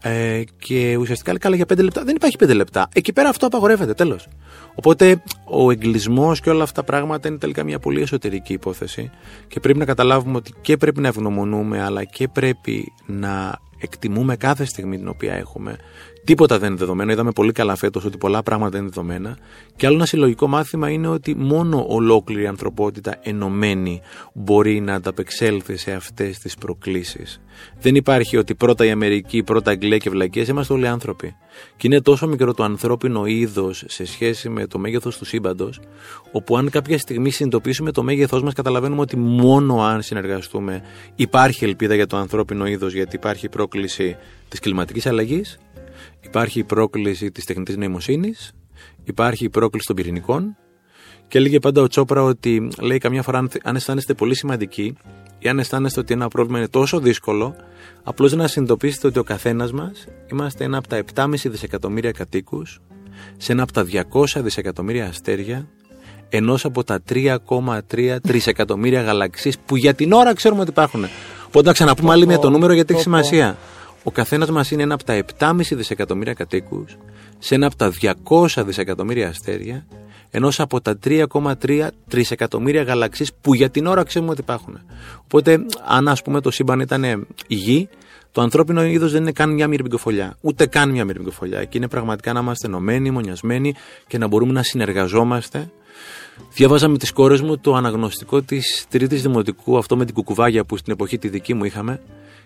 ε, 0.03 0.43
και 0.57 0.97
ουσιαστικά 0.97 1.29
λέει 1.29 1.39
καλά 1.39 1.55
για 1.55 1.65
πέντε 1.65 1.81
λεπτά. 1.81 2.03
Δεν 2.03 2.15
υπάρχει 2.15 2.37
πέντε 2.37 2.53
λεπτά. 2.53 2.89
Εκεί 2.93 3.13
πέρα 3.13 3.29
αυτό 3.29 3.45
απαγορεύεται, 3.45 3.93
τέλος. 3.93 4.27
Οπότε 4.75 5.23
ο 5.45 5.71
εγκλισμός 5.71 6.41
και 6.41 6.49
όλα 6.49 6.63
αυτά 6.63 6.81
τα 6.81 6.87
πράγματα 6.87 7.27
είναι 7.27 7.37
τελικά 7.37 7.63
μια 7.63 7.79
πολύ 7.79 8.01
εσωτερική 8.01 8.53
υπόθεση 8.53 9.09
και 9.47 9.59
πρέπει 9.59 9.79
να 9.79 9.85
καταλάβουμε 9.85 10.37
ότι 10.37 10.53
και 10.61 10.77
πρέπει 10.77 11.01
να 11.01 11.07
ευγνωμονούμε 11.07 11.81
αλλά 11.81 12.03
και 12.03 12.27
πρέπει 12.27 12.91
να 13.05 13.59
εκτιμούμε 13.77 14.35
κάθε 14.35 14.65
στιγμή 14.65 14.97
την 14.97 15.07
οποία 15.07 15.33
έχουμε 15.33 15.75
Τίποτα 16.31 16.59
δεν 16.59 16.69
είναι 16.69 16.77
δεδομένο. 16.77 17.11
Είδαμε 17.11 17.31
πολύ 17.31 17.51
καλά 17.51 17.75
φέτος 17.75 18.05
ότι 18.05 18.17
πολλά 18.17 18.43
πράγματα 18.43 18.77
είναι 18.77 18.85
δεδομένα. 18.85 19.37
Και 19.75 19.85
άλλο 19.85 19.95
ένα 19.95 20.05
συλλογικό 20.05 20.47
μάθημα 20.47 20.89
είναι 20.89 21.07
ότι 21.07 21.35
μόνο 21.35 21.85
ολόκληρη 21.87 22.43
η 22.43 22.47
ανθρωπότητα 22.47 23.19
ενωμένη 23.21 24.01
μπορεί 24.33 24.79
να 24.79 24.93
ανταπεξέλθει 24.93 25.77
σε 25.77 25.91
αυτές 25.91 26.39
τις 26.39 26.55
προκλήσεις. 26.55 27.41
Δεν 27.79 27.95
υπάρχει 27.95 28.37
ότι 28.37 28.55
πρώτα 28.55 28.85
η 28.85 28.91
Αμερική, 28.91 29.43
πρώτα 29.43 29.71
Αγγλία 29.71 29.97
και 29.97 30.09
Βλακίες. 30.09 30.47
Είμαστε 30.47 30.73
όλοι 30.73 30.87
άνθρωποι. 30.87 31.35
Και 31.77 31.87
είναι 31.87 32.01
τόσο 32.01 32.27
μικρό 32.27 32.53
το 32.53 32.63
ανθρώπινο 32.63 33.25
είδος 33.25 33.83
σε 33.87 34.05
σχέση 34.05 34.49
με 34.49 34.67
το 34.67 34.79
μέγεθος 34.79 35.17
του 35.17 35.25
σύμπαντος, 35.25 35.79
όπου 36.31 36.57
αν 36.57 36.69
κάποια 36.69 36.97
στιγμή 36.97 37.29
συνειδητοποιήσουμε 37.29 37.91
το 37.91 38.03
μέγεθός 38.03 38.43
μας, 38.43 38.53
καταλαβαίνουμε 38.53 39.01
ότι 39.01 39.17
μόνο 39.17 39.81
αν 39.81 40.01
συνεργαστούμε 40.01 40.81
υπάρχει 41.15 41.65
ελπίδα 41.65 41.95
για 41.95 42.07
το 42.07 42.17
ανθρώπινο 42.17 42.67
είδος, 42.67 42.93
γιατί 42.93 43.15
υπάρχει 43.15 43.45
η 43.45 43.49
πρόκληση 43.49 44.17
της 44.49 44.59
κλιματικής 44.59 45.05
αλλαγής 45.05 45.59
Υπάρχει 46.21 46.59
η 46.59 46.63
πρόκληση 46.63 47.31
της 47.31 47.45
τεχνητής 47.45 47.77
νοημοσύνης, 47.77 48.51
υπάρχει 49.03 49.45
η 49.45 49.49
πρόκληση 49.49 49.87
των 49.87 49.95
πυρηνικών 49.95 50.55
και 51.27 51.37
έλεγε 51.37 51.59
πάντα 51.59 51.81
ο 51.81 51.87
Τσόπρα 51.87 52.23
ότι 52.23 52.67
λέει 52.79 52.97
καμιά 52.97 53.21
φορά 53.21 53.47
αν 53.63 53.75
αισθάνεστε 53.75 54.13
πολύ 54.13 54.35
σημαντικοί 54.35 54.97
ή 55.39 55.47
αν 55.49 55.59
αισθάνεστε 55.59 55.99
ότι 55.99 56.13
ένα 56.13 56.27
πρόβλημα 56.27 56.57
είναι 56.57 56.67
τόσο 56.67 56.99
δύσκολο, 56.99 57.55
απλώς 58.03 58.33
να 58.33 58.47
συνειδητοποιήσετε 58.47 59.07
ότι 59.07 59.19
ο 59.19 59.23
καθένας 59.23 59.71
μας 59.71 60.05
είμαστε 60.31 60.63
ένα 60.63 60.77
από 60.77 60.87
τα 60.87 61.03
7,5 61.15 61.27
δισεκατομμύρια 61.45 62.11
κατοίκους, 62.11 62.81
σε 63.37 63.51
ένα 63.51 63.63
από 63.63 63.71
τα 63.71 63.83
200 63.83 64.41
δισεκατομμύρια 64.41 65.07
αστέρια, 65.07 65.67
ενός 66.29 66.65
από 66.65 66.83
τα 66.83 66.99
3,3 67.09 68.17
τρισεκατομμύρια 68.21 69.01
γαλαξίες 69.01 69.57
που 69.65 69.75
για 69.75 69.93
την 69.93 70.11
ώρα 70.11 70.33
ξέρουμε 70.33 70.61
ότι 70.61 70.69
υπάρχουν. 70.69 71.05
Οπότε 71.47 71.67
να 71.67 71.73
ξαναπούμε 71.73 72.11
άλλη 72.11 72.25
μια 72.25 72.39
το 72.39 72.49
νούμερο 72.49 72.73
γιατί 72.73 72.93
έχει 72.93 73.01
σημασία. 73.01 73.57
Ο 74.03 74.11
καθένας 74.11 74.49
μας 74.49 74.71
είναι 74.71 74.83
ένα 74.83 74.93
από 74.93 75.03
τα 75.03 75.13
7,5 75.13 75.75
δισεκατομμύρια 75.75 76.33
κατοίκους, 76.33 76.97
σε 77.39 77.55
ένα 77.55 77.65
από 77.65 77.75
τα 77.75 77.89
200 77.89 78.63
δισεκατομμύρια 78.63 79.27
αστέρια, 79.27 79.85
ενός 80.31 80.59
από 80.59 80.81
τα 80.81 80.97
3,3 81.03 81.87
τρισεκατομμύρια 82.07 82.83
γαλαξίες 82.83 83.31
που 83.41 83.53
για 83.53 83.69
την 83.69 83.85
ώρα 83.85 84.03
ξέρουμε 84.03 84.31
ότι 84.31 84.41
υπάρχουν. 84.41 84.79
Οπότε, 85.23 85.65
αν 85.87 86.07
ας 86.07 86.21
πούμε 86.21 86.41
το 86.41 86.51
σύμπαν 86.51 86.79
ήταν 86.79 87.03
η 87.47 87.55
γη, 87.55 87.89
το 88.31 88.41
ανθρώπινο 88.41 88.83
είδος 88.83 89.11
δεν 89.11 89.21
είναι 89.21 89.31
καν 89.31 89.53
μια 89.53 89.67
μυρμικοφολιά. 89.67 90.37
Ούτε 90.41 90.65
καν 90.65 90.89
μια 90.89 91.05
μυρμικοφολιά. 91.05 91.63
Και 91.63 91.77
είναι 91.77 91.87
πραγματικά 91.87 92.33
να 92.33 92.39
είμαστε 92.39 92.67
ενωμένοι, 92.67 93.11
μονιασμένοι 93.11 93.73
και 94.07 94.17
να 94.17 94.27
μπορούμε 94.27 94.51
να 94.51 94.63
συνεργαζόμαστε. 94.63 95.71
Διάβαζα 96.53 96.87
με 96.87 96.97
τις 96.97 97.11
κόρες 97.11 97.41
μου 97.41 97.57
το 97.57 97.75
αναγνωστικό 97.75 98.41
της 98.41 98.85
Τρίτης 98.89 99.21
Δημοτικού, 99.21 99.77
αυτό 99.77 99.97
με 99.97 100.05
την 100.05 100.13
κουκουβάγια 100.13 100.65
που 100.65 100.77
στην 100.77 100.93
εποχή 100.93 101.17
τη 101.17 101.27
δική 101.27 101.53
μου 101.53 101.63
είχαμε. 101.63 102.01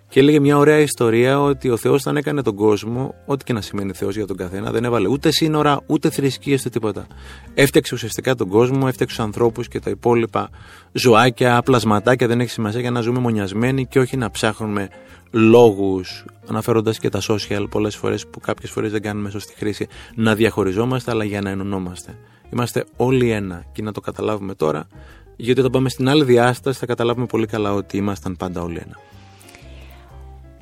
Και 0.09 0.19
έλεγε 0.19 0.39
μια 0.39 0.57
ωραία 0.57 0.79
ιστορία 0.79 1.41
ότι 1.41 1.69
ο 1.69 1.77
Θεός, 1.77 2.01
όταν 2.01 2.17
έκανε 2.17 2.41
τον 2.41 2.55
κόσμο, 2.55 3.15
ό,τι 3.25 3.43
και 3.43 3.53
να 3.53 3.61
σημαίνει 3.61 3.93
Θεός 3.93 4.15
για 4.15 4.25
τον 4.25 4.37
καθένα, 4.37 4.71
δεν 4.71 4.83
έβαλε 4.83 5.07
ούτε 5.07 5.31
σύνορα, 5.31 5.81
ούτε 5.85 6.09
θρησκείες, 6.09 6.59
ούτε 6.59 6.69
τίποτα. 6.69 7.07
Έφτιαξε 7.53 7.95
ουσιαστικά 7.95 8.35
τον 8.35 8.47
κόσμο, 8.47 8.85
έφτιαξε 8.87 9.15
του 9.17 9.23
ανθρώπους 9.23 9.67
και 9.67 9.79
τα 9.79 9.89
υπόλοιπα 9.89 10.49
ζωάκια, 10.91 11.61
πλασματάκια, 11.61 12.27
δεν 12.27 12.39
έχει 12.39 12.49
σημασία 12.49 12.79
για 12.79 12.91
να 12.91 13.01
ζούμε 13.01 13.19
μονιασμένοι 13.19 13.85
και 13.85 13.99
όχι 13.99 14.17
να 14.17 14.31
ψάχνουμε 14.31 14.89
λόγους, 15.31 16.25
αναφέροντας 16.47 16.99
και 16.99 17.09
τα 17.09 17.21
social 17.29 17.65
πολλές 17.69 17.95
φορές 17.95 18.27
που 18.27 18.39
κάποιες 18.39 18.71
φορές 18.71 18.91
δεν 18.91 19.01
κάνουμε 19.01 19.29
σωστή 19.29 19.53
χρήση, 19.57 19.87
να 20.15 20.35
διαχωριζόμαστε, 20.35 21.11
αλλά 21.11 21.23
για 21.23 21.41
να 21.41 21.49
ενωνόμαστε. 21.49 22.17
Είμαστε 22.55 22.85
όλοι 22.97 23.31
ένα 23.31 23.63
και 23.71 23.81
να 23.81 23.91
το 23.91 24.01
καταλάβουμε 24.01 24.55
τώρα, 24.55 24.87
γιατί 25.35 25.59
όταν 25.59 25.71
πάμε 25.71 25.89
στην 25.89 26.09
άλλη 26.09 26.23
διάσταση 26.23 26.79
θα 26.79 26.85
καταλάβουμε 26.85 27.25
πολύ 27.25 27.45
καλά 27.45 27.73
ότι 27.73 27.97
ήμασταν 27.97 28.35
πάντα 28.35 28.61
όλοι 28.61 28.77
ένα 28.77 28.99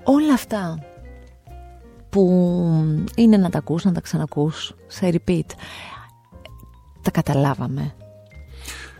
όλα 0.03 0.33
αυτά 0.33 0.79
που 2.09 2.21
είναι 3.15 3.37
να 3.37 3.49
τα 3.49 3.57
ακούς, 3.57 3.83
να 3.83 3.91
τα 3.91 4.01
ξανακούς 4.01 4.73
σε 4.87 5.09
repeat 5.13 5.45
τα 7.01 7.11
καταλάβαμε 7.11 7.95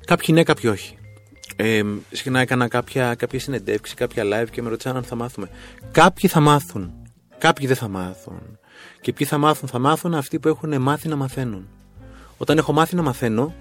Κάποιοι 0.06 0.28
ναι, 0.38 0.44
κάποιοι 0.44 0.70
όχι 0.74 0.98
ε, 1.56 1.82
συχνά 2.12 2.40
έκανα 2.40 2.68
κάποια, 2.68 3.16
κάποια 3.16 3.40
συνεντεύξη, 3.40 3.96
κάποια 3.96 4.24
live 4.24 4.48
και 4.52 4.62
με 4.62 4.70
ρωτήσαν 4.70 4.96
αν 4.96 5.04
θα 5.04 5.16
μάθουμε. 5.16 5.50
Κάποιοι 5.92 6.30
θα 6.30 6.40
μάθουν, 6.40 6.94
κάποιοι 7.38 7.68
δεν 7.68 7.76
θα 7.76 7.88
μάθουν. 7.88 8.40
Και 9.02 9.14
ποιοι 9.14 9.28
θα 9.28 9.38
μάθουν, 9.38 9.70
θα 9.70 9.80
μάθουν 9.80 10.14
αυτοί 10.14 10.40
που 10.40 10.48
έχουν 10.48 10.82
μάθει 10.82 11.08
να 11.08 11.16
μαθαίνουν. 11.16 11.68
Όταν 12.44 12.58
έχω 12.58 12.74
μάθει 12.74 12.96
να 12.96 13.02
μαθαίνω, 13.02 13.54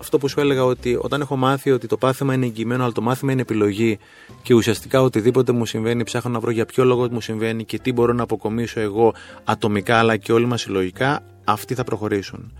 αυτό 0.00 0.18
που 0.18 0.28
σου 0.28 0.40
έλεγα 0.40 0.64
ότι 0.64 0.98
όταν 1.00 1.20
έχω 1.20 1.36
μάθει 1.36 1.70
ότι 1.70 1.86
το 1.86 1.96
πάθημα 1.96 2.34
είναι 2.34 2.46
εγγυημένο, 2.46 2.82
αλλά 2.82 2.92
το 2.92 3.00
μάθημα 3.00 3.32
είναι 3.32 3.40
επιλογή 3.40 3.98
και 4.42 4.54
ουσιαστικά 4.54 5.02
οτιδήποτε 5.02 5.52
μου 5.52 5.66
συμβαίνει, 5.66 6.04
ψάχνω 6.04 6.30
να 6.30 6.40
βρω 6.40 6.50
για 6.50 6.66
ποιο 6.66 6.84
λόγο 6.84 7.08
μου 7.10 7.20
συμβαίνει 7.20 7.64
και 7.64 7.78
τι 7.78 7.92
μπορώ 7.92 8.12
να 8.12 8.22
αποκομίσω 8.22 8.80
εγώ 8.80 9.14
ατομικά 9.44 9.98
αλλά 9.98 10.16
και 10.16 10.32
όλοι 10.32 10.46
μας 10.46 10.60
συλλογικά, 10.60 11.22
αυτοί 11.44 11.74
θα 11.74 11.84
προχωρήσουν. 11.84 12.52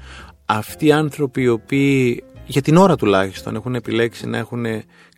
Αυτοί 0.45 0.87
οι 0.87 0.93
άνθρωποι 0.93 1.43
οι 1.43 1.49
οποίοι 1.49 2.25
για 2.51 2.63
την 2.63 2.77
ώρα 2.77 2.97
τουλάχιστον 2.97 3.55
έχουν 3.55 3.75
επιλέξει 3.75 4.27
να 4.27 4.39
έχουν 4.39 4.65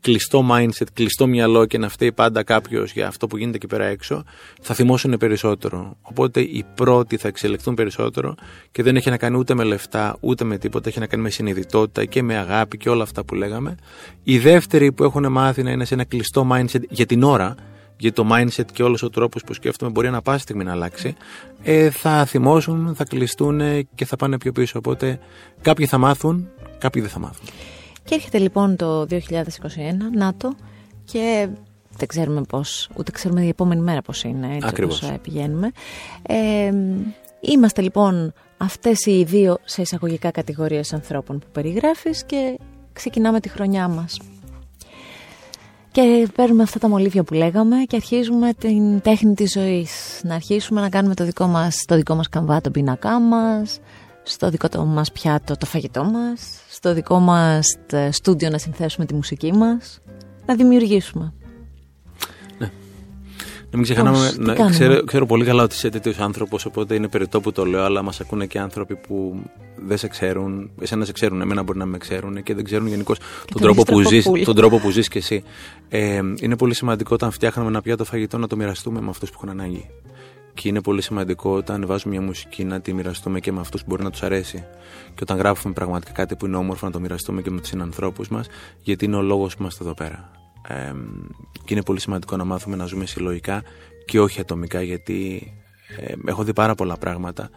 κλειστό 0.01 0.47
mindset, 0.51 0.87
κλειστό 0.93 1.27
μυαλό 1.27 1.67
και 1.67 1.79
να 1.79 1.89
φταίει 1.89 2.13
πάντα 2.13 2.43
κάποιος 2.43 2.93
για 2.93 3.07
αυτό 3.07 3.27
που 3.27 3.37
γίνεται 3.37 3.57
εκεί 3.57 3.67
πέρα 3.67 3.85
έξω, 3.85 4.25
θα 4.61 4.75
θυμώσουν 4.75 5.17
περισσότερο. 5.19 5.97
Οπότε 6.03 6.41
οι 6.41 6.65
πρώτοι 6.75 7.17
θα 7.17 7.29
εξελιχθούν 7.29 7.75
περισσότερο 7.75 8.35
και 8.71 8.83
δεν 8.83 8.97
έχει 8.97 9.11
να 9.11 9.17
κάνει 9.17 9.37
ούτε 9.37 9.55
με 9.55 9.65
λεφτά 9.65 10.17
ούτε 10.21 10.45
με 10.45 10.59
τίποτα, 10.59 10.89
έχει 10.89 10.99
να 10.99 11.07
κάνει 11.07 11.23
με 11.23 11.31
συνειδητότητα 11.31 12.05
και 12.05 12.23
με 12.23 12.37
αγάπη 12.37 12.77
και 12.77 12.89
όλα 12.89 13.03
αυτά 13.03 13.25
που 13.25 13.35
λέγαμε. 13.35 13.77
Οι 14.23 14.39
δεύτεροι 14.39 14.93
που 14.93 15.05
έχουν 15.05 15.33
μάθει 15.33 15.63
να 15.63 15.71
είναι 15.71 15.85
σε 15.85 15.95
ένα 15.95 16.05
κλειστό 16.05 16.49
mindset 16.53 16.83
για 16.89 17.07
την 17.07 17.23
ώρα, 17.23 17.55
γιατί 17.97 18.17
το 18.17 18.29
mindset 18.33 18.67
και 18.73 18.83
όλος 18.83 19.03
ο 19.03 19.11
τρόπος 19.11 19.45
που 19.45 19.55
σκέφτομαι 19.55 19.91
μπορεί 19.91 20.11
να 20.11 20.23
πάση 20.23 20.43
στιγμή 20.43 20.65
να 20.65 20.73
αλλάξει, 20.73 21.15
ε, 21.63 21.91
θα 21.91 22.25
θυμώσουν, 22.25 22.95
θα 22.95 23.05
κλειστούν 23.05 23.61
και 23.95 24.05
θα 24.05 24.17
πάνε 24.17 24.39
πιο 24.39 24.53
πίσω. 24.53 24.79
Οπότε 24.79 25.19
κάποιοι 25.63 25.87
θα 25.87 25.99
μάθουν, 25.99 26.49
κάποιοι 26.83 27.03
δεν 27.03 27.11
θα 27.11 27.19
μάθουν. 27.19 27.47
Και 28.05 28.15
έρχεται 28.15 28.39
λοιπόν 28.39 28.77
το 28.77 29.07
2021, 29.11 29.19
ΝΑΤΟ, 30.15 30.55
και 31.05 31.49
δεν 31.97 32.09
ξέρουμε 32.09 32.43
πώς, 32.49 32.89
ούτε 32.97 33.11
ξέρουμε 33.11 33.41
την 33.41 33.49
επόμενη 33.49 33.81
μέρα 33.81 34.03
πώς 34.03 34.23
είναι, 34.23 34.47
έτσι 34.55 34.69
Ακριβώς. 34.69 35.03
όπως 35.03 35.19
πηγαίνουμε. 35.23 35.71
Ε, 36.23 36.73
είμαστε 37.41 37.83
λοιπόν 37.83 38.33
αυτές 38.57 39.07
οι 39.07 39.25
δύο 39.25 39.59
σε 39.65 39.83
εισαγωγικά 39.83 40.31
κατηγορίες 40.31 40.93
ανθρώπων 40.93 41.39
που 41.39 41.47
περιγράφεις 41.53 42.25
και 42.25 42.59
ξεκινάμε 42.93 43.41
τη 43.41 43.49
χρονιά 43.49 43.89
μας. 43.89 44.19
Και 45.91 46.29
παίρνουμε 46.35 46.63
αυτά 46.63 46.79
τα 46.79 46.89
μολύβια 46.89 47.23
που 47.23 47.35
λέγαμε 47.35 47.77
και 47.77 47.97
αρχίζουμε 47.97 48.53
την 48.53 49.01
τέχνη 49.01 49.35
της 49.35 49.53
ζωής. 49.53 50.21
Να 50.25 50.35
αρχίσουμε 50.35 50.81
να 50.81 50.89
κάνουμε 50.89 51.15
το 51.15 51.25
δικό 51.25 51.47
μας, 51.47 51.85
το 51.87 51.97
δικό 51.97 52.15
μας 52.15 52.29
καμβά, 52.29 52.61
τον 52.61 52.73
πίνακά 52.73 53.21
μας, 53.21 53.79
στο 54.23 54.51
δικό 54.51 54.69
το 54.69 54.85
μας 54.85 55.13
πιάτο 55.13 55.57
το 55.57 55.67
φαγητό 55.67 56.05
μας, 56.05 56.61
στο 56.69 56.95
δικό 56.95 57.19
μας 57.19 57.79
στούντιο 58.11 58.51
να 58.51 58.59
συνθέσουμε 58.59 59.07
τη 59.07 59.15
μουσική 59.15 59.53
μας, 59.53 60.01
να 60.47 60.55
δημιουργήσουμε. 60.55 61.33
Ναι. 62.59 62.71
Να 63.71 63.79
μην 63.79 63.83
ξεχνάμε, 63.83 64.33
να, 64.39 64.71
ξέρω, 64.71 65.05
ξέρω, 65.05 65.27
πολύ 65.27 65.45
καλά 65.45 65.63
ότι 65.63 65.75
είσαι 65.75 65.89
τέτοιος 65.89 66.19
άνθρωπος, 66.19 66.65
οπότε 66.65 66.95
είναι 66.95 67.09
περιττό 67.09 67.41
που 67.41 67.53
το 67.53 67.65
λέω, 67.65 67.85
αλλά 67.85 68.03
μας 68.03 68.21
ακούνε 68.21 68.47
και 68.47 68.59
άνθρωποι 68.59 68.97
που 68.97 69.43
δεν 69.87 69.99
σε 69.99 70.09
ξέρουν. 70.09 70.71
Εσένα 70.81 71.05
σε 71.05 71.13
ξέρουν, 71.13 71.41
εμένα 71.41 71.63
μπορεί 71.63 71.79
να 71.79 71.87
με 71.87 71.99
ξέρουν 71.99 72.43
και 72.43 72.55
δεν 72.55 72.65
ξέρουν 72.65 72.87
γενικώς 72.87 73.19
τον, 73.53 73.63
τρόπο 73.63 73.83
που 73.83 74.03
ζεις, 74.03 74.29
τον 74.45 74.55
τρόπο 74.55 74.79
που 74.79 74.91
ζεις 74.91 75.09
και 75.09 75.19
εσύ. 75.19 75.43
Ε, 75.89 76.21
είναι 76.41 76.57
πολύ 76.57 76.75
σημαντικό 76.75 77.15
όταν 77.15 77.31
φτιάχνουμε 77.31 77.69
ένα 77.69 77.83
πιάτο 77.83 78.05
φαγητό 78.05 78.39
να 78.39 78.47
το 78.47 78.57
μοιραστούμε 78.57 79.01
με 79.01 79.11
αυτούς 79.11 79.31
που 79.31 79.35
έχουν 79.43 79.61
ανάγκη. 79.61 79.91
Και 80.55 80.69
είναι 80.69 80.81
πολύ 80.81 81.03
σημαντικό 81.03 81.51
όταν 81.57 81.87
βάζουμε 81.87 82.15
μια 82.17 82.27
μουσική 82.27 82.65
να 82.65 82.81
τη 82.81 82.93
μοιραστούμε 82.93 83.41
και 83.41 83.53
με 83.53 83.61
αυτούς 83.61 83.81
που 83.81 83.87
μπορεί 83.91 84.03
να 84.03 84.11
τους 84.11 84.23
αρέσει. 84.23 84.65
Και 85.15 85.21
όταν 85.23 85.37
γράφουμε 85.37 85.75
πραγματικά 85.75 86.13
κάτι 86.13 86.37
που 86.37 86.47
είναι 86.47 86.57
όμορφο 86.57 86.87
να 86.87 86.93
το 86.93 87.01
μοιραστούμε 87.01 87.43
και 87.43 87.51
με 87.51 87.61
τους 87.61 87.69
συνανθρώπους 87.69 88.29
μας, 88.29 88.47
γιατί 88.83 89.05
είναι 89.05 89.17
ο 89.17 89.23
λόγος 89.23 89.55
που 89.57 89.63
είμαστε 89.63 89.85
εδώ 89.85 89.95
πέρα. 89.95 90.31
Ε, 90.69 90.93
και 91.65 91.75
είναι 91.75 91.83
πολύ 91.83 92.01
σημαντικό 92.01 92.37
να 92.37 92.45
μάθουμε 92.45 92.77
να 92.77 92.85
ζούμε 92.85 93.07
συλλογικά 93.07 93.63
και 94.05 94.21
όχι 94.21 94.41
ατομικά, 94.41 94.83
γιατί 94.83 95.53
ε, 95.99 96.15
έχω 96.25 96.45
δει 96.45 96.53
πάρα 96.53 96.75
πολλά 96.75 96.97
πράγματα 96.97 97.51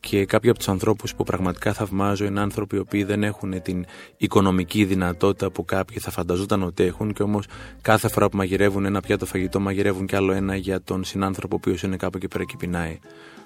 και 0.00 0.24
κάποιοι 0.24 0.50
από 0.50 0.58
τους 0.58 0.68
ανθρώπους 0.68 1.14
που 1.14 1.24
πραγματικά 1.24 1.72
θαυμάζω 1.72 2.24
είναι 2.24 2.40
άνθρωποι 2.40 2.76
οι 2.76 2.78
οποίοι 2.78 3.04
δεν 3.04 3.22
έχουν 3.22 3.62
την 3.62 3.84
οικονομική 4.16 4.84
δυνατότητα 4.84 5.50
που 5.50 5.64
κάποιοι 5.64 5.98
θα 5.98 6.10
φανταζόταν 6.10 6.62
ότι 6.62 6.82
έχουν 6.82 7.12
και 7.12 7.22
όμως 7.22 7.46
κάθε 7.82 8.08
φορά 8.08 8.28
που 8.28 8.36
μαγειρεύουν 8.36 8.84
ένα 8.84 9.00
πιάτο 9.00 9.26
φαγητό 9.26 9.60
μαγειρεύουν 9.60 10.06
κι 10.06 10.16
άλλο 10.16 10.32
ένα 10.32 10.56
για 10.56 10.82
τον 10.82 11.04
συνάνθρωπο 11.04 11.54
ο 11.54 11.58
οποίος 11.60 11.82
είναι 11.82 11.96
κάπου 11.96 12.16
εκεί 12.16 12.28
πέρα 12.28 12.44
και 12.44 12.54
πεινάει. 12.58 12.98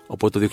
Οπότε 0.06 0.38
το 0.38 0.48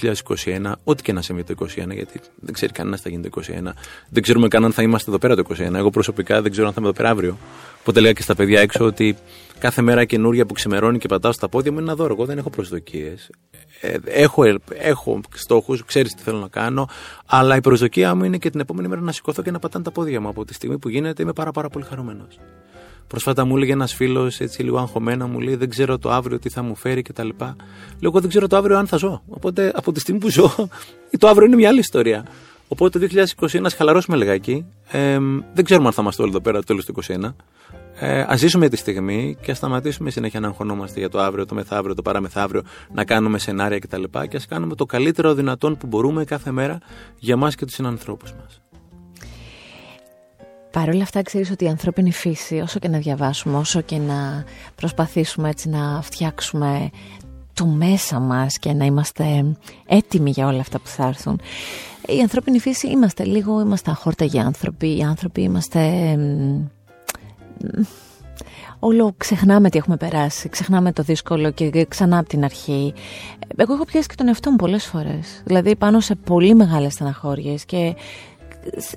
2021, 0.46 0.72
ό,τι 0.84 1.04
και 1.04 1.14
να 1.14 1.22
συμβεί 1.22 1.44
το 1.44 1.56
2021, 1.60 1.66
γιατί 1.94 2.20
δεν 2.36 2.54
ξέρει 2.54 2.72
κανένας 2.72 3.02
τι 3.02 3.10
θα 3.10 3.16
γίνει 3.16 3.30
το 3.30 3.42
2021, 3.42 3.74
δεν 4.10 4.24
ξέρουμε 4.24 4.48
καν 4.48 4.66
αν 4.66 4.72
θα 4.72 4.82
είμαστε 4.82 5.10
εδώ 5.10 5.20
πέρα 5.20 5.36
το 5.36 5.44
2021. 5.50 5.74
Εγώ 5.74 5.90
προσωπικά 5.90 6.42
δεν 6.42 6.52
ξέρω 6.52 6.68
αν 6.68 6.74
θα 6.74 6.80
είμαι 6.80 6.90
εδώ 6.90 6.98
πέρα 6.98 7.10
αύριο. 7.10 7.38
Οπότε 7.80 8.00
λέγα 8.00 8.14
και 8.14 8.22
στα 8.22 8.36
παιδιά 8.36 8.62
έξω 8.62 8.86
ότι 8.86 9.18
κάθε 9.60 9.82
μέρα 9.82 10.06
καινούρια 10.06 10.46
που 10.46 10.54
ξημερώνει 10.54 10.98
και 10.98 11.08
πατάω 11.08 11.32
στα 11.32 11.50
πόδια 11.50 11.72
μου 11.72 11.80
είναι 11.80 11.88
ένα 11.88 11.96
δώρο. 11.96 12.14
Εγώ 12.14 12.26
δεν 12.26 12.38
έχω 12.38 12.50
προσδοκίες. 12.50 13.30
Ε, 13.82 13.98
έχω, 14.06 14.44
έχω 14.68 15.22
στόχους, 15.34 15.86
ξέρεις 15.86 16.14
τι 16.14 16.22
θέλω 16.22 16.40
να 16.40 16.48
κάνω, 16.48 16.90
αλλά 17.26 17.56
η 17.56 17.62
προσδοκία 17.62 18.16
μου 18.16 18.24
είναι 18.24 18.38
και 18.38 18.50
την 18.50 18.60
επόμενη 18.60 18.88
μέρα 18.88 19.02
να 19.02 19.12
σηκωθώ 19.12 19.42
και 19.42 19.52
να 19.52 19.60
πατάνε 19.60 19.84
τα 19.84 19.92
πόδια 19.92 20.22
μου. 20.22 20.28
Από 20.28 20.46
τη 20.46 20.54
στιγμή 20.54 20.78
που 20.78 20.90
γίνεται 20.90 21.24
είμαι 21.24 21.34
πάρα, 21.34 21.52
πάρα 21.52 21.70
πολύ 21.70 21.86
χαρούμενος. 21.86 22.40
Πρόσφατα 23.08 23.46
μου 23.46 23.56
έλεγε 23.56 23.72
ένας 23.72 23.94
φίλος, 23.94 24.40
έτσι 24.40 24.64
λίγο 24.64 24.78
αγχωμένα, 24.78 25.28
μου 25.28 25.40
λέει: 25.40 25.56
Δεν 25.56 25.70
ξέρω 25.70 25.98
το 25.98 26.12
αύριο 26.12 26.40
τι 26.40 26.50
θα 26.50 26.62
μου 26.62 26.76
φέρει 26.76 27.02
κτλ. 27.02 27.30
Λέω: 27.40 27.56
Εγώ 28.02 28.20
δεν 28.20 28.30
ξέρω 28.30 28.48
το 28.48 28.58
αύριο 28.58 28.78
αν 28.78 28.88
θα 28.88 28.98
ζω. 28.98 29.22
Οπότε 29.30 29.72
από 29.76 29.92
τη 29.92 30.00
στιγμή 30.00 30.20
που 30.20 30.30
ζω, 30.30 30.70
το 31.20 31.28
αύριο 31.28 31.46
είναι 31.46 31.56
μια 31.56 31.70
άλλη 31.70 31.80
ιστορία. 31.80 32.26
Οπότε 32.68 33.00
το 33.00 33.08
2021 33.40 33.62
να 33.62 33.70
χαλαρώσουμε 33.70 34.18
λιγάκι. 34.18 34.66
Ε, 34.92 35.18
δεν 35.54 35.66
ξέρουμε 35.66 35.88
αν 35.88 35.94
θα 35.94 36.02
είμαστε 36.02 36.22
όλοι 36.22 36.32
εδώ 36.32 36.42
πέρα 36.42 36.58
το 36.58 36.64
τέλος 36.64 36.86
του 36.86 36.94
2021. 37.08 37.34
Ε, 38.02 38.26
ας 38.28 38.40
ζήσουμε 38.40 38.70
τη 38.70 38.76
στιγμή 38.76 39.38
και 39.42 39.52
ας 39.52 39.58
σταματήσουμε 39.58 40.10
συνέχεια 40.10 40.40
να 40.40 40.48
αγχωνόμαστε 40.48 41.00
για 41.00 41.10
το 41.10 41.20
αύριο, 41.20 41.46
το 41.46 41.56
μεθαύριο, 41.56 41.96
το 41.96 42.02
παραμεθαύριο, 42.02 42.62
να 42.94 43.06
κάνουμε 43.06 43.40
σενάρια 43.40 43.80
κτλ. 43.80 44.04
Και 44.30 44.38
ας 44.38 44.46
κάνουμε 44.46 44.76
το 44.76 44.86
καλύτερο 44.86 45.34
δυνατόν 45.34 45.78
που 45.78 45.88
μπορούμε 45.88 46.24
κάθε 46.24 46.52
μέρα 46.52 46.78
για 47.20 47.34
εμά 47.34 47.52
και 47.52 47.66
τους 47.66 47.74
συνανθρώπους 47.74 48.34
μας. 48.34 48.62
Παρ' 50.72 50.90
όλα 50.90 51.04
αυτά 51.04 51.22
ξέρεις 51.22 51.52
ότι 51.52 51.64
η 51.66 51.68
ανθρώπινη 51.68 52.12
φύση 52.12 52.60
όσο 52.60 52.80
και 52.80 52.88
να 52.88 52.98
διαβάσουμε, 52.98 53.58
όσο 53.58 53.82
και 53.82 53.98
να 53.98 54.44
προσπαθήσουμε 54.76 55.50
έτσι 55.50 55.70
να 55.70 56.02
φτιάξουμε 56.02 56.90
το 57.54 57.66
μέσα 57.66 58.20
μας 58.20 58.58
και 58.60 58.74
να 58.74 58.86
είμαστε 58.86 59.56
έτοιμοι 59.86 60.30
για 60.30 60.48
όλα 60.48 60.60
αυτά 60.60 60.80
που 60.80 60.88
θα 60.88 61.08
έρθουν. 61.08 61.40
Η 62.06 62.22
ανθρώπινη 62.22 62.60
φύση 62.60 62.88
είμαστε 62.88 63.24
λίγο, 63.24 63.62
είμαστε 63.62 63.92
αχόρταγοι 63.92 64.40
άνθρωποι, 64.40 64.98
οι 64.98 65.02
άνθρωποι 65.02 65.42
είμαστε... 65.42 65.80
Όλο 68.80 69.14
ξεχνάμε 69.18 69.70
τι 69.70 69.78
έχουμε 69.78 69.98
περάσει, 69.98 70.50
ξεχνάμε 70.50 70.92
το 70.92 71.04
δύσκολο 71.04 71.52
και 71.52 71.86
ξανά 71.88 72.18
από 72.18 72.30
την 72.30 72.44
αρχή. 72.44 72.94
Εγώ 73.56 73.74
έχω 73.74 73.86
πιάσει 73.86 74.08
και 74.08 74.16
τον 74.16 74.28
εαυτό 74.28 74.50
μου 74.50 74.56
πολλές 74.56 74.86
φορές. 74.86 75.42
Δηλαδή 75.46 75.76
πάνω 75.76 76.00
σε 76.00 76.16
πολύ 76.16 76.56
μεγάλες 76.56 76.94
στεναχώριες 76.94 77.66
και 77.66 77.96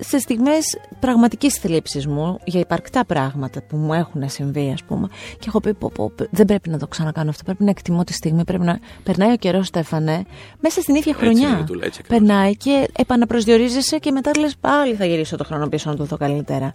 σε 0.01 0.19
στιγμές 0.19 0.79
πραγματικής 1.01 1.55
θλίψης 1.55 2.07
μου 2.07 2.39
για 2.45 2.61
υπαρκτά 2.61 3.05
πράγματα 3.05 3.63
που 3.63 3.77
μου 3.77 3.93
έχουν 3.93 4.29
συμβεί 4.29 4.71
ας 4.73 4.83
πούμε 4.83 5.09
και 5.39 5.45
έχω 5.47 5.61
πει 5.61 5.75
πω, 5.75 5.91
πω, 5.95 6.13
δεν 6.31 6.47
πρέπει 6.47 6.69
να 6.69 6.79
το 6.79 6.87
ξανακάνω 6.87 7.31
αυτό, 7.31 7.43
πρέπει 7.45 7.65
να 7.65 7.71
εκτιμώ 7.71 8.05
τη 8.05 8.13
στιγμή, 8.13 8.45
πρέπει 8.45 8.65
να 8.65 8.79
περνάει 9.03 9.33
ο 9.33 9.37
καιρός 9.37 9.67
Στέφανε 9.67 10.25
μέσα 10.61 10.81
στην 10.81 10.95
ίδια 10.95 11.15
χρονιά. 11.15 11.67
Έτσι, 11.83 12.03
περνάει 12.09 12.57
και 12.57 12.89
επαναπροσδιορίζεσαι 12.97 13.99
και 13.99 14.11
μετά 14.11 14.31
λες 14.39 14.57
πάλι 14.61 14.95
θα 14.95 15.05
γυρίσω 15.05 15.37
το 15.37 15.45
χρόνο 15.45 15.69
πίσω 15.69 15.91
να 15.91 15.97
το 15.97 16.05
δω 16.05 16.17
καλύτερα. 16.17 16.73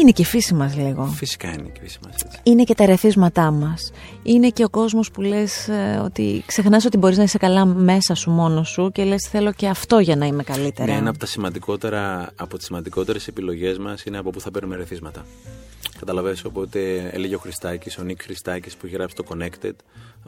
Είναι 0.00 0.10
και 0.10 0.22
η 0.22 0.24
φύση 0.24 0.54
μας 0.54 0.76
λίγο. 0.76 1.06
Φυσικά 1.06 1.52
είναι 1.52 1.68
και 1.72 1.80
η 1.80 1.82
φύση 1.82 1.98
μας 2.04 2.14
έτσι. 2.22 2.40
Είναι 2.42 2.64
και 2.64 2.74
τα 2.74 2.86
ρεθίσματά 2.86 3.50
μας. 3.50 3.92
Είναι 4.22 4.48
και 4.48 4.64
ο 4.64 4.68
κόσμος 4.68 5.10
που 5.10 5.20
λες 5.20 5.68
ε, 5.68 6.00
ότι 6.04 6.42
ξεχνάς 6.46 6.84
ότι 6.84 6.96
μπορείς 6.96 7.16
να 7.16 7.22
είσαι 7.22 7.38
καλά 7.38 7.64
μέσα 7.64 8.14
σου 8.14 8.30
μόνος 8.30 8.68
σου 8.68 8.90
και 8.92 9.04
λες 9.04 9.28
θέλω 9.30 9.52
και 9.52 9.68
αυτό 9.68 9.98
για 9.98 10.16
να 10.16 10.26
είμαι 10.26 10.42
καλύτερα. 10.42 10.92
Ναι, 10.92 10.98
ένα 10.98 11.10
από 11.10 11.18
τα 11.18 11.26
σημαντικότερα, 11.26 12.32
από 12.36 12.56
τις 12.56 12.66
σημαντικότερες 12.66 13.28
επιλογές 13.28 13.78
μας 13.78 14.04
είναι 14.04 14.18
από 14.18 14.30
πού 14.30 14.40
θα 14.40 14.50
παίρνουμε 14.50 14.76
ρεθίσματα. 14.76 15.26
Καταλαβαίνεις, 15.98 16.44
οπότε 16.44 17.10
έλεγε 17.12 17.34
ο 17.34 17.38
Χριστάκης, 17.38 17.98
ο 17.98 18.02
Νίκ 18.02 18.22
Χριστάκης 18.22 18.76
που 18.76 18.86
έχει 18.86 18.94
γράψει 18.94 19.16
το 19.16 19.24
Connected, 19.28 19.74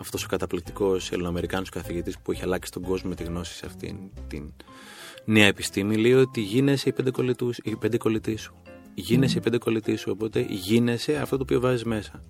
αυτός 0.00 0.24
ο 0.24 0.26
καταπληκτικός 0.28 1.12
ελληνοαμερικάνος 1.12 1.68
καθηγητής 1.68 2.18
που 2.18 2.32
έχει 2.32 2.42
αλλάξει 2.42 2.72
τον 2.72 2.82
κόσμο 2.82 3.08
με 3.08 3.14
τη 3.14 3.24
γνώση 3.24 3.54
σε 3.54 3.66
αυτήν 3.66 3.96
την 4.28 4.52
νέα 5.24 5.46
επιστήμη, 5.46 5.96
λέει 5.96 6.12
ότι 6.12 6.40
γίνεσαι 6.40 6.88
η 7.62 7.76
πέντε 7.76 7.96
κολλητή 7.96 8.36
σου 8.36 8.54
γίνεσαι 8.94 9.40
πέντε 9.40 9.58
κολλητή 9.58 9.96
σου. 9.96 10.10
Οπότε 10.12 10.46
γίνεσαι 10.48 11.16
αυτό 11.16 11.36
το 11.36 11.42
οποίο 11.42 11.60
βάζεις 11.60 11.84
μέσα. 11.84 12.22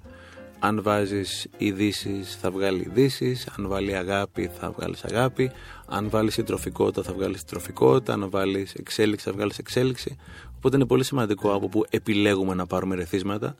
Αν 0.58 0.82
βάζεις 0.82 1.48
ειδήσεις, 1.56 2.36
θα 2.36 2.50
βγάλει 2.50 2.80
ειδήσεις. 2.80 3.46
Αν 3.58 3.68
βάλει 3.68 3.96
αγάπη, 3.96 4.50
θα 4.58 4.70
βγάλεις 4.70 5.04
αγάπη. 5.04 5.50
Αν 5.86 6.10
βάλεις 6.10 6.34
συντροφικότητα, 6.34 7.02
θα 7.02 7.12
βγάλεις 7.12 7.38
συντροφικότητα. 7.38 8.12
Αν 8.12 8.30
βάλεις 8.30 8.74
εξέλιξη, 8.74 9.24
θα 9.24 9.32
βγάλεις 9.32 9.58
εξέλιξη. 9.58 10.16
Οπότε 10.56 10.76
είναι 10.76 10.86
πολύ 10.86 11.04
σημαντικό 11.04 11.52
από 11.54 11.68
που 11.68 11.84
επιλέγουμε 11.90 12.54
να 12.54 12.66
πάρουμε 12.66 12.94
ρεθίσματα 12.94 13.56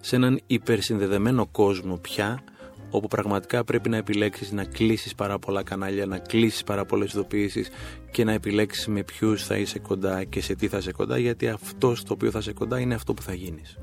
σε 0.00 0.16
έναν 0.16 0.40
υπερσυνδεδεμένο 0.46 1.46
κόσμο 1.46 1.96
πια 1.96 2.42
όπου 2.90 3.08
πραγματικά 3.08 3.64
πρέπει 3.64 3.88
να 3.88 3.96
επιλέξεις 3.96 4.52
να 4.52 4.64
κλείσεις 4.64 5.14
πάρα 5.14 5.38
πολλά 5.38 5.62
κανάλια, 5.62 6.06
να 6.06 6.18
κλείσεις 6.18 6.64
πάρα 6.64 6.84
πολλές 6.84 7.12
ειδοποιήσεις 7.12 7.68
και 8.10 8.24
να 8.24 8.32
επιλέξεις 8.32 8.86
με 8.86 9.02
ποιους 9.02 9.44
θα 9.44 9.56
είσαι 9.56 9.78
κοντά 9.78 10.24
και 10.24 10.40
σε 10.40 10.54
τι 10.54 10.68
θα 10.68 10.78
είσαι 10.78 10.92
κοντά 10.92 11.18
γιατί 11.18 11.48
αυτό 11.48 11.94
στο 11.94 12.14
οποίο 12.14 12.30
θα 12.30 12.38
είσαι 12.38 12.52
κοντά 12.52 12.80
είναι 12.80 12.94
αυτό 12.94 13.14
που 13.14 13.22
θα 13.22 13.34
γίνεις. 13.34 13.78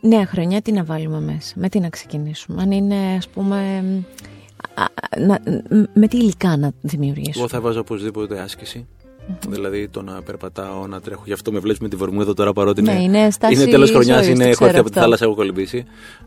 Νέα 0.00 0.26
χρονιά 0.26 0.62
τι 0.62 0.72
να 0.72 0.84
βάλουμε 0.84 1.20
μέσα, 1.20 1.54
με 1.56 1.68
τι 1.68 1.80
να 1.80 1.88
ξεκινήσουμε, 1.88 2.62
αν 2.62 2.70
είναι 2.70 3.14
ας 3.16 3.28
πούμε 3.28 3.82
με 5.92 6.08
τι 6.08 6.16
υλικά 6.16 6.56
να 6.56 6.72
δημιουργήσουμε; 6.80 7.38
Εγώ 7.38 7.48
θα 7.48 7.60
βάζω 7.60 7.80
οπωσδήποτε 7.80 8.40
άσκηση. 8.40 8.86
Δηλαδή 9.48 9.88
το 9.88 10.02
να 10.02 10.22
περπατάω, 10.22 10.86
να 10.86 11.00
τρέχω. 11.00 11.22
Γι' 11.26 11.32
αυτό 11.32 11.52
με 11.52 11.58
βλέπεις 11.58 11.80
με 11.80 11.88
τη 11.88 11.96
Βορμούδα 11.96 12.34
τώρα 12.34 12.52
παρότι 12.52 12.82
ναι, 12.82 13.02
είναι, 13.02 13.28
είναι 13.50 13.64
τέλος 13.64 13.90
χρονιάς, 13.90 14.26
είναι 14.26 14.44
έχω 14.44 14.64
έρθει 14.64 14.78
από 14.78 14.90
τη 14.90 14.98
θάλασσα, 14.98 15.24
έχω 15.24 15.34
κολυμπήσει. 15.34 15.84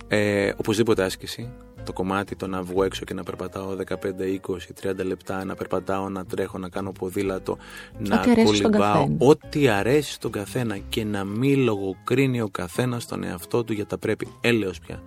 Ε, 0.07 0.51
οπωσδήποτε 0.57 1.03
άσκηση 1.03 1.49
το 1.83 1.93
κομμάτι 1.93 2.35
το 2.35 2.47
να 2.47 2.61
βγω 2.61 2.83
έξω 2.83 3.05
και 3.05 3.13
να 3.13 3.23
περπατάω 3.23 3.75
15, 3.87 3.95
20, 4.83 4.91
30 4.91 5.05
λεπτά, 5.05 5.45
να 5.45 5.55
περπατάω, 5.55 6.09
να 6.09 6.25
τρέχω, 6.25 6.57
να 6.57 6.69
κάνω 6.69 6.91
ποδήλατο, 6.91 7.57
να 7.97 8.25
κολυμπάω. 8.43 9.07
Ό,τι 9.17 9.67
αρέσει 9.67 10.11
στον 10.11 10.31
καθένα 10.31 10.77
και 10.89 11.03
να 11.03 11.23
μην 11.23 11.59
λογοκρίνει 11.59 12.41
ο 12.41 12.49
καθένας 12.51 13.05
τον 13.05 13.23
εαυτό 13.23 13.63
του 13.63 13.73
για 13.73 13.85
τα 13.85 13.97
πρέπει. 13.97 14.27
Έλεος 14.41 14.79
πια. 14.79 15.01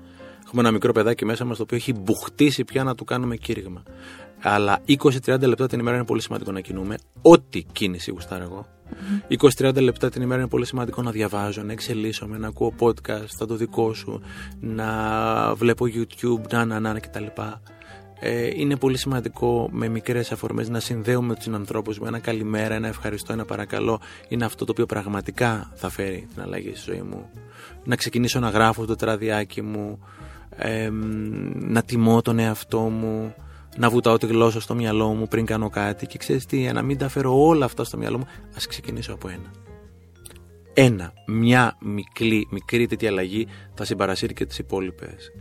Έχουμε 0.47 0.62
ένα 0.62 0.70
μικρό 0.70 0.92
παιδάκι 0.92 1.24
μέσα 1.24 1.44
μας 1.44 1.57
το 1.57 1.62
οποίο 1.62 1.76
έχει 1.76 1.92
μπουχτίσει 1.92 2.64
πια 2.64 2.84
να 2.84 2.94
του 2.94 3.05
κάνουμε 3.05 3.36
κήρυγμα. 3.36 3.82
Αλλά 4.42 4.78
20-30 5.24 5.40
λεπτά 5.40 5.66
την 5.66 5.78
ημέρα 5.78 5.97
είναι 5.97 6.05
πολύ 6.05 6.20
σημαντικό 6.22 6.53
να 6.53 6.61
κινούμε. 6.61 6.97
Ό,τι 7.22 7.62
κίνηση 7.62 8.11
γουστάρω 8.11 8.42
εγώ. 8.42 8.66
20-30 9.59 9.82
λεπτά 9.82 10.11
την 10.11 10.22
ημέρα 10.22 10.40
είναι 10.40 10.49
πολύ 10.49 10.66
σημαντικό 10.66 11.03
να 11.03 11.11
διαβάζω, 11.11 11.62
να 11.62 11.72
εξελίσσομαι, 11.72 12.38
να 12.38 12.49
ακούω 12.49 12.74
podcast, 12.78 13.26
θα 13.38 13.47
το 13.47 13.55
δικό 13.55 13.94
σου, 13.94 14.20
να 14.61 14.88
βλέπω 15.55 15.86
YouTube, 15.94 16.51
να, 16.51 16.64
να, 16.64 16.80
να 16.80 17.01
κτλ. 17.01 17.24
Ε, 18.20 18.51
είναι 18.55 18.76
πολύ 18.76 18.99
σημαντικό 18.99 19.68
με 19.72 19.88
μικρές 19.88 20.32
αφορμές 20.32 20.68
να 20.68 20.80
συνδέουμε 20.80 21.34
τους 21.34 21.49
ανθρώπους 21.49 21.99
με 21.99 22.09
ένα 22.09 22.18
καλημέρα, 22.18 22.74
ένα 22.74 22.88
ευχαριστώ, 22.88 23.32
ένα 23.32 23.44
παρακαλώ. 23.44 24.01
Είναι 24.28 24.44
αυτό 24.44 24.64
το 24.64 24.72
οποίο 24.72 24.86
πραγματικά 24.86 25.70
θα 25.74 25.88
φέρει 25.88 26.28
την 26.34 26.42
αλλαγή 26.42 26.72
στη 26.74 26.90
ζωή 26.90 27.03
μου. 27.03 27.30
Να 27.84 27.97
ξεκινήσω 27.97 28.40
να 28.40 28.49
γράφω 28.49 28.84
το 28.84 28.97
τραδιάκι 28.97 29.62
μου, 29.62 29.99
ε, 30.57 30.90
να 31.54 31.82
τιμώ 31.82 32.22
τον 32.22 32.38
εαυτό 32.38 32.80
μου, 32.80 33.34
να 33.76 33.90
βουτάω 33.90 34.18
τη 34.18 34.26
γλώσσα 34.26 34.61
στο 34.61 34.74
μυαλό 34.74 35.09
μου 35.09 35.28
πριν 35.28 35.46
κάνω 35.46 35.68
κάτι 35.68 36.07
και 36.07 36.18
ξέρεις 36.18 36.46
τι, 36.46 36.72
να 36.72 36.82
μην 36.82 36.98
τα 36.98 37.09
φέρω 37.09 37.46
όλα 37.46 37.64
αυτά 37.64 37.84
στο 37.84 37.96
μυαλό 37.96 38.18
μου, 38.18 38.26
ας 38.57 38.66
ξεκινήσω 38.66 39.12
από 39.12 39.28
ένα. 39.28 39.50
Ένα, 40.78 41.12
μια 41.26 41.76
μικρή, 41.80 42.48
μικρή 42.50 42.86
τέτοια 42.86 43.09
αλλαγή 43.09 43.46
θα 43.74 43.84
συμπαρασύρει 43.84 44.34
και 44.34 44.46
τις 44.46 44.59
υπόλοιπες. 44.59 45.32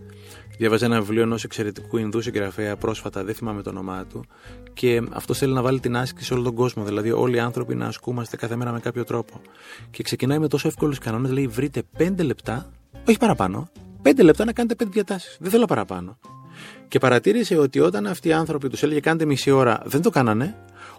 Διάβαζα 0.58 0.86
ένα 0.86 1.00
βιβλίο 1.00 1.22
ενός 1.22 1.44
εξαιρετικού 1.44 1.98
Ινδού 1.98 2.22
συγγραφέα 2.22 2.76
πρόσφατα, 2.76 3.24
δεν 3.24 3.36
θυμάμαι 3.36 3.62
το 3.62 3.70
όνομά 3.70 4.06
του, 4.06 4.26
και 4.74 5.02
αυτό 5.12 5.34
θέλει 5.34 5.54
να 5.54 5.62
βάλει 5.62 5.80
την 5.80 5.98
άσκηση 5.98 6.26
σε 6.26 6.34
όλο 6.34 6.44
τον 6.44 6.54
κόσμο. 6.54 6.84
Δηλαδή, 6.84 7.12
όλοι 7.12 7.36
οι 7.36 7.40
άνθρωποι 7.40 7.76
να 7.76 7.86
ασκούμαστε 7.86 8.38
κάθε 8.38 8.56
μέρα 8.56 8.72
με 8.72 8.80
κάποιο 8.80 9.04
τρόπο. 9.04 9.42
Και 9.92 10.04
ξεκινάει 10.04 10.40
με 10.40 10.48
τόσο 10.48 10.68
εύκολους 10.68 11.00
κανόνες, 11.00 11.32
λέει: 11.32 11.48
Βρείτε 11.48 11.84
πέντε 11.98 12.24
λεπτά, 12.24 12.72
όχι 13.08 13.18
παραπάνω, 13.18 13.70
πέντε 14.06 14.24
λεπτά 14.24 14.46
να 14.46 14.54
κάνετε 14.54 14.76
πέντε 14.76 14.90
διατάσεις. 14.94 15.38
Δεν 15.40 15.52
θέλω 15.52 15.66
παραπάνω. 15.66 16.18
Και 16.88 17.00
παρατήρησε 17.00 17.58
ότι 17.58 17.80
όταν 17.80 18.08
αυτοί 18.08 18.28
οι 18.28 18.34
άνθρωποι 18.34 18.70
τους 18.70 18.84
έλεγε 18.84 19.00
κάντε 19.00 19.26
μισή 19.26 19.52
ώρα, 19.52 19.82
δεν 19.86 20.02
το 20.02 20.10
κάνανε. 20.10 20.56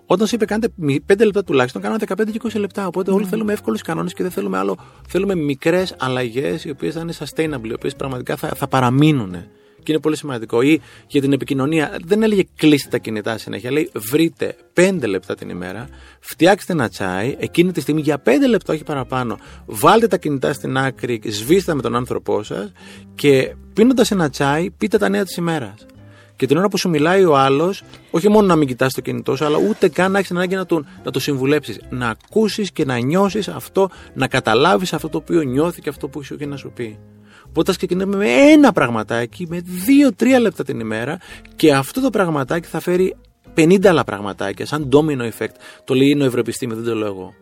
Όταν 0.06 0.26
σου 0.26 0.34
είπε 0.34 0.44
κάντε 0.44 0.68
5 1.06 1.24
λεπτά 1.24 1.44
τουλάχιστον, 1.44 1.82
κάνανε 1.82 2.04
15 2.08 2.30
και 2.30 2.40
20 2.42 2.58
λεπτά. 2.58 2.86
Οπότε 2.86 3.10
όλοι 3.10 3.22
ναι. 3.22 3.28
θέλουμε 3.28 3.52
εύκολους 3.52 3.82
κανόνες 3.82 4.12
και 4.12 4.22
δεν 4.22 4.32
θέλουμε 4.32 4.58
άλλο. 4.58 4.76
Θέλουμε 5.08 5.34
μικρές 5.34 5.94
αλλαγές 5.98 6.64
οι 6.64 6.70
οποίες 6.70 6.94
θα 6.94 7.00
είναι 7.00 7.12
sustainable, 7.18 7.68
οι 7.68 7.72
οποίες 7.72 7.96
πραγματικά 7.96 8.36
θα, 8.36 8.48
θα 8.48 8.68
παραμείνουν. 8.68 9.34
Και 9.86 9.92
είναι 9.92 10.00
πολύ 10.00 10.16
σημαντικό. 10.16 10.62
Ή 10.62 10.80
για 11.06 11.20
την 11.20 11.32
επικοινωνία, 11.32 11.96
δεν 12.04 12.22
έλεγε 12.22 12.42
κλείστε 12.56 12.88
τα 12.90 12.98
κινητά 12.98 13.38
συνέχεια. 13.38 13.70
Λέει 13.70 13.90
βρείτε 14.10 14.56
5 14.74 15.06
λεπτά 15.06 15.34
την 15.34 15.48
ημέρα, 15.48 15.88
φτιάξτε 16.20 16.72
ένα 16.72 16.88
τσάι, 16.88 17.36
εκείνη 17.38 17.72
τη 17.72 17.80
στιγμή 17.80 18.00
για 18.00 18.22
5 18.24 18.28
λεπτά, 18.48 18.72
όχι 18.72 18.84
παραπάνω. 18.84 19.38
Βάλτε 19.66 20.06
τα 20.06 20.16
κινητά 20.16 20.52
στην 20.52 20.76
άκρη, 20.76 21.20
σβήστε 21.26 21.74
με 21.74 21.82
τον 21.82 21.96
άνθρωπό 21.96 22.42
σας 22.42 22.72
και 23.14 23.54
πίνοντας 23.72 24.10
ένα 24.10 24.30
τσάι, 24.30 24.70
πείτε 24.70 24.98
τα 24.98 25.08
νέα 25.08 25.24
της 25.24 25.36
ημέρας. 25.36 25.86
Και 26.36 26.46
την 26.46 26.56
ώρα 26.56 26.68
που 26.68 26.78
σου 26.78 26.88
μιλάει 26.88 27.24
ο 27.24 27.36
άλλος, 27.36 27.82
όχι 28.10 28.28
μόνο 28.28 28.46
να 28.46 28.56
μην 28.56 28.68
κοιτάς 28.68 28.92
το 28.92 29.00
κινητό 29.00 29.36
σου, 29.36 29.44
αλλά 29.44 29.58
ούτε 29.68 29.88
καν 29.88 30.12
να 30.12 30.18
έχεις 30.18 30.30
ανάγκη 30.30 30.54
να, 30.54 30.66
τον, 30.66 30.86
να 31.04 31.10
το 31.10 31.20
συμβουλέψεις. 31.20 31.80
Να 31.88 32.08
ακούσεις 32.08 32.72
και 32.72 32.84
να 32.84 32.98
νιώσεις 32.98 33.48
αυτό, 33.48 33.90
να 34.14 34.28
καταλάβεις 34.28 34.92
αυτό 34.92 35.08
το 35.08 35.18
οποίο 35.18 35.42
νιώθει 35.42 35.80
και 35.80 35.88
αυτό 35.88 36.08
που 36.08 36.20
έχει 36.20 36.46
να 36.46 36.56
σου 36.56 36.72
πει. 36.74 36.98
Οπότε 37.56 37.70
ας 37.70 37.76
ξεκινήσουμε 37.76 38.16
με 38.16 38.28
ένα 38.28 38.72
πραγματάκι, 38.72 39.46
με 39.48 39.60
δύο-τρία 39.60 40.40
λεπτά 40.40 40.64
την 40.64 40.80
ημέρα 40.80 41.18
και 41.56 41.74
αυτό 41.74 42.00
το 42.00 42.10
πραγματάκι 42.10 42.68
θα 42.68 42.80
φέρει 42.80 43.16
50 43.54 43.86
άλλα 43.86 44.04
πραγματάκια, 44.04 44.66
σαν 44.66 44.88
domino 44.92 45.30
effect. 45.30 45.54
Το 45.84 45.94
λέει 45.94 46.08
η 46.08 46.14
νοευροεπιστήμη, 46.14 46.74
δεν 46.74 46.84
το 46.84 46.94
λέω 46.94 47.06
εγώ. 47.06 47.34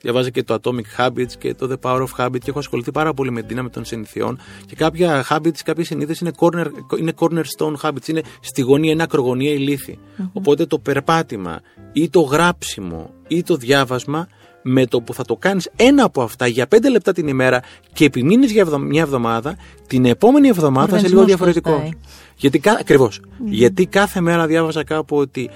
Διαβάζω 0.00 0.28
και 0.28 0.42
το 0.42 0.58
Atomic 0.62 1.04
Habits 1.04 1.32
και 1.38 1.54
το 1.54 1.70
The 1.70 1.90
Power 1.90 2.04
of 2.04 2.24
Habit 2.24 2.38
και 2.38 2.50
έχω 2.50 2.58
ασχοληθεί 2.58 2.90
πάρα 2.90 3.14
πολύ 3.14 3.30
με 3.30 3.40
την 3.40 3.48
δύναμη 3.48 3.70
των 3.70 3.84
συνηθιών. 3.84 4.38
Και 4.66 4.76
κάποια 4.76 5.26
habits, 5.28 5.58
κάποιες 5.64 5.86
συνήθειες 5.86 6.20
είναι, 6.20 6.30
corner, 6.38 6.66
είναι 6.98 7.12
cornerstone 7.18 7.74
habits, 7.82 8.08
είναι 8.08 8.22
στη 8.40 8.62
γωνία, 8.62 8.92
είναι 8.92 9.02
ακρογωνία 9.02 9.52
η 9.52 9.58
λυθη 9.58 9.98
Οπότε 10.32 10.66
το 10.66 10.78
περπάτημα 10.78 11.60
ή 11.92 12.08
το 12.08 12.20
γράψιμο 12.20 13.10
ή 13.28 13.42
το 13.42 13.56
διάβασμα 13.56 14.28
με 14.62 14.86
το 14.86 15.00
που 15.00 15.14
θα 15.14 15.24
το 15.24 15.36
κάνεις 15.36 15.70
ένα 15.76 16.04
από 16.04 16.22
αυτά 16.22 16.46
για 16.46 16.66
πέντε 16.66 16.90
λεπτά 16.90 17.12
την 17.12 17.28
ημέρα 17.28 17.62
και 17.92 18.04
επιμείνεις 18.04 18.52
για 18.52 18.78
μια 18.78 19.02
εβδομάδα, 19.02 19.56
την 19.86 20.04
επόμενη 20.04 20.48
εβδομάδα 20.48 20.88
θα 20.88 20.96
είσαι 20.96 21.08
λίγο 21.08 21.24
διαφορετικό. 21.24 21.88
Γιατί, 22.36 22.60
ακριβώς, 22.78 23.20
γιατί 23.44 23.86
κάθε 23.86 24.20
μέρα 24.20 24.46
διάβαζα 24.46 24.84
κάπου 24.84 25.16
ότι 25.16 25.50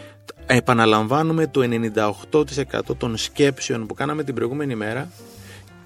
επαναλαμβάνουμε 0.46 1.46
το 1.46 1.60
98% 2.30 2.96
των 2.96 3.16
σκέψεων 3.16 3.86
που 3.86 3.94
κάναμε 3.94 4.24
την 4.24 4.34
προηγούμενη 4.34 4.74
μέρα 4.74 5.10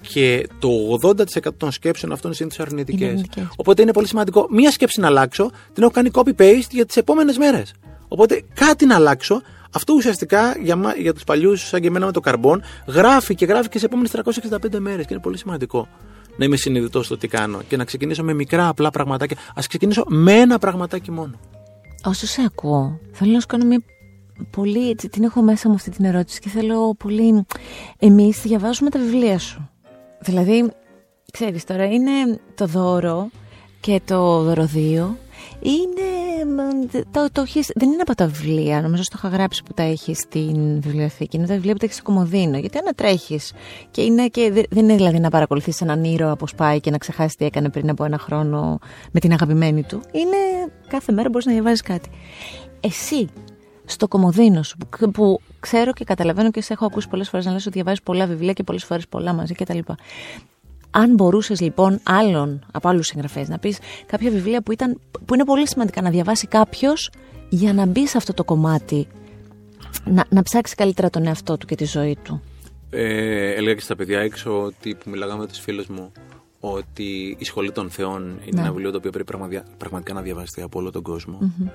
και 0.01 0.47
το 0.59 0.69
80% 1.01 1.53
των 1.57 1.71
σκέψεων 1.71 2.11
αυτών 2.11 2.31
είναι 2.31 2.35
συνήθω 2.35 2.63
αρνητικές. 2.67 3.25
Οπότε 3.55 3.81
είναι 3.81 3.93
πολύ 3.93 4.07
σημαντικό 4.07 4.47
μία 4.49 4.71
σκέψη 4.71 4.99
να 4.99 5.07
αλλάξω, 5.07 5.51
την 5.73 5.83
έχω 5.83 5.91
κάνει 5.91 6.09
copy-paste 6.13 6.69
για 6.71 6.85
τις 6.85 6.97
επόμενες 6.97 7.37
μέρες. 7.37 7.73
Οπότε 8.07 8.43
κάτι 8.53 8.85
να 8.85 8.95
αλλάξω, 8.95 9.41
αυτό 9.73 9.93
ουσιαστικά 9.93 10.57
για, 10.61 10.95
για 10.97 11.13
τους 11.13 11.23
παλιούς, 11.23 11.67
σαν 11.67 11.81
και 11.81 11.87
εμένα 11.87 12.05
με 12.05 12.11
το 12.11 12.19
καρμπόν, 12.19 12.63
γράφει 12.87 13.35
και 13.35 13.45
γράφει 13.45 13.69
και 13.69 13.79
σε 13.79 13.85
επόμενες 13.85 14.11
365 14.11 14.79
μέρες. 14.79 15.05
Και 15.05 15.13
είναι 15.13 15.21
πολύ 15.21 15.37
σημαντικό 15.37 15.87
να 16.37 16.45
είμαι 16.45 16.55
συνειδητός 16.55 17.05
στο 17.05 17.17
τι 17.17 17.27
κάνω 17.27 17.61
και 17.67 17.77
να 17.77 17.83
ξεκινήσω 17.83 18.23
με 18.23 18.33
μικρά 18.33 18.67
απλά 18.67 18.89
πραγματάκια. 18.89 19.37
Α 19.37 19.61
ξεκινήσω 19.67 20.03
με 20.07 20.33
ένα 20.33 20.57
πραγματάκι 20.59 21.11
μόνο. 21.11 21.39
Όσο 22.03 22.27
σε 22.27 22.41
ακούω, 22.45 22.99
θέλω 23.11 23.31
να 23.31 23.39
σου 23.39 23.47
κάνω 23.47 23.65
μια 23.65 23.81
πολύ. 24.49 24.89
Έτσι, 24.89 25.09
την 25.09 25.23
έχω 25.23 25.41
μέσα 25.41 25.69
μου 25.69 25.75
αυτή 25.75 25.89
την 25.89 26.05
ερώτηση 26.05 26.39
και 26.39 26.49
θέλω 26.49 26.95
πολύ. 26.95 27.45
Εμείς 27.99 28.41
διαβάζουμε 28.41 28.89
τα 28.89 28.99
βιβλία 28.99 29.39
σου. 29.39 29.69
Δηλαδή, 30.19 30.71
ξέρεις 31.31 31.63
τώρα, 31.63 31.85
είναι 31.85 32.39
το 32.55 32.65
δώρο 32.65 33.29
και 33.79 34.01
το 34.05 34.41
δωροδίο 34.43 35.17
είναι 35.61 37.03
το, 37.11 37.27
το 37.31 37.41
έχεις, 37.41 37.71
δεν 37.75 37.91
είναι 37.91 38.01
από 38.01 38.15
τα 38.15 38.27
βιβλία, 38.27 38.81
νομίζω 38.81 39.03
το 39.03 39.15
είχα 39.15 39.27
γράψει 39.27 39.63
που 39.63 39.73
τα 39.73 39.83
έχεις 39.83 40.17
στην 40.17 40.81
βιβλιοθήκη. 40.81 41.37
Είναι 41.37 41.47
τα 41.47 41.53
βιβλία 41.53 41.71
που 41.73 41.79
τα 41.79 41.85
έχεις 41.85 41.97
στο 41.97 42.05
κομμωδίνο. 42.05 42.57
Γιατί 42.57 42.77
αν 42.77 42.95
τρέχει 42.95 43.39
και, 43.91 44.01
είναι 44.01 44.27
και 44.27 44.51
δεν 44.69 44.83
είναι 44.83 44.95
δηλαδή 44.95 45.19
να 45.19 45.29
παρακολουθείς 45.29 45.81
έναν 45.81 46.03
ήρωα 46.03 46.35
που 46.35 46.47
σπάει 46.47 46.79
και 46.79 46.91
να 46.91 46.97
ξεχάσεις 46.97 47.35
τι 47.35 47.45
έκανε 47.45 47.69
πριν 47.69 47.89
από 47.89 48.03
ένα 48.03 48.17
χρόνο 48.17 48.79
με 49.11 49.19
την 49.19 49.31
αγαπημένη 49.31 49.83
του. 49.83 50.01
Είναι 50.11 50.71
κάθε 50.87 51.11
μέρα 51.11 51.29
μπορείς 51.29 51.45
να 51.45 51.51
διαβάζεις 51.51 51.81
κάτι. 51.81 52.09
Εσύ 52.79 53.29
στο 53.85 54.07
κομμωδίνο 54.07 54.63
σου, 54.63 54.77
που, 54.77 55.11
που 55.11 55.39
ξέρω 55.59 55.91
και 55.93 56.03
καταλαβαίνω 56.03 56.51
και 56.51 56.61
σε 56.61 56.73
έχω 56.73 56.85
ακούσει 56.85 57.09
πολλές 57.09 57.29
φορές 57.29 57.45
να 57.45 57.51
λες 57.51 57.65
ότι 57.65 57.75
διαβάζεις 57.75 58.01
πολλά 58.01 58.25
βιβλία 58.25 58.53
και 58.53 58.63
πολλές 58.63 58.83
φορές 58.83 59.07
πολλά 59.07 59.33
μαζί 59.33 59.53
κτλ. 59.53 59.79
Αν 60.91 61.13
μπορούσες 61.13 61.61
λοιπόν 61.61 61.99
άλλων, 62.03 62.65
από 62.71 62.89
άλλους 62.89 63.07
συγγραφεί, 63.07 63.45
να 63.47 63.59
πεις 63.59 63.79
κάποια 64.05 64.31
βιβλία 64.31 64.61
που, 64.61 64.71
ήταν, 64.71 64.99
που 65.25 65.33
είναι 65.33 65.45
πολύ 65.45 65.67
σημαντικά 65.67 66.01
να 66.01 66.09
διαβάσει 66.09 66.47
κάποιος 66.47 67.09
για 67.49 67.73
να 67.73 67.85
μπει 67.85 68.07
σε 68.07 68.17
αυτό 68.17 68.33
το 68.33 68.43
κομμάτι, 68.43 69.07
να, 70.05 70.25
να 70.29 70.43
ψάξει 70.43 70.75
καλύτερα 70.75 71.09
τον 71.09 71.25
εαυτό 71.25 71.57
του 71.57 71.65
και 71.65 71.75
τη 71.75 71.85
ζωή 71.85 72.17
του. 72.23 72.41
Ε, 72.89 73.53
έλεγα 73.53 73.75
και 73.75 73.81
στα 73.81 73.95
παιδιά 73.95 74.19
έξω 74.19 74.61
ότι 74.61 74.95
που 74.95 75.09
μιλάγαμε 75.09 75.39
με 75.39 75.47
τους 75.47 75.59
φίλους 75.59 75.87
μου 75.87 76.11
ότι 76.63 77.35
η 77.39 77.45
Σχολή 77.45 77.71
των 77.71 77.89
Θεών 77.89 78.21
είναι 78.21 78.51
ναι. 78.53 78.61
ένα 78.61 78.69
βιβλίο 78.69 78.91
το 78.91 78.97
οποίο 78.97 79.09
πρέπει 79.09 79.33
πραγματικά 79.77 80.13
να 80.13 80.21
διαβαστεί 80.21 80.61
από 80.61 80.79
όλο 80.79 80.91
τον 80.91 81.01
κόσμο. 81.01 81.39
Mm-hmm. 81.41 81.69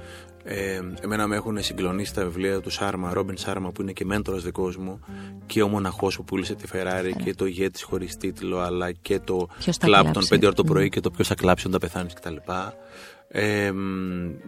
Ε, 0.44 0.80
εμένα 1.00 1.26
με 1.26 1.36
έχουν 1.36 1.62
συγκλονίσει 1.62 2.14
τα 2.14 2.24
βιβλία 2.24 2.60
του 2.60 2.70
Σάρμα, 2.70 3.12
Ρόμπιν 3.12 3.36
Σάρμα, 3.36 3.72
που 3.72 3.82
είναι 3.82 3.92
και 3.92 4.04
μέντορας 4.04 4.42
δικό 4.42 4.72
μου, 4.78 5.00
και 5.46 5.62
ο 5.62 5.68
μοναχός 5.68 6.16
που 6.16 6.24
πούλησε 6.24 6.54
τη 6.54 6.66
Φεράρι 6.66 7.14
και 7.24 7.34
το 7.34 7.46
ηγέτη 7.46 7.82
χωρίς 7.82 8.16
τίτλο, 8.16 8.58
αλλά 8.58 8.92
και 8.92 9.18
το 9.18 9.48
κλαπ 9.78 10.12
των 10.12 10.22
5 10.28 10.42
ώρα 10.44 10.52
το 10.52 10.64
πρωί 10.64 10.88
και 10.88 11.00
το 11.00 11.10
ποιος 11.10 11.28
θα 11.28 11.34
κλάψει 11.34 11.66
όταν 11.66 11.80
πεθάνεις 11.80 12.14
κτλ 12.14 12.36
ε, 13.28 13.72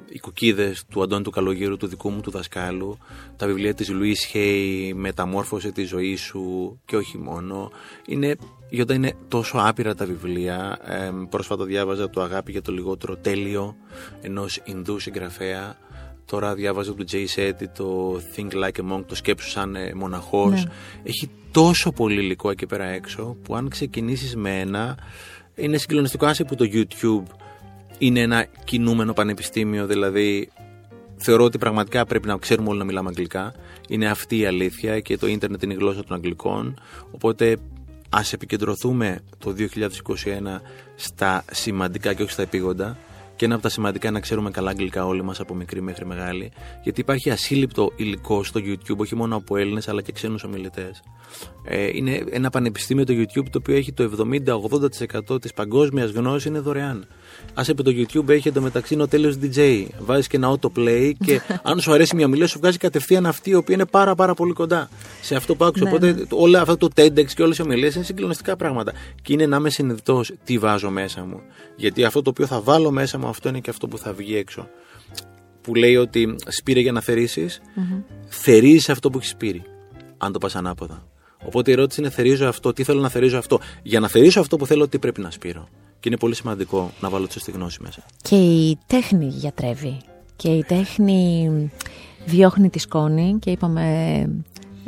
οι 0.09 0.19
κουκίδες 0.19 0.85
του 0.91 1.03
Αντώνη 1.03 1.23
του 1.23 1.31
Καλογύρου, 1.31 1.77
του 1.77 1.87
δικού 1.87 2.11
μου 2.11 2.21
του 2.21 2.31
δασκάλου, 2.31 2.99
τα 3.37 3.47
βιβλία 3.47 3.75
της 3.75 3.91
Λουίς 3.91 4.25
Χέι, 4.25 4.95
«Μεταμόρφωσε 4.95 5.73
τη 5.73 5.85
ζωή 5.85 6.17
σου» 6.17 6.81
και 6.85 6.97
όχι 6.97 7.19
μόνο. 7.19 7.71
Είναι, 8.07 8.37
γιατί 8.69 8.95
είναι 8.95 9.13
τόσο 9.29 9.59
άπειρα 9.59 9.95
τα 9.95 10.05
βιβλία. 10.05 10.79
Ε, 10.85 11.11
πρόσφατα 11.29 11.65
διάβαζα 11.65 12.11
το 12.11 12.23
«Αγάπη 12.23 12.53
για 12.53 12.63
το 12.63 12.73
λιγότερο 12.73 13.17
τέλειο» 13.17 13.77
ενός 14.21 14.61
Ινδού 14.65 14.99
συγγραφέα. 14.99 15.77
Τώρα 16.25 16.55
διάβαζα 16.55 16.95
του 16.95 17.05
Jay 17.11 17.27
Shetty 17.37 17.65
το 17.77 18.21
Think 18.37 18.53
Like 18.53 18.81
a 18.81 18.93
Monk, 18.93 19.05
το 19.07 19.15
σκέψου 19.15 19.49
σαν 19.49 19.77
ε, 19.77 19.95
μοναχός. 19.95 20.65
Ναι. 20.65 20.71
Έχει 21.03 21.31
τόσο 21.51 21.93
πολύ 21.93 22.21
υλικό 22.21 22.51
εκεί 22.51 22.67
πέρα 22.67 22.85
έξω 22.85 23.37
που 23.43 23.57
αν 23.57 23.69
ξεκινήσεις 23.69 24.37
με 24.37 24.61
ένα 24.61 24.99
είναι 25.59 25.77
συγκλονιστικό 25.77 26.27
άσε 26.27 26.45
που 26.45 26.55
το 26.55 26.65
YouTube 26.73 27.35
είναι 27.99 28.21
ένα 28.21 28.47
κινούμενο 28.65 29.13
πανεπιστήμιο, 29.13 29.87
δηλαδή 29.87 30.51
θεωρώ 31.17 31.45
ότι 31.45 31.59
πραγματικά 31.59 32.07
πρέπει 32.07 32.27
να 32.27 32.37
ξέρουμε 32.37 32.69
όλοι 32.69 32.79
να 32.79 32.85
μιλάμε 32.85 33.09
αγγλικά. 33.09 33.55
Είναι 33.89 34.09
αυτή 34.09 34.39
η 34.39 34.47
αλήθεια 34.47 35.01
και 35.01 35.17
το 35.17 35.27
ίντερνετ 35.27 35.63
είναι 35.63 35.73
η 35.73 35.77
γλώσσα 35.77 36.05
των 36.05 36.17
Αγγλικών. 36.17 36.81
Οπότε 37.11 37.57
ας 38.11 38.33
επικεντρωθούμε 38.33 39.21
το 39.39 39.55
2021 39.59 40.61
στα 40.95 41.45
σημαντικά 41.51 42.15
και 42.15 42.23
όχι 42.23 42.33
στα 42.33 42.43
επίγοντα. 42.43 42.97
Και 43.37 43.45
ένα 43.45 43.55
από 43.55 43.63
τα 43.63 43.69
σημαντικά 43.69 44.07
είναι 44.09 44.17
να 44.17 44.23
ξέρουμε 44.23 44.51
καλά 44.51 44.71
αγγλικά 44.71 45.07
όλοι 45.07 45.23
μας 45.23 45.41
από 45.41 45.55
μικρή 45.55 45.81
μέχρι 45.81 46.07
μεγάλη. 46.07 46.53
Γιατί 46.83 47.01
υπάρχει 47.01 47.31
ασύλληπτο 47.31 47.93
υλικό 47.97 48.45
στο 48.45 48.61
YouTube, 48.65 48.97
όχι 48.97 49.15
μόνο 49.15 49.37
από 49.37 49.57
Έλληνες 49.57 49.89
αλλά 49.89 50.03
και 50.03 50.13
ξένους 50.13 50.45
ομιλητές. 50.45 51.03
Ε, 51.65 51.91
είναι 51.97 52.25
ένα 52.31 52.51
πανεπιστήμιο 52.51 53.05
το 53.05 53.13
YouTube 53.13 53.49
το 53.51 53.59
οποίο 53.59 53.77
έχει 53.77 53.93
το 53.93 54.11
70-80% 55.33 55.41
της 55.41 55.53
παγκόσμιας 55.53 56.11
γνώσης 56.11 56.45
είναι 56.45 56.59
δωρεάν. 56.59 57.07
Α 57.55 57.63
είπε 57.67 57.83
το 57.83 57.91
YouTube 57.95 58.29
έχει 58.29 58.49
εντωμεταξύ 58.49 58.95
είναι 58.95 59.03
ο 59.03 59.09
τέλειος 59.09 59.37
DJ. 59.43 59.87
Βάζεις 59.99 60.27
και 60.27 60.37
ένα 60.37 60.57
autoplay 60.57 61.13
και 61.25 61.41
αν 61.63 61.81
σου 61.81 61.93
αρέσει 61.93 62.17
μια 62.17 62.27
ομιλία 62.27 62.47
σου 62.47 62.59
βγάζει 62.59 62.79
κατευθείαν 62.79 63.27
αυτή 63.27 63.51
η 63.51 63.55
οποία 63.55 63.75
είναι 63.75 63.87
πάρα 63.87 64.15
πάρα 64.15 64.35
πολύ 64.35 64.53
κοντά 64.53 64.89
σε 65.21 65.35
αυτό 65.35 65.55
που 65.55 65.65
άκουσα. 65.65 65.85
Ναι, 65.85 65.91
Οπότε 65.91 66.13
ναι. 66.13 66.23
όλα 66.31 66.61
αυτά 66.61 66.77
το 66.77 66.89
TEDx 66.95 67.27
και 67.27 67.43
όλες 67.43 67.59
οι 67.59 67.63
ομιλίες 67.63 67.95
είναι 67.95 68.05
συγκλονιστικά 68.05 68.57
πράγματα. 68.57 68.93
Και 69.23 69.33
είναι 69.33 69.47
να 69.47 69.57
είμαι 69.57 69.71
συνειδητός 69.71 70.33
τι 70.45 70.59
βάζω 70.59 70.91
μέσα 70.91 71.25
μου. 71.25 71.41
Γιατί 71.77 72.05
αυτό 72.05 72.23
το 72.23 72.31
οποίο 72.31 72.47
θα 72.47 72.61
βάλω 72.61 72.91
μέσα 72.91 73.19
μου 73.19 73.27
αυτό 73.27 73.49
είναι 73.49 73.61
και 73.61 73.71
αυτό 73.71 73.89
που 73.89 73.99
θα 73.99 74.13
βγει 74.13 74.37
έξω. 74.37 74.69
Που 75.61 75.75
λέει 75.75 75.97
ότι 75.97 76.37
σπήρε 76.47 76.81
για 76.81 76.93
να 76.93 77.01
θερήσεις, 77.01 77.61
mm-hmm. 77.61 78.03
θερίζει 78.29 78.93
αυτό 78.93 79.11
που 79.11 79.19
έχεις 79.19 79.31
σπείρει. 79.31 79.63
Αν 80.19 80.33
το 80.33 80.39
πας 80.39 80.57
ανάποδα. 80.57 81.07
Οπότε 81.45 81.71
η 81.71 81.73
ερώτηση 81.73 82.01
είναι: 82.01 82.11
Θερίζω 82.11 82.49
αυτό, 82.49 82.73
τι 82.73 82.83
θέλω 82.83 83.01
να 83.01 83.09
θερίζω 83.09 83.39
αυτό. 83.39 83.61
Για 83.83 84.01
να 84.01 84.09
θερήσω 84.09 84.41
αυτό 84.41 84.57
που 84.57 84.67
θέλω, 84.67 84.89
τι 84.89 84.99
πρέπει 84.99 85.21
να 85.21 85.31
σπείρω. 85.31 85.69
Και 86.01 86.09
είναι 86.09 86.17
πολύ 86.17 86.35
σημαντικό 86.35 86.91
να 87.01 87.11
βάλω 87.11 87.27
τη 87.27 87.33
σωστή 87.33 87.51
γνώση 87.51 87.83
μέσα. 87.83 88.03
Και 88.23 88.37
η 88.37 88.79
τέχνη 88.87 89.27
γιατρεύει. 89.27 90.01
Και 90.37 90.49
η 90.49 90.65
τέχνη 90.65 91.51
διώχνει 92.25 92.71
τη 92.71 92.79
σκόνη 92.79 93.37
και 93.41 93.51
είπαμε 93.51 94.29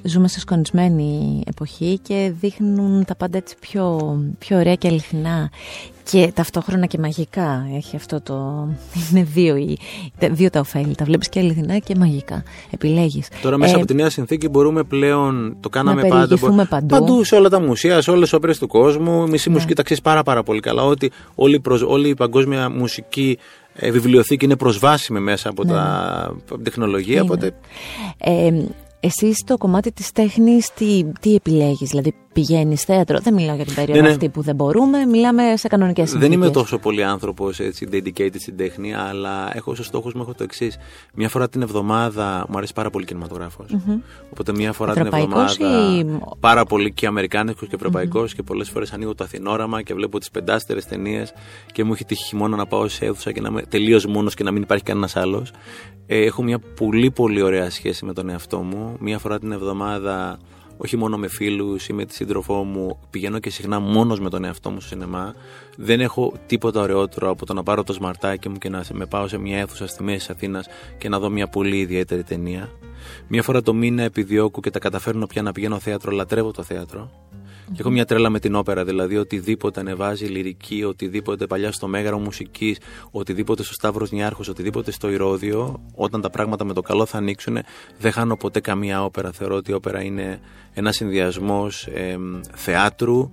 ζούμε 0.04 0.28
σε 0.28 0.40
σκονισμένη 0.40 1.42
εποχή 1.46 1.98
και 2.02 2.32
δείχνουν 2.40 3.04
τα 3.04 3.14
πάντα 3.14 3.36
έτσι 3.36 3.56
πιο, 3.60 4.16
πιο 4.38 4.58
ωραία 4.58 4.74
και 4.74 4.88
αληθινά 4.88 5.50
και 6.10 6.32
ταυτόχρονα 6.34 6.86
και 6.86 6.98
μαγικά. 6.98 7.66
Έχει 7.76 7.96
αυτό 7.96 8.20
το. 8.20 8.68
Είναι 9.10 9.22
δύο, 9.22 9.76
δύο 10.30 10.50
τα 10.50 10.60
ωφέλη. 10.60 10.94
Τα 10.94 11.04
βλέπεις 11.04 11.28
και 11.28 11.38
αληθινά 11.40 11.78
και 11.78 11.94
μαγικά. 11.98 12.42
Επιλέγεις. 12.70 13.28
Τώρα, 13.42 13.58
μέσα 13.58 13.72
ε, 13.72 13.76
από 13.76 13.86
τη 13.86 13.94
νέα 13.94 14.10
συνθήκη, 14.10 14.48
μπορούμε 14.48 14.82
πλέον. 14.82 15.56
Το 15.60 15.68
κάναμε 15.68 16.02
πάντα. 16.02 16.36
παντού. 16.68 16.86
Παντού 16.86 17.24
σε 17.24 17.34
όλα 17.34 17.48
τα 17.48 17.60
μουσεία, 17.60 18.00
σε 18.00 18.10
όλες 18.10 18.22
τις 18.22 18.32
όπερες 18.32 18.58
του 18.58 18.66
κόσμου. 18.66 19.28
Μισή 19.28 19.48
ναι. 19.48 19.54
μουσική 19.54 19.74
τα 19.74 19.82
ξέρεις 19.82 20.02
πάρα, 20.02 20.22
πάρα 20.22 20.42
πολύ 20.42 20.60
καλά. 20.60 20.84
Ότι 20.84 21.10
όλη, 21.34 21.60
όλη 21.86 22.08
η 22.08 22.14
παγκόσμια 22.14 22.70
μουσική 22.70 23.38
ε, 23.74 23.90
βιβλιοθήκη 23.90 24.44
είναι 24.44 24.56
προσβάσιμη 24.56 25.20
μέσα 25.20 25.48
από 25.48 25.64
ναι. 25.64 25.72
τα 25.72 26.32
τεχνολογία. 26.62 27.22
Οπότε... 27.22 27.54
Ε, 28.18 28.50
εσύ 29.00 29.34
στο 29.34 29.56
κομμάτι 29.56 29.92
της 29.92 30.12
τέχνης 30.12 30.72
τι, 30.74 31.04
τι 31.20 31.34
επιλέγεις, 31.34 31.88
δηλαδή 31.88 32.14
πηγαίνεις 32.32 32.82
θέατρο, 32.82 33.18
δεν 33.20 33.34
μιλάω 33.34 33.56
για 33.56 33.64
την 33.64 33.74
περίοδο 33.74 34.00
ναι, 34.00 34.06
ναι. 34.06 34.12
αυτή 34.12 34.28
που 34.28 34.42
δεν 34.42 34.54
μπορούμε, 34.54 35.04
μιλάμε 35.04 35.56
σε 35.56 35.68
κανονικές 35.68 36.08
συνθήκες. 36.08 36.28
Δεν 36.28 36.38
είμαι 36.38 36.52
τόσο 36.52 36.78
πολύ 36.78 37.04
άνθρωπος 37.04 37.60
έτσι 37.60 37.88
dedicated 37.92 38.34
στην 38.38 38.56
τέχνη, 38.56 38.94
αλλά 38.94 39.56
έχω 39.56 39.70
ως 39.70 39.86
στόχος 39.86 40.14
μου 40.14 40.22
έχω 40.22 40.34
το 40.34 40.42
εξής. 40.42 40.78
Μια 41.14 41.28
φορά 41.28 41.48
την 41.48 41.62
εβδομάδα 41.62 42.46
μου 42.48 42.56
αρέσει 42.56 42.72
πάρα 42.72 42.90
πολύ 42.90 43.04
κινηματογράφος, 43.04 43.66
mm-hmm. 43.72 44.00
οπότε 44.32 44.52
μια 44.52 44.72
φορά 44.72 44.92
την 44.92 45.06
εβδομάδα 45.06 45.54
ή... 45.98 46.04
πάρα 46.40 46.64
πολύ 46.64 46.92
και 46.92 47.06
αμερικάνικος 47.06 47.68
και 47.68 47.74
ευρωπαϊκός 47.74 48.30
mm-hmm. 48.30 48.34
και 48.36 48.42
πολλές 48.42 48.70
φορές 48.70 48.92
ανοίγω 48.92 49.14
το 49.14 49.24
Αθηνόραμα 49.24 49.82
και 49.82 49.94
βλέπω 49.94 50.18
τις 50.18 50.30
πεντάστερες 50.30 50.86
ταινίες 50.86 51.32
και 51.72 51.84
μου 51.84 51.92
έχει 51.92 52.04
τύχει 52.04 52.24
χειμώνα 52.24 52.56
να 52.56 52.66
πάω 52.66 52.88
σε 52.88 53.04
αίθουσα 53.04 53.32
και 53.32 53.40
να 53.40 53.48
είμαι 53.48 53.62
τελείως 53.62 54.06
μόνος 54.06 54.34
και 54.34 54.42
να 54.42 54.50
μην 54.50 54.62
υπάρχει 54.62 54.84
κανένας 54.84 55.16
άλλος. 55.16 55.52
Ε, 56.06 56.24
έχω 56.24 56.42
μια 56.42 56.58
πολύ 56.58 57.10
πολύ 57.10 57.42
ωραία 57.42 57.70
σχέση 57.70 58.04
με 58.04 58.12
τον 58.12 58.28
εαυτό 58.28 58.58
μου. 58.58 58.96
Μία 59.00 59.18
φορά 59.18 59.38
την 59.38 59.52
εβδομάδα, 59.52 60.38
όχι 60.82 60.96
μόνο 60.96 61.16
με 61.16 61.28
φίλους 61.28 61.88
ή 61.88 61.92
με 61.92 62.04
τη 62.04 62.14
σύντροφό 62.14 62.64
μου, 62.64 62.98
πηγαίνω 63.10 63.38
και 63.38 63.50
συχνά 63.50 63.78
μόνος 63.80 64.20
με 64.20 64.30
τον 64.30 64.44
εαυτό 64.44 64.70
μου 64.70 64.80
στο 64.80 64.88
σινεμά. 64.88 65.34
Δεν 65.76 66.00
έχω 66.00 66.32
τίποτα 66.46 66.80
ωραιότερο 66.80 67.30
από 67.30 67.46
το 67.46 67.54
να 67.54 67.62
πάρω 67.62 67.84
το 67.84 67.92
σμαρτάκι 67.92 68.48
μου 68.48 68.58
και 68.58 68.68
να 68.68 68.84
με 68.92 69.06
πάω 69.06 69.28
σε 69.28 69.38
μια 69.38 69.58
αίθουσα 69.58 69.86
στη 69.86 70.02
μέση 70.02 70.18
της 70.18 70.30
Αθήνας 70.30 70.66
και 70.98 71.08
να 71.08 71.18
δω 71.18 71.30
μια 71.30 71.48
πολύ 71.48 71.78
ιδιαίτερη 71.78 72.22
ταινία. 72.22 72.70
Μία 73.28 73.42
φορά 73.42 73.62
το 73.62 73.74
μήνα 73.74 74.02
επιδιώκω 74.02 74.60
και 74.60 74.70
τα 74.70 74.78
καταφέρνω 74.78 75.26
πια 75.26 75.42
να 75.42 75.52
πηγαίνω 75.52 75.78
θέατρο, 75.78 76.10
λατρεύω 76.10 76.50
το 76.50 76.62
θέατρο. 76.62 77.10
Και 77.72 77.80
έχω 77.80 77.90
μια 77.90 78.04
τρέλα 78.04 78.30
με 78.30 78.38
την 78.38 78.54
όπερα, 78.54 78.84
δηλαδή 78.84 79.16
οτιδήποτε 79.16 79.80
ανεβάζει 79.80 80.26
λυρική, 80.26 80.84
οτιδήποτε 80.84 81.46
παλιά 81.46 81.72
στο 81.72 81.86
μέγαρο 81.88 82.18
μουσικής, 82.18 82.78
οτιδήποτε 83.10 83.62
στο 83.62 83.72
Σταύρος 83.72 84.10
Νιάρχος, 84.10 84.48
οτιδήποτε 84.48 84.90
στο 84.90 85.10
Ηρώδιο, 85.10 85.80
όταν 85.94 86.20
τα 86.20 86.30
πράγματα 86.30 86.64
με 86.64 86.72
το 86.72 86.80
καλό 86.80 87.06
θα 87.06 87.18
ανοίξουν, 87.18 87.58
δεν 87.98 88.12
χάνω 88.12 88.36
ποτέ 88.36 88.60
καμία 88.60 89.04
όπερα. 89.04 89.32
Θεωρώ 89.32 89.56
ότι 89.56 89.70
η 89.70 89.74
όπερα 89.74 90.02
είναι 90.02 90.40
ένας 90.72 90.96
συνδυασμός 90.96 91.86
ε, 91.86 92.18
θεάτρου, 92.54 93.30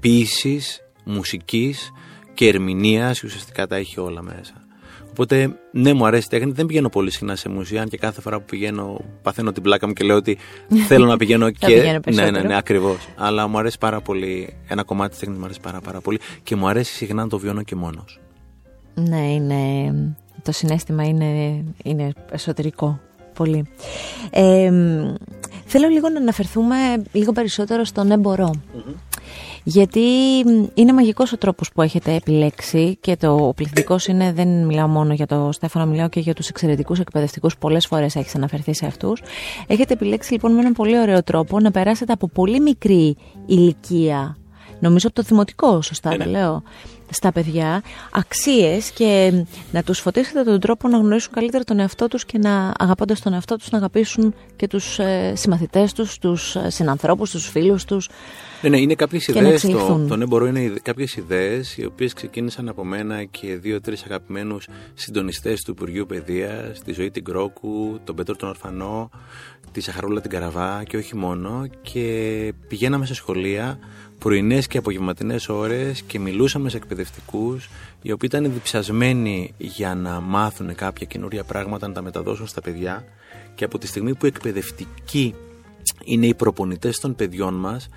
ποιήσης, 0.00 0.80
μουσικής 1.04 1.92
και 2.34 2.48
ερμηνείας, 2.48 3.22
ουσιαστικά 3.22 3.66
τα 3.66 3.76
έχει 3.76 4.00
όλα 4.00 4.22
μέσα. 4.22 4.63
Οπότε, 5.14 5.56
ναι, 5.70 5.92
μου 5.92 6.06
αρέσει 6.06 6.26
η 6.26 6.28
τέχνη. 6.28 6.52
Δεν 6.52 6.66
πηγαίνω 6.66 6.88
πολύ 6.88 7.10
συχνά 7.10 7.36
σε 7.36 7.48
μουσεία, 7.48 7.82
αν 7.82 7.88
και 7.88 7.96
κάθε 7.96 8.20
φορά 8.20 8.38
που 8.38 8.44
πηγαίνω 8.44 9.00
παθαίνω 9.22 9.52
την 9.52 9.62
πλάκα 9.62 9.86
μου 9.86 9.92
και 9.92 10.04
λέω 10.04 10.16
ότι 10.16 10.38
θέλω 10.88 11.06
να 11.06 11.16
πηγαίνω 11.16 11.50
και. 11.50 12.00
ναι, 12.12 12.30
ναι, 12.30 12.40
ναι, 12.40 12.56
ακριβώς. 12.56 13.08
Αλλά 13.16 13.46
μου 13.46 13.58
αρέσει 13.58 13.78
πάρα 13.78 14.00
πολύ. 14.00 14.56
Ένα 14.68 14.82
κομμάτι 14.82 15.10
της 15.10 15.18
τέχνης 15.18 15.38
μου 15.38 15.44
αρέσει 15.44 15.60
πάρα, 15.60 15.80
πάρα 15.80 16.00
πολύ 16.00 16.18
και 16.42 16.56
μου 16.56 16.68
αρέσει 16.68 16.94
συχνά 16.94 17.22
να 17.22 17.28
το 17.28 17.38
βιώνω 17.38 17.62
και 17.62 17.74
μόνος. 17.74 18.20
Ναι, 18.94 19.32
είναι. 19.32 19.92
Το 20.42 20.52
συνέστημα 20.52 21.04
είναι, 21.04 21.62
είναι 21.84 22.12
εσωτερικό. 22.30 23.00
Πολύ. 23.34 23.66
Ε, 24.30 24.70
θέλω 25.64 25.88
λίγο 25.88 26.08
να 26.08 26.20
αναφερθούμε 26.20 26.76
λίγο 27.12 27.32
περισσότερο 27.32 27.84
στον 27.84 28.06
ναι 28.06 28.16
γιατί 29.64 30.00
είναι 30.74 30.92
μαγικός 30.92 31.32
ο 31.32 31.38
τρόπος 31.38 31.72
που 31.72 31.82
έχετε 31.82 32.14
επιλέξει 32.14 32.96
και 33.00 33.16
το 33.16 33.34
ο 33.34 33.54
πληθυντικός 33.54 34.06
είναι, 34.06 34.32
δεν 34.32 34.48
μιλάω 34.64 34.88
μόνο 34.88 35.12
για 35.12 35.26
το 35.26 35.48
Στέφανο, 35.52 35.86
μιλάω 35.86 36.08
και 36.08 36.20
για 36.20 36.34
τους 36.34 36.48
εξαιρετικούς 36.48 36.98
εκπαιδευτικούς, 36.98 37.56
πολλές 37.56 37.86
φορές 37.86 38.16
έχεις 38.16 38.34
αναφερθεί 38.34 38.74
σε 38.74 38.86
αυτούς. 38.86 39.22
Έχετε 39.66 39.92
επιλέξει 39.92 40.32
λοιπόν 40.32 40.52
με 40.52 40.60
έναν 40.60 40.72
πολύ 40.72 40.98
ωραίο 40.98 41.22
τρόπο 41.22 41.60
να 41.60 41.70
περάσετε 41.70 42.12
από 42.12 42.28
πολύ 42.28 42.60
μικρή 42.60 43.16
ηλικία 43.46 44.36
νομίζω 44.84 45.06
από 45.06 45.16
το 45.16 45.22
δημοτικό, 45.22 45.82
σωστά 45.82 46.10
Ναι, 46.10 46.16
τα 46.16 46.24
ναι. 46.24 46.30
λέω, 46.30 46.62
στα 47.10 47.32
παιδιά, 47.32 47.82
αξίες 48.12 48.90
και 48.90 49.32
να 49.72 49.82
τους 49.82 50.00
φωτίσετε 50.00 50.42
τον 50.42 50.60
τρόπο 50.60 50.88
να 50.88 50.98
γνωρίσουν 50.98 51.32
καλύτερα 51.32 51.64
τον 51.64 51.78
εαυτό 51.78 52.08
τους 52.08 52.24
και 52.24 52.38
να 52.38 52.72
αγαπώντας 52.78 53.20
τον 53.20 53.32
εαυτό 53.32 53.56
τους 53.56 53.70
να 53.70 53.78
αγαπήσουν 53.78 54.34
και 54.56 54.66
τους 54.66 54.98
ε, 54.98 55.32
συμμαθητές 55.36 55.92
τους, 55.92 56.18
τους 56.18 56.56
ε, 56.56 56.70
συνανθρώπους, 56.70 57.30
τους 57.30 57.48
φίλους 57.48 57.84
τους. 57.84 58.08
Ναι, 58.62 58.68
ναι, 58.68 58.78
είναι 58.78 58.94
κάποιες 58.94 59.24
Και 59.24 59.32
να 59.32 59.40
ιδέες. 59.40 59.60
Το, 59.60 59.68
εξελιχθούν. 59.68 60.08
το 60.08 60.16
ναι, 60.16 60.26
μπορώ 60.26 60.46
είναι 60.46 60.72
κάποιες 60.82 61.16
ιδέες 61.16 61.76
οι 61.76 61.84
οποίες 61.84 62.12
ξεκίνησαν 62.12 62.68
από 62.68 62.84
μένα 62.84 63.24
και 63.24 63.56
δύο-τρεις 63.56 64.02
αγαπημένους 64.02 64.68
συντονιστές 64.94 65.62
του 65.62 65.70
Υπουργείου 65.70 66.06
Παιδείας, 66.06 66.82
τη 66.84 66.92
Ζωή 66.92 67.10
την 67.10 67.24
Κρόκου, 67.24 68.00
τον 68.04 68.14
Πέτρο 68.14 68.36
τον 68.36 68.48
Ορφανό, 68.48 69.10
τη 69.72 69.80
Σαχαρούλα 69.80 70.20
την 70.20 70.30
Καραβά 70.30 70.82
και 70.84 70.96
όχι 70.96 71.16
μόνο. 71.16 71.66
Και 71.82 72.52
πηγαίναμε 72.68 73.06
σε 73.06 73.14
σχολεία 73.14 73.78
πρωινές 74.18 74.66
και 74.66 74.78
απογευματινές 74.78 75.48
ώρες 75.48 76.02
και 76.02 76.18
μιλούσαμε 76.18 76.68
σε 76.68 76.76
εκπαιδευτικούς 76.76 77.68
οι 78.02 78.12
οποίοι 78.12 78.28
ήταν 78.32 78.52
διψασμένοι 78.52 79.54
για 79.56 79.94
να 79.94 80.20
μάθουν 80.20 80.74
κάποια 80.74 81.06
καινούρια 81.06 81.44
πράγματα, 81.44 81.88
να 81.88 81.94
τα 81.94 82.02
μεταδώσουν 82.02 82.46
στα 82.46 82.60
παιδιά. 82.60 83.04
Και 83.54 83.64
από 83.64 83.78
τη 83.78 83.86
στιγμή 83.86 84.14
που 84.14 84.26
οι 84.26 84.28
εκπαιδευτικοί 84.34 85.34
είναι 86.04 86.26
οι 86.26 86.34
προπονητές 86.34 87.00
των 87.00 87.14
παιδιών 87.14 87.54
μας, 87.54 87.88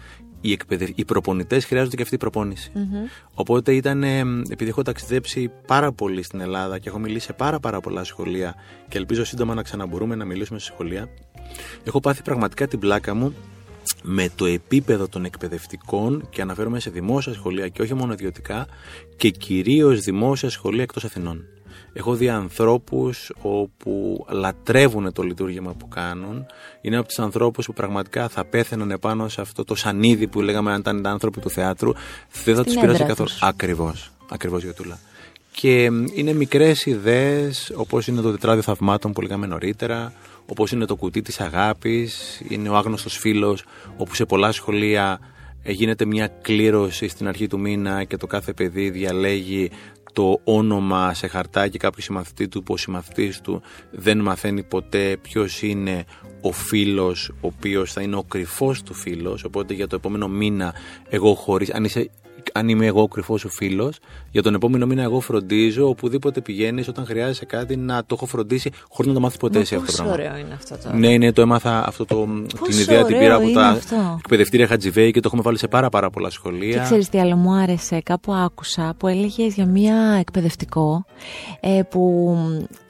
οι, 0.42 0.52
εκπαιδευ... 0.52 0.90
οι 0.96 1.06
προπονητές 1.06 1.66
χρειάζονται 1.66 1.96
και 1.96 2.02
αυτή 2.02 2.16
η 2.16 2.18
προπόνηση. 2.18 2.72
Οπότε 3.34 3.76
ήταν, 3.76 4.04
ε, 4.04 4.20
επειδή 4.50 4.70
έχω 4.70 4.82
ταξιδέψει 4.82 5.52
πάρα 5.68 5.92
πολύ 5.92 6.24
στην 6.24 6.40
Ελλάδα 6.40 6.80
και 6.80 6.90
έχω 6.90 7.00
μιλήσει 7.00 7.26
σε 7.26 7.34
πάρα, 7.34 7.60
πάρα 7.60 7.80
πολλά 7.80 8.04
σχολεία 8.04 8.56
και 8.88 8.98
ελπίζω 8.98 9.24
σύντομα 9.24 9.54
να 9.54 9.64
ξαναμπορούμε 9.64 10.16
να 10.16 10.26
μιλήσουμε 10.26 10.60
σε 10.60 10.66
σχολεία, 10.66 11.10
έχω 11.84 12.00
πάθει 12.00 12.22
πραγματικά 12.22 12.68
την 12.68 12.80
πλάκα 12.80 13.14
μου 13.14 13.34
με 14.04 14.30
το 14.36 14.46
επίπεδο 14.46 15.08
των 15.08 15.26
εκπαιδευτικών 15.26 16.28
και 16.30 16.42
αναφέρομαι 16.42 16.80
σε 16.80 16.90
δημόσια 16.90 17.34
σχολεία 17.34 17.68
και 17.68 17.82
όχι 17.82 17.94
μόνο 17.94 18.14
ιδιωτικά 18.14 18.68
και 19.16 19.30
κυρίως 19.30 20.00
δημόσια 20.02 20.50
σχολεία 20.50 20.84
εκτός 20.84 21.04
Αθηνών. 21.04 21.46
Έχω 21.94 22.14
δει 22.16 22.30
ανθρώπους 22.30 23.32
όπου 23.42 24.26
λατρεύουν 24.30 25.14
το 25.14 25.22
λειτουργήμα 25.24 25.74
που 25.74 25.88
κάνουν. 25.88 26.46
Είναι 26.82 26.98
από 26.98 27.08
τους 27.08 27.20
ανθρώπους 27.20 27.66
που 27.66 27.74
πραγματικά 27.74 28.28
θα 28.28 28.46
πέθαιναν 28.46 28.92
επάνω 28.92 29.28
σε 29.28 29.42
αυτό 29.42 29.64
το 29.64 29.76
σανίδι 29.76 30.28
που 30.28 30.42
λέγαμε 30.42 30.72
αν 30.74 30.80
ήταν 30.80 31.06
άνθρωποι 31.08 31.40
του 31.40 31.50
θεάτρου. 31.50 31.92
Δεν 32.44 32.56
θα 32.56 32.62
Στην 32.62 32.64
τους 32.64 32.74
πειράζει 32.74 32.94
έδρα 32.94 33.08
καθόλου. 33.08 33.30
τους. 33.30 33.42
Ακριβώς. 33.42 34.12
Ακριβώς 34.30 34.64
Γιωτούλα. 34.64 35.00
Και 35.52 35.92
μ, 35.92 36.06
είναι 36.14 36.34
μικρές 36.34 36.86
ιδέες 36.86 37.72
όπως 37.76 38.08
είναι 38.08 38.22
το 38.22 38.32
τετράδιο 38.32 38.62
θαυμάτων 38.62 39.12
που 39.14 39.22
λέγαμε 39.22 39.48
νωρίτερα, 39.48 40.14
όπως 40.50 40.72
είναι 40.72 40.86
το 40.86 40.96
κουτί 40.96 41.22
της 41.22 41.40
αγάπης, 41.40 42.42
είναι 42.48 42.70
ο 42.70 42.76
άγνωστος 42.76 43.18
φίλος 43.18 43.64
όπου 43.98 44.16
σε 44.16 44.26
πολλά 44.26 44.52
σχολεία 44.52 45.20
ε, 45.64 45.72
γίνεται 45.72 46.06
μια 46.06 46.28
κλήρωση 46.28 47.08
στην 47.08 47.28
αρχή 47.28 47.48
του 47.48 47.60
μήνα 47.60 48.04
και 48.04 48.18
το 48.18 48.28
κάθε 48.28 48.54
παιδί 48.54 48.90
διαλέγει 48.90 49.70
το 50.14 50.40
όνομα 50.44 51.14
σε 51.14 51.28
χαρτάκι 51.28 51.78
κάποιου 51.78 52.02
συμμαθητής 52.02 52.48
του 52.48 52.64
που 52.64 52.74
ο 52.74 52.78
συμμαθητής 52.78 53.42
του 53.42 53.62
δεν 53.92 54.20
μαθαίνει 54.20 54.64
ποτέ 54.64 55.18
ποιος 55.22 55.62
είναι 55.62 56.06
ο 56.42 56.52
φίλος 56.52 57.30
ο 57.30 57.48
οποίος 57.48 57.94
θα 57.94 58.02
είναι 58.02 58.16
ο 58.16 58.24
κρυφός 58.24 58.84
του 58.84 58.94
φίλος. 58.94 59.44
Οπότε 59.44 59.74
για 59.74 59.88
το 59.88 59.96
επόμενο 59.96 60.28
μήνα 60.28 60.74
εγώ 61.10 61.34
χωρίς 61.34 61.74
αν 61.74 61.84
είσαι 61.84 62.10
αν 62.54 62.70
είμαι 62.70 62.86
εγώ 62.86 63.02
ο 63.02 63.08
κρυφός 63.08 63.40
σου 63.40 63.50
φίλος, 63.50 63.98
για 64.32 64.42
τον 64.44 64.54
επόμενο 64.54 64.86
μήνα 64.86 65.02
εγώ 65.04 65.20
φροντίζω 65.20 65.88
οπουδήποτε 65.88 66.42
πηγαίνεις 66.42 66.88
όταν 66.88 67.06
χρειάζεσαι 67.06 67.46
κάτι 67.46 67.76
να 67.78 68.00
το 68.06 68.08
έχω 68.18 68.26
φροντίσει 68.26 68.72
χωρίς 68.90 69.08
να 69.08 69.14
το 69.14 69.20
μάθεις 69.24 69.38
ποτέ 69.38 69.56
Μα 69.56 69.62
εσύ 69.62 69.76
αυτό 69.76 69.86
το 69.86 69.92
πόσο 70.04 70.04
πράγμα. 70.16 70.30
ωραίο 70.32 70.40
είναι 70.46 70.54
αυτό 70.54 70.78
το. 70.90 70.96
Ναι, 70.98 71.18
ναι, 71.18 71.32
το 71.32 71.42
έμαθα 71.42 71.88
αυτό 71.88 72.06
το, 72.06 72.16
την 72.48 72.58
Πόσο 72.60 72.82
ιδέα 72.82 73.04
την 73.04 73.16
ωραίο 73.16 73.20
πήρα 73.20 73.36
από 73.36 73.44
είναι 73.44 73.54
τα 73.54 73.68
αυτό. 73.68 74.16
εκπαιδευτήρια 74.20 74.68
Χατζιβέη 74.68 75.12
και 75.12 75.20
το 75.20 75.28
έχουμε 75.28 75.42
βάλει 75.42 75.58
σε 75.58 75.68
πάρα, 75.68 75.90
πάρα 75.90 76.10
πολλά 76.10 76.30
σχολεία. 76.30 76.74
Και 76.78 76.80
ξέρεις 76.84 77.10
τι 77.10 77.20
άλλο 77.20 77.36
μου 77.36 77.54
άρεσε, 77.54 78.00
κάπου 78.04 78.34
άκουσα 78.34 78.94
που 78.98 79.08
έλεγες 79.08 79.54
για 79.54 79.66
μία 79.66 79.96
εκπαιδευτικό 80.20 81.06
ε, 81.60 81.82
που 81.90 82.36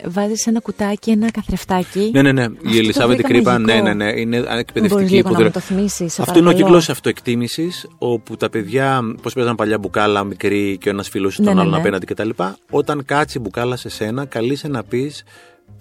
βάζεις 0.05 0.45
ένα 0.47 0.59
κουτάκι, 0.59 1.11
ένα 1.11 1.31
καθρεφτάκι. 1.31 2.09
Ναι, 2.13 2.21
ναι, 2.21 2.31
ναι. 2.31 2.43
Αυτό 2.43 2.55
Η 2.63 2.71
το 2.71 2.77
Ελισάβετ 2.77 3.15
βρήκα 3.15 3.27
Κρύπα, 3.27 3.57
ναι, 3.59 3.65
μαγικό. 3.73 3.87
ναι, 3.93 3.93
ναι. 4.05 4.19
Είναι 4.19 4.37
Μπορείς 4.39 4.59
εκπαιδευτική 4.59 5.13
λίγο 5.15 5.21
που 5.21 5.23
να 5.23 5.29
μου 5.29 5.35
δουλεύει. 5.35 5.53
το 5.53 5.59
θυμίσεις, 5.59 6.13
σε 6.13 6.21
Αυτό 6.21 6.39
είναι 6.39 6.47
ο 6.47 6.51
παρακαλώ. 6.51 6.65
κύκλος 6.65 6.89
αυτοεκτίμησης, 6.89 7.87
όπου 7.97 8.37
τα 8.37 8.49
παιδιά, 8.49 8.99
πώς 9.21 9.33
παίζαν 9.55 9.55
παλιά 9.55 9.77
μπουκάλα 9.77 10.23
μικρή 10.23 10.77
και 10.77 10.89
ο 10.89 10.91
ένας 10.91 11.09
φίλο 11.09 11.31
τον 11.35 11.45
Ναι, 11.45 11.53
ναι, 11.53 11.59
άλλον 11.59 11.71
ναι. 11.71 11.77
απέναντι 11.77 12.05
κτλ. 12.05 12.29
Όταν 12.69 13.05
κάτσει 13.05 13.37
η 13.37 13.41
μπουκάλα 13.43 13.75
σε 13.75 13.89
σένα, 13.89 14.25
καλείσαι 14.25 14.67
να 14.67 14.83
πεις 14.83 15.23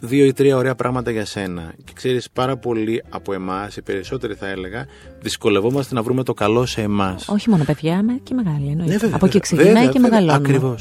δύο 0.00 0.24
ή 0.24 0.32
τρία 0.32 0.56
ωραία 0.56 0.74
πράγματα 0.74 1.10
για 1.10 1.24
σένα. 1.24 1.74
Και 1.84 1.92
ξέρεις, 1.94 2.30
πάρα 2.30 2.56
πολλοί 2.56 3.02
από 3.08 3.32
εμάς, 3.32 3.76
οι 3.76 3.82
περισσότεροι 3.82 4.34
θα 4.34 4.48
έλεγα, 4.48 4.86
δυσκολευόμαστε 5.20 5.94
να 5.94 6.02
βρούμε 6.02 6.22
το 6.22 6.34
καλό 6.34 6.66
σε 6.66 6.80
εμάς. 6.80 7.28
Όχι 7.28 7.50
μόνο 7.50 7.64
παιδιά, 7.64 8.02
με 8.02 8.20
και 8.22 8.34
μεγάλοι 8.34 8.68
εννοείται. 8.70 8.92
Ναι, 8.92 8.98
βέβαια, 8.98 9.16
Από 9.16 9.26
εκεί 9.26 9.38
βέβαια. 9.38 9.40
ξεκινάει 9.40 9.86
Βέβαια, 9.86 9.88
και 9.88 9.98
βέβαια, 10.00 10.20
μεγαλώνουμε. 10.20 10.76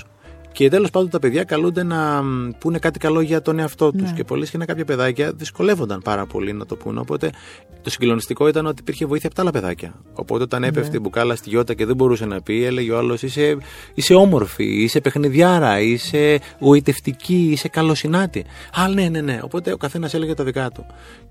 Ακριβώς. 0.55 0.69
Και 0.69 0.69
τέλος 0.69 0.89
πάντων 0.89 1.09
τα 1.09 1.19
παιδιά 1.19 1.43
καλούνται 1.43 1.83
να 1.83 2.21
μ, 2.23 2.49
πούνε 2.59 2.79
κάτι 2.79 2.99
καλό 2.99 3.21
για 3.21 3.41
τον 3.41 3.59
εαυτό 3.59 3.91
τους. 3.91 4.09
Ναι. 4.09 4.15
Και 4.15 4.23
πολλέ 4.23 4.45
και 4.45 4.57
κάποια 4.57 4.85
παιδάκια 4.85 5.31
δυσκολεύονταν 5.31 6.01
πάρα 6.01 6.25
πολύ 6.25 6.53
να 6.53 6.65
το 6.65 6.75
πούνε. 6.75 6.99
Οπότε 6.99 7.29
το 7.81 7.89
συγκλονιστικό 7.89 8.47
ήταν 8.47 8.65
ότι 8.65 8.81
υπήρχε 8.81 9.05
βοήθεια 9.05 9.27
από 9.27 9.35
τα 9.35 9.41
άλλα 9.41 9.51
παιδάκια. 9.51 9.93
Οπότε 10.13 10.43
όταν 10.43 10.61
Ναι. 10.61 10.67
έπεφτε 10.67 10.97
η 10.97 10.99
μπουκάλα 11.03 11.35
στη 11.35 11.49
γιώτα 11.49 11.73
και 11.73 11.85
δεν 11.85 11.95
μπορούσε 11.95 12.25
να 12.25 12.41
πει, 12.41 12.63
έλεγε 12.63 12.91
ο 12.91 12.97
άλλος: 12.97 13.21
είσαι, 13.21 13.57
είσαι 13.93 14.13
όμορφη, 14.13 14.83
είσαι 14.83 15.01
παιχνιδιάρα, 15.01 15.79
είσαι 15.79 16.39
γοητευτική, 16.59 17.47
είσαι 17.51 17.67
καλοσυνάτη. 17.67 18.45
Α, 18.73 18.87
ναι, 18.87 19.09
ναι, 19.09 19.21
ναι. 19.21 19.39
Οπότε 19.43 19.71
ο 19.71 19.77
καθένας 19.77 20.13
έλεγε 20.13 20.33
τα 20.33 20.43
δικά 20.43 20.69
του. 20.71 20.85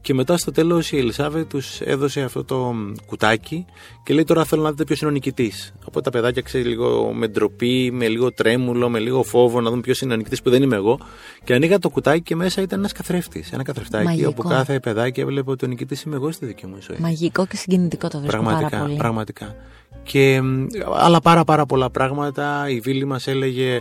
Και 0.04 0.14
μετά 0.14 0.36
στο 0.36 0.50
τέλος 0.52 0.92
η 0.92 0.98
Ελισάβε 0.98 1.44
τους 1.44 1.80
έδωσε 1.80 2.20
αυτό 2.20 2.44
το 2.44 2.56
μ, 2.56 2.92
κουτάκι 3.06 3.64
και 4.02 4.14
λέει: 4.14 4.24
Τώρα 4.24 4.44
θέλω 4.44 4.62
να 4.62 4.70
δείτε 4.70 4.84
ποιος 4.84 5.00
είναι 5.00 5.10
ο 5.10 5.12
νικητής. 5.12 5.72
Οπότε 5.80 6.00
τα 6.00 6.10
παιδάκια 6.10 6.42
ξέρει 6.42 6.64
λίγο 6.64 7.12
με 7.12 7.26
ντροπή, 7.28 7.90
με 7.92 8.08
λίγο 8.08 8.32
τρέμουλο, 8.32 8.88
με 8.88 8.98
λίγο 8.98 9.22
φόβο 9.22 9.60
να 9.60 9.70
δουν 9.70 9.80
ποιος 9.80 10.00
είναι 10.00 10.12
ο 10.12 10.16
νικητής 10.16 10.42
που 10.42 10.50
δεν 10.50 10.62
είμαι 10.62 10.76
εγώ. 10.76 10.98
Και 11.44 11.54
ανοίγα 11.54 11.78
το 11.78 11.88
κουτάκι 11.88 12.22
και 12.22 12.36
μέσα 12.36 12.62
ήταν 12.62 12.78
ένας 12.78 12.92
καθρέφτης. 12.92 13.52
Ένα 13.52 13.62
καθρεφτάκι 13.62 14.04
Μαγικό. 14.04 14.28
όπου 14.28 14.48
κάθε 14.48 14.80
παιδάκι 14.80 15.20
έβλεπε 15.20 15.50
ότι 15.50 15.64
ο 15.64 15.68
νικητής 15.68 16.02
είμαι 16.02 16.14
εγώ 16.16 16.32
στη 16.32 16.46
δική 16.46 16.66
μου 16.66 16.76
ζωή. 16.80 16.96
Μαγικό 17.00 17.46
και 17.46 17.56
συγκινητικό 17.56 18.08
το 18.08 18.18
βρίσκω 18.20 18.42
πάρα 18.42 18.48
Πραγματικά, 18.56 18.82
πολύ. 18.82 18.96
πραγματικά. 18.96 19.54
Και 20.02 20.40
μ, 20.42 20.66
άλλα 20.94 21.20
πάρα 21.20 21.44
πάρα 21.44 21.66
πολλά 21.66 21.90
πράγματα. 21.90 22.68
Η 22.68 22.80
Βίλη 22.80 23.04
μας 23.04 23.26
έλεγε, 23.26 23.74
ε, 23.74 23.80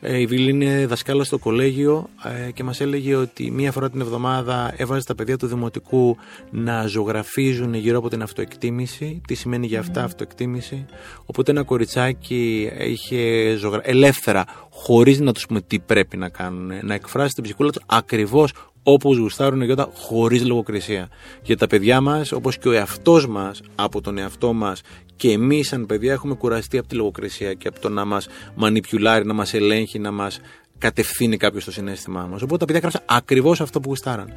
η 0.00 0.26
Βίλη 0.26 0.50
είναι 0.50 0.86
δασκάλα 0.86 1.24
στο 1.24 1.38
κολέγιο 1.38 2.08
ε, 2.46 2.50
και 2.50 2.64
μας 2.64 2.80
έλεγε 2.80 3.14
ότι 3.14 3.50
μία 3.50 3.72
φορά 3.72 3.90
την 3.90 4.00
εβδομάδα 4.00 4.74
έβαζε 4.76 5.06
τα 5.06 5.14
παιδιά 5.14 5.36
του 5.36 5.46
δημοτικού 5.46 6.16
να 6.50 6.86
ζωγραφίζουν 6.86 7.74
γύρω 7.74 7.98
από 7.98 8.08
την 8.08 8.22
αυτοεκτίμηση. 8.22 9.20
Τι 9.26 9.34
σημαίνει 9.34 9.66
για 9.66 9.80
αυτά 9.80 10.04
αυτοεκτίμηση; 10.04 10.86
Οπότε 11.26 11.50
ένα 11.50 11.62
κοριτσάκι 11.62 12.70
είχε 12.78 13.54
ζωγρα... 13.54 13.80
ελεύθερα, 13.84 14.44
χωρίς 14.70 15.20
να 15.20 15.32
τους 15.32 15.46
πούμε 15.46 15.60
τι 15.60 15.78
πρέπει 15.78 16.16
να 16.16 16.28
κάνουν, 16.28 16.70
να 16.82 16.94
εκφράσει 16.94 17.34
την 17.34 17.44
ψυχούλα 17.44 17.70
τους 17.70 17.82
ακριβώς 17.86 18.52
όπως 18.82 19.16
γουστάρουν 19.16 19.62
γιώτα 19.62 19.88
χωρίς 19.94 20.46
λογοκρισία. 20.46 21.08
Για 21.42 21.56
τα 21.56 21.66
παιδιά 21.66 22.00
μας, 22.00 22.32
όπως 22.32 22.58
και 22.58 22.68
ο 22.68 22.72
εαυτός 22.72 23.26
μας 23.26 23.60
από 23.74 24.00
τον 24.00 24.18
εαυτό 24.18 24.52
μας 24.52 24.80
και 25.18 25.30
εμείς 25.30 25.68
σαν 25.68 25.86
παιδιά 25.86 26.12
έχουμε 26.12 26.34
κουραστεί 26.34 26.78
από 26.78 26.88
τη 26.88 26.94
λογοκρισία 26.94 27.54
και 27.54 27.68
από 27.68 27.80
το 27.80 27.88
να 27.88 28.04
μας 28.04 28.28
μανιπιουλάρει, 28.54 29.26
να 29.26 29.32
μας 29.32 29.54
ελέγχει, 29.54 29.98
να 29.98 30.10
μας 30.10 30.40
κατευθύνει 30.78 31.36
κάποιος 31.36 31.64
το 31.64 31.72
συνέστημά 31.72 32.26
μας. 32.30 32.42
Οπότε 32.42 32.58
τα 32.58 32.64
παιδιά 32.64 32.76
έγραψαν 32.76 33.16
ακριβώς 33.16 33.60
αυτό 33.60 33.80
που 33.80 33.88
γουστάραν. 33.88 34.32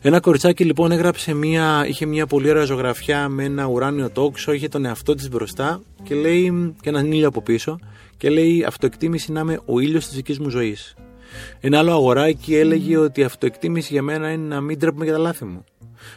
Ένα 0.00 0.20
κοριτσάκι 0.20 0.64
λοιπόν 0.64 0.90
έγραψε 0.92 1.34
μια, 1.34 1.86
είχε 1.86 2.06
μια 2.06 2.26
πολύ 2.26 2.50
ωραία 2.50 2.64
ζωγραφιά 2.64 3.28
με 3.28 3.44
ένα 3.44 3.66
ουράνιο 3.66 4.10
τόξο, 4.10 4.52
είχε 4.52 4.68
τον 4.68 4.84
εαυτό 4.84 5.14
της 5.14 5.28
μπροστά 5.28 5.82
και 6.02 6.14
λέει 6.14 6.74
και 6.80 6.88
έναν 6.88 7.12
ήλιο 7.12 7.28
από 7.28 7.42
πίσω 7.42 7.78
και 8.16 8.30
λέει 8.30 8.64
αυτοεκτίμηση 8.64 9.32
να 9.32 9.40
είμαι 9.40 9.60
ο 9.64 9.80
ήλιος 9.80 10.06
της 10.06 10.14
δικής 10.14 10.38
μου 10.38 10.48
ζωής. 10.48 10.94
Ένα 11.60 11.78
άλλο 11.78 11.92
αγοράκι 11.92 12.56
έλεγε 12.56 12.96
ότι 12.96 13.20
η 13.20 13.24
αυτοεκτίμηση 13.24 13.92
για 13.92 14.02
μένα 14.02 14.30
είναι 14.30 14.54
να 14.54 14.60
μην 14.60 14.78
τρέπουμε 14.78 15.04
για 15.04 15.12
τα 15.12 15.18
λάθη 15.18 15.44
μου. 15.44 15.64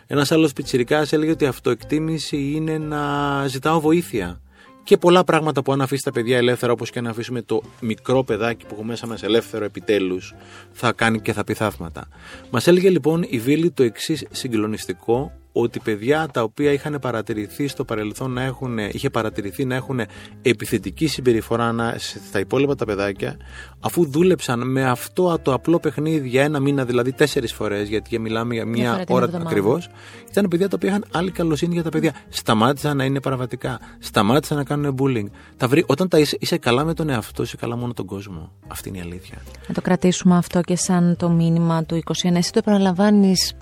Ένας 0.07 0.31
άλλος 0.31 0.53
πιτσιρικάς 0.53 1.13
έλεγε 1.13 1.31
ότι 1.31 1.43
η 1.43 1.47
αυτοεκτίμηση 1.47 2.51
είναι 2.55 2.77
να 2.77 3.47
ζητάω 3.47 3.79
βοήθεια. 3.79 4.41
Και 4.83 4.97
πολλά 4.97 5.23
πράγματα 5.23 5.61
που 5.61 5.71
αν 5.71 5.81
αφήσει 5.81 6.03
τα 6.03 6.11
παιδιά 6.11 6.37
ελεύθερα, 6.37 6.71
όπως 6.71 6.89
και 6.89 7.01
να 7.01 7.09
αφήσουμε 7.09 7.41
το 7.41 7.61
μικρό 7.79 8.23
παιδάκι 8.23 8.65
που 8.65 8.69
έχουμε 8.71 8.87
μέσα 8.87 9.07
μας 9.07 9.23
ελεύθερο 9.23 9.65
επιτέλους, 9.65 10.33
θα 10.71 10.91
κάνει 10.91 11.21
και 11.21 11.33
θα 11.33 11.43
πει 11.43 11.53
θαύματα. 11.53 12.07
Μας 12.49 12.67
έλεγε 12.67 12.89
λοιπόν 12.89 13.25
η 13.29 13.39
Βίλη 13.39 13.71
το 13.71 13.83
εξής 13.83 14.25
συγκλονιστικό, 14.31 15.31
ότι 15.61 15.79
παιδιά 15.79 16.27
τα 16.33 16.41
οποία 16.43 16.71
είχαν 16.71 16.97
παρατηρηθεί 17.01 17.67
στο 17.67 17.83
παρελθόν 17.85 18.31
να 18.31 18.41
έχουν, 18.43 18.77
είχε 18.77 19.09
παρατηρηθεί 19.09 19.65
να 19.65 19.75
έχουν 19.75 19.99
επιθετική 20.41 21.07
συμπεριφορά 21.07 21.71
να- 21.71 21.95
στα 22.27 22.39
υπόλοιπα 22.39 22.75
τα 22.75 22.85
παιδάκια, 22.85 23.37
αφού 23.79 24.05
δούλεψαν 24.09 24.71
με 24.71 24.83
αυτό 24.89 25.39
το 25.41 25.53
απλό 25.53 25.79
παιχνίδι 25.79 26.27
για 26.27 26.43
ένα 26.43 26.59
μήνα, 26.59 26.85
δηλαδή 26.85 27.11
τέσσερις 27.11 27.53
φορές, 27.53 27.89
γιατί 27.89 28.19
μιλάμε 28.19 28.53
για 28.53 28.65
Μια 28.65 28.73
μία 28.81 28.91
φορά 28.91 29.03
την 29.05 29.15
ώρα 29.15 29.25
εβδομάδα. 29.25 29.49
ακριβώς, 29.49 29.89
ήταν 30.31 30.47
παιδιά 30.47 30.67
τα 30.67 30.73
οποία 30.75 30.89
είχαν 30.89 31.05
άλλη 31.11 31.31
καλοσύνη 31.31 31.73
για 31.73 31.83
τα 31.83 31.89
παιδιά. 31.89 32.13
Σταμάτησαν 32.29 32.97
να 32.97 33.03
είναι 33.05 33.19
παραβατικά. 33.21 33.79
Σταμάτησαν 33.99 34.57
να 34.57 34.63
κάνουν 34.63 34.95
bullying. 34.99 35.25
Τα 35.57 35.67
βρει, 35.67 35.83
όταν 35.87 36.07
τα 36.07 36.19
είσαι, 36.19 36.37
είσαι 36.39 36.57
καλά 36.57 36.83
με 36.83 36.93
τον 36.93 37.09
εαυτό, 37.09 37.43
είσαι 37.43 37.57
καλά 37.57 37.75
μόνο 37.75 37.93
τον 37.93 38.05
κόσμο. 38.05 38.51
Αυτή 38.67 38.89
είναι 38.89 38.97
η 38.97 39.01
αλήθεια. 39.01 39.37
Να 39.67 39.73
το 39.73 39.81
κρατήσουμε 39.81 40.37
αυτό 40.37 40.61
και 40.61 40.75
σαν 40.75 41.15
το 41.19 41.29
μήνυμα 41.29 41.83
του 41.83 41.95
21. 41.95 42.37
Εσύ 42.37 42.51
το 42.51 42.59
επαναλαμβάνεις 42.59 43.53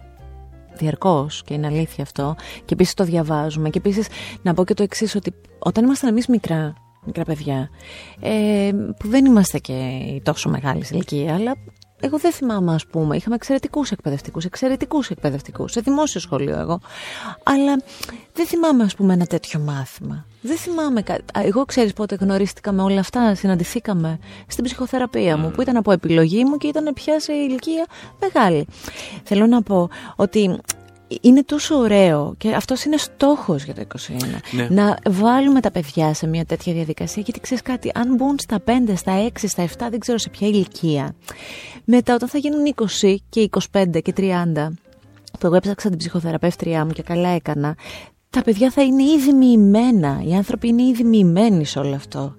διαρκώς 0.78 1.43
και 1.45 1.53
είναι 1.53 1.67
αλήθεια 1.67 2.03
αυτό. 2.03 2.36
Και 2.65 2.73
επίσης 2.73 2.93
το 2.93 3.03
διαβάζουμε. 3.03 3.69
Και 3.69 3.78
επίσης 3.78 4.07
να 4.41 4.53
πω 4.53 4.65
και 4.65 4.73
το 4.73 4.84
εξής, 4.84 5.15
ότι 5.15 5.34
όταν 5.59 5.84
ήμασταν 5.84 6.09
εμείς 6.09 6.28
μικρά, 6.28 6.73
μικρά 7.05 7.23
παιδιά, 7.23 7.69
ε, 8.19 8.71
που 8.99 9.07
δεν 9.07 9.26
είμαστε 9.26 9.57
και 9.59 9.76
τόσο 10.23 10.49
μεγάλη 10.49 10.84
ηλικία, 10.91 11.34
αλλά 11.34 11.55
εγώ 12.05 12.17
δεν 12.17 12.31
θυμάμαι, 12.31 12.73
ας 12.73 12.85
πούμε. 12.85 13.15
Είχαμε 13.15 13.35
εξαιρετικούς 13.35 13.91
εκπαιδευτικούς, 13.91 14.45
εξαιρετικούς 14.45 15.09
εκπαιδευτικούς, 15.09 15.71
σε 15.71 15.81
δημόσιο 15.81 16.19
σχολείο 16.19 16.59
εγώ. 16.59 16.79
Αλλά 17.43 17.81
δεν 18.33 18.45
θυμάμαι, 18.45 18.83
ας 18.83 18.95
πούμε, 18.95 19.13
ένα 19.13 19.25
τέτοιο 19.25 19.59
μάθημα. 19.59 20.25
Δεν 20.41 20.57
θυμάμαι 20.57 21.01
κάτι. 21.01 21.23
Εγώ 21.33 21.65
ξέρεις 21.65 21.93
πότε 21.93 22.15
γνωρίστηκα 22.19 22.71
με 22.71 22.81
όλα 22.81 22.99
αυτά, 22.99 23.35
συναντηθήκαμε 23.35 24.19
στην 24.47 24.63
ψυχοθεραπεία 24.63 25.37
μου, 25.37 25.51
που 25.51 25.61
ήταν 25.61 25.77
από 25.77 25.91
επιλογή 25.91 26.43
μου 26.43 26.57
και 26.57 26.67
ήταν 26.67 26.93
πια 26.93 27.19
σε 27.19 27.33
ηλικία 27.33 27.85
μεγάλη. 28.19 28.67
Θέλω 29.23 29.47
να 29.47 29.61
πω 29.61 29.89
ότι 30.15 30.59
είναι 31.21 31.43
τόσο 31.43 31.75
ωραίο 31.75 32.35
και 32.37 32.53
αυτός 32.53 32.83
είναι 32.83 32.97
στόχος 32.97 33.63
για 33.63 33.73
το 33.73 33.81
21 33.81 34.11
ναι. 34.51 34.67
να 34.69 34.97
βάλουμε 35.09 35.59
τα 35.59 35.71
παιδιά 35.71 36.13
σε 36.13 36.27
μια 36.27 36.45
τέτοια 36.45 36.73
διαδικασία 36.73 37.21
γιατί 37.25 37.39
ξέρεις 37.39 37.63
κάτι 37.63 37.91
αν 37.93 38.15
μπουν 38.15 38.35
στα 38.39 38.63
5, 38.65 38.71
στα 38.95 39.27
6, 39.27 39.29
στα 39.47 39.65
7 39.65 39.67
δεν 39.89 39.99
ξέρω 39.99 40.17
σε 40.17 40.29
ποια 40.29 40.47
ηλικία. 40.47 41.15
Μετά 41.85 42.13
όταν 42.13 42.29
θα 42.29 42.37
γίνουν 42.37 42.73
20 43.01 43.15
και 43.29 43.49
25 43.71 44.01
και 44.01 44.13
30 44.17 44.23
που 45.39 45.45
εγώ 45.45 45.55
έψαξα 45.55 45.89
την 45.89 45.97
ψυχοθεραπεύτριά 45.97 46.85
μου 46.85 46.91
και 46.91 47.03
καλά 47.03 47.29
έκανα 47.29 47.75
τα 48.29 48.41
παιδιά 48.41 48.71
θα 48.71 48.81
είναι 48.81 49.03
ήδη 49.03 49.33
μοιημένα. 49.33 50.21
Οι 50.27 50.35
άνθρωποι 50.35 50.67
είναι 50.67 50.83
ήδη 50.83 51.03
μοιημένοι 51.03 51.65
σε 51.65 51.79
όλο 51.79 51.95
αυτό 51.95 52.35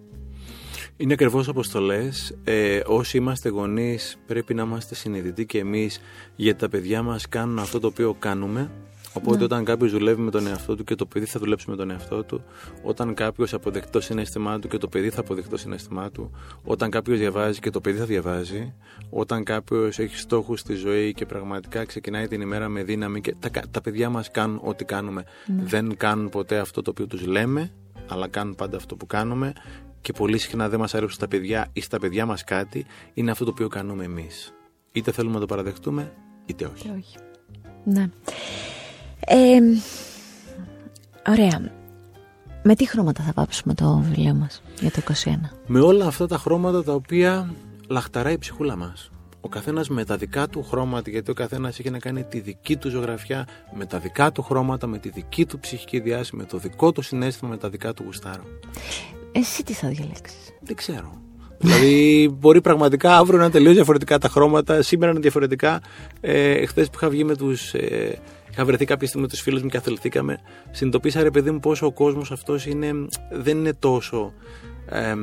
είναι 0.97 1.12
ακριβώς 1.12 1.49
όπως 1.49 1.70
το 1.70 1.80
λες. 1.80 2.36
Ε, 2.44 2.80
όσοι 2.86 3.16
είμαστε 3.16 3.49
γονείς, 3.49 4.18
πρέπει 4.26 4.55
να 4.55 4.62
είμαστε 4.62 4.94
συνειδητοί 4.94 5.47
και 5.47 5.59
εμείς 5.59 6.01
γιατί 6.36 6.59
τα 6.59 6.68
παιδιά 6.68 7.03
μας 7.03 7.28
κάνουν 7.28 7.59
αυτό 7.59 7.80
το 7.80 7.86
οποίο 7.86 8.16
κάνουμε. 8.18 8.70
Οπότε, 9.12 9.38
ναι. 9.38 9.44
όταν 9.44 9.64
κάποιος 9.64 9.90
δουλεύει 9.90 10.20
με 10.20 10.30
τον 10.30 10.47
εαυτό 10.47 10.76
του 10.76 10.84
και 10.84 10.94
το 10.94 11.07
παιδί 11.07 11.26
θα 11.26 11.38
δουλέψει 11.38 11.70
με 11.70 11.76
τον 11.76 11.90
εαυτό 11.90 12.24
του, 12.24 12.44
όταν 12.82 13.14
κάποιος 13.14 13.55
αποδεχτεί 13.55 13.90
το 13.90 14.01
συνέστημά 14.01 14.59
του 14.59 14.68
και 14.68 14.78
το 14.78 14.88
παιδί 14.88 15.11
θα 15.11 15.20
αποδεχτεί 15.20 15.51
το 15.51 15.57
συνέστημά 15.57 16.11
του, 16.11 16.30
όταν 16.64 16.90
κάποιος 16.90 17.18
διαβάζει 17.18 17.61
και 17.61 17.70
το 17.70 17.80
παιδί 17.80 17.99
θα 17.99 18.05
διαβάζει, 18.05 18.74
όταν 19.11 19.44
κάποιος 19.44 19.99
έχει 19.99 20.16
στόχους 20.16 20.61
στη 20.61 20.74
ζωή 20.74 21.12
και 21.12 21.26
πραγματικά 21.26 21.84
ξεκινάει 21.84 22.28
την 22.28 22.40
ημέρα 22.40 22.68
με 22.68 22.82
δύναμη 22.82 23.20
και 23.20 23.34
τα, 23.38 23.51
τα 23.70 23.80
παιδιά 23.80 24.11
μας 24.11 24.30
κάνουν 24.30 24.61
ό,τι 24.64 24.84
κάνουμε. 24.84 25.24
Ναι. 25.47 25.62
Δεν 25.62 25.97
κάνουν 25.97 26.28
ποτέ 26.28 26.59
αυτό 26.59 26.82
το 26.82 26.90
οποίο 26.90 27.07
τους 27.07 27.26
λέμε, 27.26 27.72
αλλά 28.09 28.28
κάνουν 28.28 28.54
πάντα 28.54 28.76
αυτό 28.76 28.96
που 28.96 29.07
κάνουμε 29.07 29.52
και 30.00 30.12
πολύ 30.12 30.38
συχνά 30.38 30.68
δεν 30.68 30.78
μας 30.78 30.94
αρέσουν 30.94 31.14
στα 31.14 31.28
παιδιά 31.28 31.68
ή 31.72 31.80
στα 31.80 31.98
παιδιά 31.98 32.26
μας 32.26 32.44
κάτι, 32.44 32.86
είναι 33.14 33.30
αυτό 33.30 33.44
το 33.44 33.50
οποίο 33.50 33.68
κάνουμε 33.68 34.04
εμείς. 34.04 34.52
Είτε 34.92 35.12
θέλουμε 35.12 35.34
να 35.34 35.40
το 35.40 35.46
παραδεχτούμε, 35.46 36.12
είτε 36.46 36.70
όχι. 36.74 36.90
όχι. 36.98 37.16
Ναι. 37.84 38.11
Ε, 39.20 39.59
ωραία. 41.28 41.72
Με 42.62 42.74
τι 42.74 42.86
χρώματα 42.86 43.22
θα 43.22 43.32
βάψουμε 43.34 43.74
το 43.74 43.96
βιβλίο 43.96 44.34
μας 44.34 44.62
για 44.80 44.90
το 44.90 45.00
21? 45.24 45.30
Με 45.66 45.80
όλα 45.80 46.07
αυτά 46.07 46.26
τα 46.26 46.38
χρώματα 46.38 46.84
τα 46.84 46.92
οποία 46.92 47.54
λαχταράει 47.88 48.34
η 48.34 48.38
ψυχούλα 48.38 48.76
μας. 48.76 49.11
Ο 49.47 49.49
καθένας 49.49 49.88
με 49.88 50.05
τα 50.05 50.16
δικά 50.16 50.49
του 50.49 50.62
χρώματα, 50.62 51.11
γιατί 51.11 51.30
ο 51.30 51.34
καθένας 51.34 51.78
έχει 51.78 51.90
να 51.90 51.99
κάνει 51.99 52.24
τη 52.24 52.40
δική 52.40 52.76
του 52.76 52.90
ζωγραφιά, 52.90 53.47
με 53.74 53.86
τα 53.86 53.99
δικά 53.99 54.32
του 54.32 54.42
χρώματα, 54.42 54.86
με 54.86 54.99
τη 54.99 55.09
δική 55.09 55.47
του 55.47 55.59
ψυχική 55.59 56.01
διάση, 56.01 56.36
με 56.36 56.44
το 56.44 56.59
δικό 56.59 56.92
του 56.92 57.03
συνέστημα, 57.03 57.51
με 57.51 57.57
τα 57.57 57.68
δικά 57.68 57.92
του 57.92 58.03
γουστάρο. 58.07 58.42
Εσύ 59.32 59.62
τι 59.62 59.72
θα 59.72 59.88
διαλέξεις; 59.88 60.53
Δεν 60.61 60.76
ξέρω. 60.76 61.20
δηλαδή, 61.59 62.28
μπορεί 62.38 62.61
πραγματικά 62.61 63.16
αύριο 63.16 63.38
να 63.38 63.44
είναι 63.44 63.53
τελείως 63.53 63.74
διαφορετικά 63.74 64.18
τα 64.18 64.28
χρώματα, 64.28 64.82
σήμερα 64.82 65.11
είναι 65.11 65.20
διαφορετικά. 65.20 65.80
Ε, 66.20 66.66
Χθες 66.66 66.86
που 66.86 66.92
είχα 66.97 67.09
βγει 67.09 67.24
με 67.24 67.36
τους. 67.36 67.74
Ε, 67.74 68.18
είχα 68.51 68.64
βρεθεί 68.64 68.84
κάποια 68.84 69.07
στιγμή 69.07 69.26
με 69.26 69.32
τους 69.32 69.40
φίλους 69.40 69.62
μου 69.62 69.68
και 69.68 69.76
αθληθήκαμε. 69.76 70.38
Συνειδητοποίησα, 70.70 71.22
ρε 71.22 71.30
παιδί 71.30 71.51
μου, 71.51 71.61
πόσο 71.61 71.86
ο 71.86 71.92
κόσμος 71.92 72.30
αυτός 72.32 72.66
δεν 73.30 73.59
είναι 73.59 73.74
τόσο. 73.78 74.32
Ε, 74.88 75.14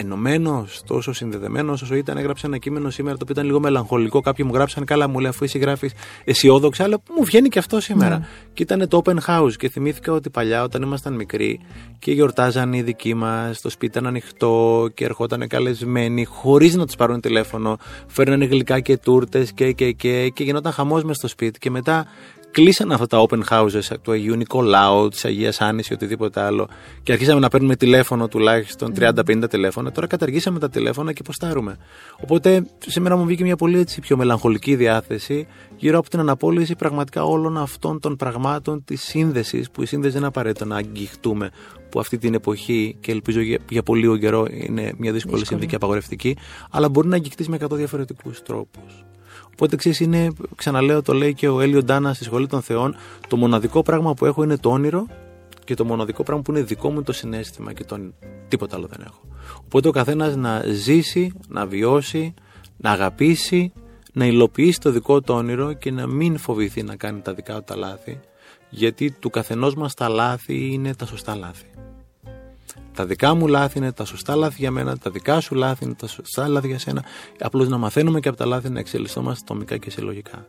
ενωμένος, 0.00 0.82
τόσο 0.86 1.12
συνδεδεμένος 1.12 1.82
όσο 1.82 1.94
ήταν. 1.94 2.16
Έγραψε 2.16 2.46
ένα 2.46 2.58
κείμενο 2.58 2.90
σήμερα 2.90 3.16
το 3.16 3.20
οποίο 3.22 3.34
ήταν 3.34 3.46
λίγο 3.46 3.60
μελαγχολικό. 3.60 4.20
Κάποιοι 4.20 4.44
μου 4.48 4.54
γράψαν 4.54 4.84
καλά, 4.84 5.08
μου 5.08 5.18
λέει 5.18 5.30
αφού 5.30 5.44
εσύ 5.44 5.58
γράφεις 5.58 5.92
αισιόδοξα, 6.24 6.84
αλλά 6.84 6.98
μου 7.16 7.24
βγαίνει 7.24 7.48
και 7.48 7.58
αυτό 7.58 7.80
σήμερα. 7.80 8.18
Ναι. 8.18 8.26
Και 8.52 8.62
ήταν 8.62 8.88
το 8.88 9.02
open 9.04 9.16
house. 9.26 9.52
Και 9.56 9.68
θυμήθηκα 9.68 10.12
ότι 10.12 10.30
παλιά 10.30 10.62
όταν 10.62 10.82
ήμασταν 10.82 11.12
μικροί 11.14 11.60
και 11.98 12.12
γιορτάζαν 12.12 12.72
οι 12.72 12.82
δικοί 12.82 13.14
μας, 13.14 13.60
το 13.60 13.70
σπίτι 13.70 13.98
ήταν 13.98 14.06
ανοιχτό 14.06 14.88
και 14.94 15.04
ερχόταν 15.04 15.48
καλεσμένοι, 15.48 16.24
χωρίς 16.24 16.76
να 16.76 16.86
τους 16.86 16.96
πάρουν 16.96 17.20
τηλέφωνο, 17.20 17.76
φέρνανε 18.06 18.44
γλυκά 18.44 18.80
και 18.80 18.96
τούρτες 18.96 19.52
και, 19.52 19.72
και, 19.72 19.92
και, 19.92 20.28
και 20.28 20.44
γινόταν 20.44 20.72
χαμός 20.72 21.04
μες 21.04 21.16
στο 21.16 21.28
σπίτι. 21.28 21.58
Και 21.58 21.70
μετά 21.70 22.06
κλείσαν 22.50 22.92
αυτά 22.92 23.06
τα 23.06 23.26
open 23.28 23.40
houses 23.48 23.96
του 24.02 24.12
Αγίου 24.12 24.36
Νικολάου, 24.36 25.08
της 25.08 25.24
Αγίας 25.24 25.60
Άννη 25.60 25.82
ή 25.90 25.92
οτιδήποτε 25.92 26.40
άλλο 26.40 26.68
και 27.02 27.12
αρχίσαμε 27.12 27.40
να 27.40 27.48
παίρνουμε 27.48 27.76
τηλέφωνο 27.76 28.28
τουλάχιστον 28.28 28.92
30-50 28.98 29.44
τηλέφωνα. 29.50 29.92
Τώρα 29.92 30.06
καταργήσαμε 30.06 30.58
τα 30.58 30.68
τηλέφωνα 30.68 31.12
και 31.12 31.22
ποστάρουμε. 31.22 31.76
Οπότε 32.22 32.66
σήμερα 32.86 33.16
μου 33.16 33.24
βγήκε 33.24 33.42
μια 33.42 33.56
πολύ 33.56 33.78
έτσι, 33.78 34.00
πιο 34.00 34.16
μελαγχολική 34.16 34.74
διάθεση 34.74 35.46
γύρω 35.76 35.98
από 35.98 36.10
την 36.10 36.20
αναπόλυση 36.20 36.74
πραγματικά 36.74 37.24
όλων 37.24 37.58
αυτών 37.58 38.00
των 38.00 38.16
πραγμάτων 38.16 38.84
της 38.84 39.02
σύνδεσης, 39.02 39.70
που 39.70 39.82
η 39.82 39.86
σύνδεση 39.86 40.12
δεν 40.12 40.20
είναι 40.20 40.28
απαραίτητο 40.28 40.64
να 40.64 40.76
αγγιχτούμε, 40.76 41.50
που 41.88 42.00
αυτή 42.00 42.18
την 42.18 42.34
εποχή 42.34 42.96
και 43.00 43.12
ελπίζω 43.12 43.40
για, 43.40 43.58
για 43.68 43.82
πολύ 43.82 44.00
λίγο 44.00 44.16
καιρό 44.16 44.46
είναι 44.50 44.92
μια 44.96 45.12
δύσκολη 45.12 45.46
συνθήκη 45.46 45.74
απαγορευτική, 45.74 46.36
αλλά 46.70 46.88
μπορεί 46.88 47.08
να 47.08 47.14
αγγιχτείς 47.14 47.48
με 47.48 47.58
100 47.60 47.70
διαφορετικούς 47.70 48.42
τρόπους. 48.42 49.04
Οπότε 49.60 49.76
ξέρεις, 49.76 50.00
είναι, 50.00 50.28
ξαναλέω, 50.54 51.02
το 51.02 51.12
λέει 51.12 51.34
και 51.34 51.48
ο 51.48 51.60
Έλιο 51.60 51.82
Ντάνα 51.82 52.14
στη 52.14 52.24
Σχολή 52.24 52.46
των 52.46 52.62
Θεών, 52.62 52.96
το 53.28 53.36
μοναδικό 53.36 53.82
πράγμα 53.82 54.14
που 54.14 54.26
έχω 54.26 54.42
είναι 54.42 54.56
το 54.56 54.70
όνειρο 54.70 55.06
και 55.64 55.74
το 55.74 55.84
μοναδικό 55.84 56.22
πράγμα 56.22 56.42
που 56.42 56.50
είναι 56.50 56.62
δικό 56.62 56.90
μου 56.90 57.02
το 57.02 57.12
συνέστημα 57.12 57.72
και 57.72 57.84
τον 57.84 58.14
τίποτα 58.48 58.76
άλλο 58.76 58.86
δεν 58.86 59.06
έχω. 59.06 59.20
Οπότε 59.64 59.88
ο 59.88 59.90
καθένας 59.90 60.36
να 60.36 60.62
ζήσει, 60.66 61.32
να 61.48 61.66
βιώσει, 61.66 62.34
να 62.76 62.90
αγαπήσει, 62.90 63.72
να 64.12 64.26
υλοποιήσει 64.26 64.80
το 64.80 64.90
δικό 64.90 65.20
του 65.20 65.34
όνειρο 65.34 65.72
και 65.72 65.90
να 65.90 66.06
μην 66.06 66.38
φοβηθεί 66.38 66.82
να 66.82 66.96
κάνει 66.96 67.20
τα 67.20 67.34
δικά 67.34 67.54
του 67.54 67.64
τα 67.66 67.76
λάθη, 67.76 68.20
γιατί 68.70 69.10
του 69.10 69.30
καθενός 69.30 69.74
μας 69.74 69.94
τα 69.94 70.08
λάθη 70.08 70.72
είναι 70.72 70.94
τα 70.94 71.06
σωστά 71.06 71.34
λάθη. 71.34 71.66
Τα 72.98 73.06
δικά 73.06 73.34
μου 73.34 73.46
λάθη 73.46 73.78
είναι 73.78 73.92
τα 73.92 74.04
σωστά 74.04 74.36
λάθη 74.36 74.56
για 74.58 74.70
μένα, 74.70 74.98
τα 74.98 75.10
δικά 75.10 75.40
σου 75.40 75.54
λάθη 75.54 75.84
είναι 75.84 75.94
τα 75.94 76.06
σωστά 76.06 76.48
λάθη 76.48 76.66
για 76.66 76.78
σένα. 76.78 77.04
Απλώς 77.40 77.68
να 77.68 77.78
μαθαίνουμε 77.78 78.20
και 78.20 78.28
από 78.28 78.36
τα 78.36 78.46
λάθη 78.46 78.68
να 78.68 78.78
εξελισσόμαστε 78.78 79.40
ατομικά 79.44 79.76
και 79.76 79.90
συλλογικά. 79.90 80.46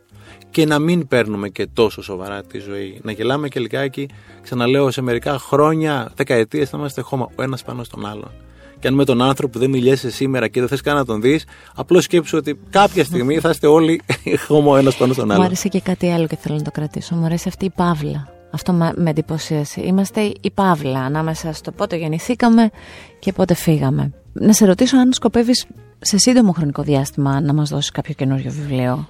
Και 0.50 0.66
να 0.66 0.78
μην 0.78 1.08
παίρνουμε 1.08 1.48
και 1.48 1.66
τόσο 1.66 2.02
σοβαρά 2.02 2.42
τη 2.42 2.58
ζωή. 2.58 3.00
Να 3.02 3.12
γελάμε 3.12 3.48
και 3.48 3.60
λιγάκι, 3.60 4.08
ξαναλέω, 4.42 4.90
σε 4.90 5.00
μερικά 5.00 5.38
χρόνια, 5.38 6.12
δεκαετίες 6.16 6.68
θα 6.70 6.78
είμαστε 6.78 7.00
χώμα 7.00 7.28
ο 7.36 7.42
ένας 7.42 7.62
πάνω 7.62 7.84
στον 7.84 8.06
άλλον. 8.06 8.30
Και 8.78 8.88
αν 8.88 8.94
με 8.94 9.04
τον 9.04 9.22
άνθρωπο 9.22 9.52
που 9.52 9.58
δεν 9.58 9.70
μιλιέσαι 9.70 10.10
σήμερα 10.10 10.48
και 10.48 10.60
δεν 10.60 10.68
θες 10.68 10.80
καν 10.80 10.96
να 10.96 11.04
τον 11.04 11.20
δεις, 11.20 11.44
απλώς 11.74 12.04
σκέψου 12.04 12.36
ότι 12.36 12.60
κάποια 12.70 13.04
στιγμή 13.04 13.38
θα 13.38 13.48
είστε 13.48 13.66
όλοι 13.66 14.02
χώμα 14.46 14.70
ο 14.70 14.76
ένας 14.76 14.96
πάνω 14.96 15.12
στον 15.12 15.24
άλλον. 15.24 15.40
Μου 15.40 15.46
άρεσε 15.46 15.68
και 15.68 15.80
κάτι 15.80 16.12
άλλο 16.12 16.26
και 16.26 16.36
θέλω 16.36 16.56
να 16.56 16.62
το 16.62 16.70
κρατήσω. 16.70 17.14
Μου 17.14 17.24
αρέσει 17.24 17.48
αυτή 17.48 17.64
η 17.64 17.70
παύλα 17.70 18.39
αυτό 18.50 18.72
με 18.72 19.10
εντυπωσίασε. 19.10 19.80
Είμαστε 19.80 20.20
η 20.40 20.50
παύλα 20.54 21.00
ανάμεσα 21.00 21.52
στο 21.52 21.72
πότε 21.72 21.96
γεννηθήκαμε 21.96 22.70
και 23.18 23.32
πότε 23.32 23.54
φύγαμε. 23.54 24.12
Να 24.32 24.52
σε 24.52 24.66
ρωτήσω 24.66 24.96
αν 24.96 25.12
σκοπεύεις 25.12 25.66
σε 25.98 26.18
σύντομο 26.18 26.52
χρονικό 26.52 26.82
διάστημα 26.82 27.40
να 27.40 27.52
μας 27.52 27.70
δώσεις 27.70 27.90
κάποιο 27.90 28.14
καινούριο 28.14 28.50
βιβλίο. 28.50 29.08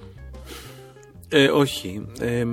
Ε, 1.29 1.47
όχι. 1.47 2.05
Ε, 2.19 2.45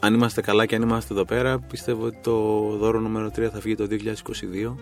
αν 0.00 0.14
είμαστε 0.14 0.40
καλά 0.40 0.66
και 0.66 0.74
αν 0.74 0.82
είμαστε 0.82 1.14
εδώ 1.14 1.24
πέρα, 1.24 1.58
πιστεύω 1.58 2.06
ότι 2.06 2.18
το 2.22 2.32
δώρο 2.76 3.00
νούμερο 3.00 3.26
3 3.26 3.48
θα 3.52 3.58
βγει 3.60 3.74
το 3.74 3.86
2022. 3.90 4.74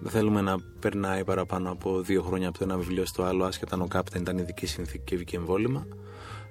Δεν 0.00 0.10
θέλουμε 0.10 0.40
να 0.40 0.56
περνάει 0.80 1.24
παραπάνω 1.24 1.70
από 1.70 2.00
δύο 2.00 2.22
χρόνια 2.22 2.48
από 2.48 2.58
το 2.58 2.64
ένα 2.64 2.76
βιβλίο 2.76 3.06
στο 3.06 3.22
άλλο, 3.22 3.44
άσχετα 3.44 3.74
αν 3.74 3.80
ο 3.80 3.86
Κάπτα 3.86 4.18
ήταν 4.18 4.38
ειδική 4.38 4.66
συνθήκη 4.66 5.04
και 5.04 5.16
βγήκε 5.16 5.36
εμβόλυμα. 5.36 5.86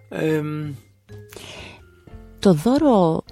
Ε, 0.09 0.41
το 2.39 2.53
δώρο 2.53 3.23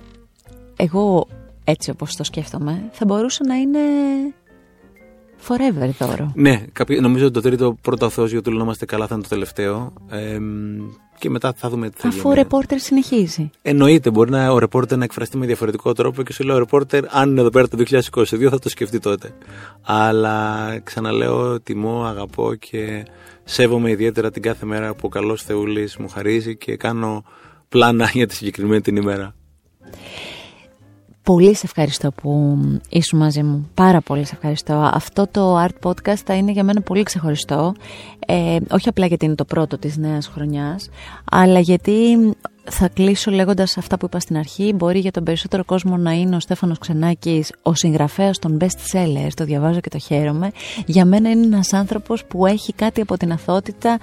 εγώ 0.81 1.27
έτσι 1.63 1.89
όπως 1.89 2.15
το 2.15 2.23
σκέφτομαι 2.23 2.89
θα 2.91 3.05
μπορούσε 3.05 3.43
να 3.43 3.55
είναι 3.55 3.79
forever 5.47 5.89
δώρο. 5.99 6.31
Ναι, 6.35 6.65
νομίζω 7.01 7.25
ότι 7.25 7.33
το 7.33 7.41
τρίτο 7.41 7.77
πρώτο 7.81 8.05
ο 8.05 8.09
Θεός 8.09 8.31
για 8.31 8.41
το 8.41 8.51
είμαστε 8.51 8.85
καλά 8.85 9.07
θα 9.07 9.13
είναι 9.13 9.23
το 9.23 9.29
τελευταίο 9.29 9.93
ε, 10.09 10.39
και 11.19 11.29
μετά 11.29 11.53
θα 11.55 11.69
δούμε 11.69 11.89
τι 11.89 11.99
θα 11.99 12.07
Αφού 12.07 12.29
ο 12.29 12.33
ρεπόρτερ 12.33 12.79
συνεχίζει. 12.79 13.49
Εννοείται, 13.61 14.11
μπορεί 14.11 14.31
να, 14.31 14.51
ο 14.51 14.59
ρεπόρτερ 14.59 14.97
να 14.97 15.03
εκφραστεί 15.03 15.37
με 15.37 15.45
διαφορετικό 15.45 15.93
τρόπο 15.93 16.23
και 16.23 16.33
σου 16.33 16.43
λέω 16.43 16.55
ο 16.55 16.59
ρεπόρτερ 16.59 17.03
αν 17.09 17.29
είναι 17.29 17.39
εδώ 17.39 17.49
πέρα 17.49 17.67
το 17.67 17.77
2022 17.77 18.47
θα 18.49 18.59
το 18.59 18.69
σκεφτεί 18.69 18.99
τότε. 18.99 19.33
Αλλά 19.81 20.79
ξαναλέω 20.83 21.61
τιμώ, 21.61 22.03
αγαπώ 22.03 22.53
και 22.53 23.05
σέβομαι 23.43 23.89
ιδιαίτερα 23.89 24.31
την 24.31 24.41
κάθε 24.41 24.65
μέρα 24.65 24.95
που 24.95 25.01
ο 25.03 25.09
καλός 25.09 25.43
Θεούλης 25.43 25.97
μου 25.97 26.09
χαρίζει 26.09 26.57
και 26.57 26.75
κάνω 26.75 27.23
πλάνα 27.69 28.09
για 28.13 28.27
τη 28.27 28.35
συγκεκριμένη 28.35 28.81
την 28.81 28.95
ημέρα. 28.95 29.33
Πολύ 31.29 31.55
σε 31.55 31.61
ευχαριστώ 31.65 32.11
που 32.11 32.57
ήσουν 32.89 33.19
μαζί 33.19 33.43
μου. 33.43 33.69
Πάρα 33.73 34.01
πολύ 34.01 34.25
σε 34.25 34.31
ευχαριστώ. 34.35 34.73
Αυτό 34.93 35.27
το 35.31 35.63
Art 35.63 35.89
Podcast 35.89 36.17
θα 36.25 36.33
είναι 36.33 36.51
για 36.51 36.63
μένα 36.63 36.81
πολύ 36.81 37.03
ξεχωριστό. 37.03 37.73
Ε, 38.27 38.57
όχι 38.71 38.89
απλά 38.89 39.05
γιατί 39.05 39.25
είναι 39.25 39.35
το 39.35 39.45
πρώτο 39.45 39.77
της 39.77 39.97
νέας 39.97 40.27
χρονιάς, 40.27 40.89
αλλά 41.31 41.59
γιατί 41.59 41.93
θα 42.63 42.87
κλείσω 42.87 43.31
λέγοντας 43.31 43.77
αυτά 43.77 43.97
που 43.97 44.05
είπα 44.05 44.19
στην 44.19 44.37
αρχή. 44.37 44.73
Μπορεί 44.73 44.99
για 44.99 45.11
τον 45.11 45.23
περισσότερο 45.23 45.65
κόσμο 45.65 45.97
να 45.97 46.11
είναι 46.11 46.35
ο 46.35 46.39
Στέφανος 46.39 46.77
Ξενάκης 46.77 47.53
ο 47.61 47.73
συγγραφέας 47.73 48.39
των 48.39 48.57
best 48.61 48.97
sellers, 48.97 49.31
το 49.33 49.43
διαβάζω 49.43 49.79
και 49.79 49.89
το 49.89 49.99
χαίρομαι. 49.99 50.51
Για 50.85 51.05
μένα 51.05 51.29
είναι 51.29 51.45
ένας 51.45 51.73
άνθρωπος 51.73 52.25
που 52.25 52.45
έχει 52.45 52.73
κάτι 52.73 53.01
από 53.01 53.17
την 53.17 53.31
αθότητα 53.31 53.97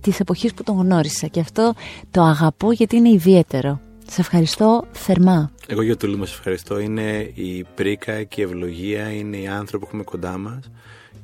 της 0.00 0.20
εποχής 0.20 0.54
που 0.54 0.62
τον 0.62 0.76
γνώρισα 0.76 1.26
και 1.26 1.40
αυτό 1.40 1.72
το 2.10 2.22
αγαπώ 2.22 2.72
γιατί 2.72 2.96
είναι 2.96 3.10
ιδιαίτερο. 3.10 3.80
Σε 4.06 4.20
ευχαριστώ 4.20 4.84
θερμά. 4.92 5.50
Εγώ 5.72 5.82
για 5.82 5.96
το 5.96 6.06
λίγο 6.06 6.26
σε 6.26 6.34
ευχαριστώ. 6.34 6.78
Είναι 6.78 7.30
η 7.34 7.64
πρίκα 7.74 8.22
και 8.22 8.40
η 8.40 8.44
ευλογία, 8.44 9.12
είναι 9.12 9.36
οι 9.36 9.46
άνθρωποι 9.46 9.84
που 9.84 9.86
έχουμε 9.86 10.02
κοντά 10.02 10.38
μας 10.38 10.70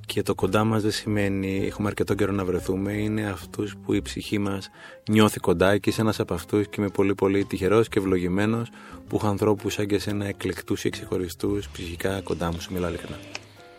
και 0.07 0.23
το 0.23 0.35
κοντά 0.35 0.65
μας 0.65 0.83
δεν 0.83 0.91
σημαίνει 0.91 1.67
έχουμε 1.67 1.89
αρκετό 1.89 2.15
καιρό 2.15 2.33
να 2.33 2.45
βρεθούμε, 2.45 2.93
είναι 2.93 3.29
αυτούς 3.29 3.77
που 3.77 3.93
η 3.93 4.03
ψυχή 4.03 4.39
μας 4.39 4.71
νιώθει 5.11 5.41
κοντά 5.41 5.79
και 5.79 5.91
είσαι 5.91 6.01
ένας 6.01 6.21
από 6.21 6.35
αυτούς 6.35 6.69
και 6.69 6.75
είμαι 6.79 6.89
πολύ 6.89 7.15
πολύ 7.15 7.45
τυχερός 7.45 7.89
και 7.89 7.99
ευλογημένος 7.99 8.69
που 9.09 9.17
έχω 9.17 9.27
ανθρώπους 9.27 9.73
σαν 9.73 9.87
και 9.87 9.95
εσένα 9.95 10.27
εκλεκτούς 10.27 10.85
ή 10.85 10.89
ξεχωριστούς 10.89 11.69
ψυχικά 11.69 12.21
κοντά 12.21 12.53
μου, 12.53 12.61
σου 12.61 12.73
μιλάω 12.73 12.89
ειλικρινά. 12.89 13.19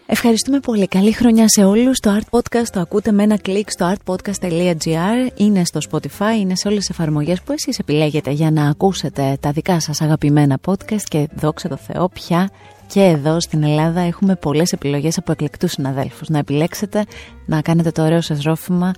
Ευχαριστούμε 0.09 0.59
πολύ. 0.59 0.87
Καλή 0.87 1.11
χρονιά 1.11 1.47
σε 1.47 1.63
όλους. 1.63 1.99
Το 1.99 2.19
Art 2.19 2.37
Podcast 2.39 2.67
το 2.71 2.79
ακούτε 2.79 3.11
με 3.11 3.23
ένα 3.23 3.37
κλικ 3.37 3.71
στο 3.71 3.93
artpodcast.gr. 3.93 5.31
Είναι 5.35 5.65
στο 5.65 5.79
Spotify, 5.89 6.39
είναι 6.39 6.55
σε 6.55 6.67
όλες 6.67 6.79
τις 6.79 6.89
εφαρμογές 6.89 7.41
που 7.41 7.51
εσείς 7.51 7.79
επιλέγετε 7.79 8.31
για 8.31 8.51
να 8.51 8.69
ακούσετε 8.69 9.37
τα 9.39 9.51
δικά 9.51 9.79
σας 9.79 10.01
αγαπημένα 10.01 10.57
podcast 10.65 11.01
και 11.03 11.27
δόξα 11.35 11.69
τω 11.69 11.77
Θεώ 11.77 12.09
πια 12.09 12.49
και 12.87 13.01
εδώ 13.01 13.39
στην 13.39 13.63
Ελλάδα 13.63 14.01
έχουμε 14.01 14.35
πολλές 14.35 14.71
επιλογές 14.71 15.17
από 15.17 15.31
εκλεκτούς 15.31 15.71
συναδέλφους. 15.71 16.29
Να 16.29 16.37
επιλέξετε, 16.37 17.05
να 17.45 17.61
κάνετε 17.61 17.91
το 17.91 18.03
ωραίο 18.03 18.21
σας 18.21 18.43
ρόφημα 18.43 18.91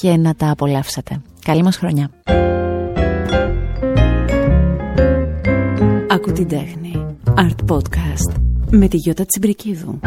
και 0.00 0.16
να 0.16 0.34
τα 0.34 0.50
απολαύσετε. 0.50 1.20
Καλή 1.44 1.62
μας 1.62 1.76
χρονιά. 1.76 2.10
Ακού 6.08 6.32
την 6.32 6.48
τέχνη. 6.48 7.16
Art 7.36 7.74
Podcast 7.74 8.57
με 8.70 8.88
τη 8.88 8.96
Γιώτα 8.96 9.24
Τσιμπρικίδου. 9.26 10.00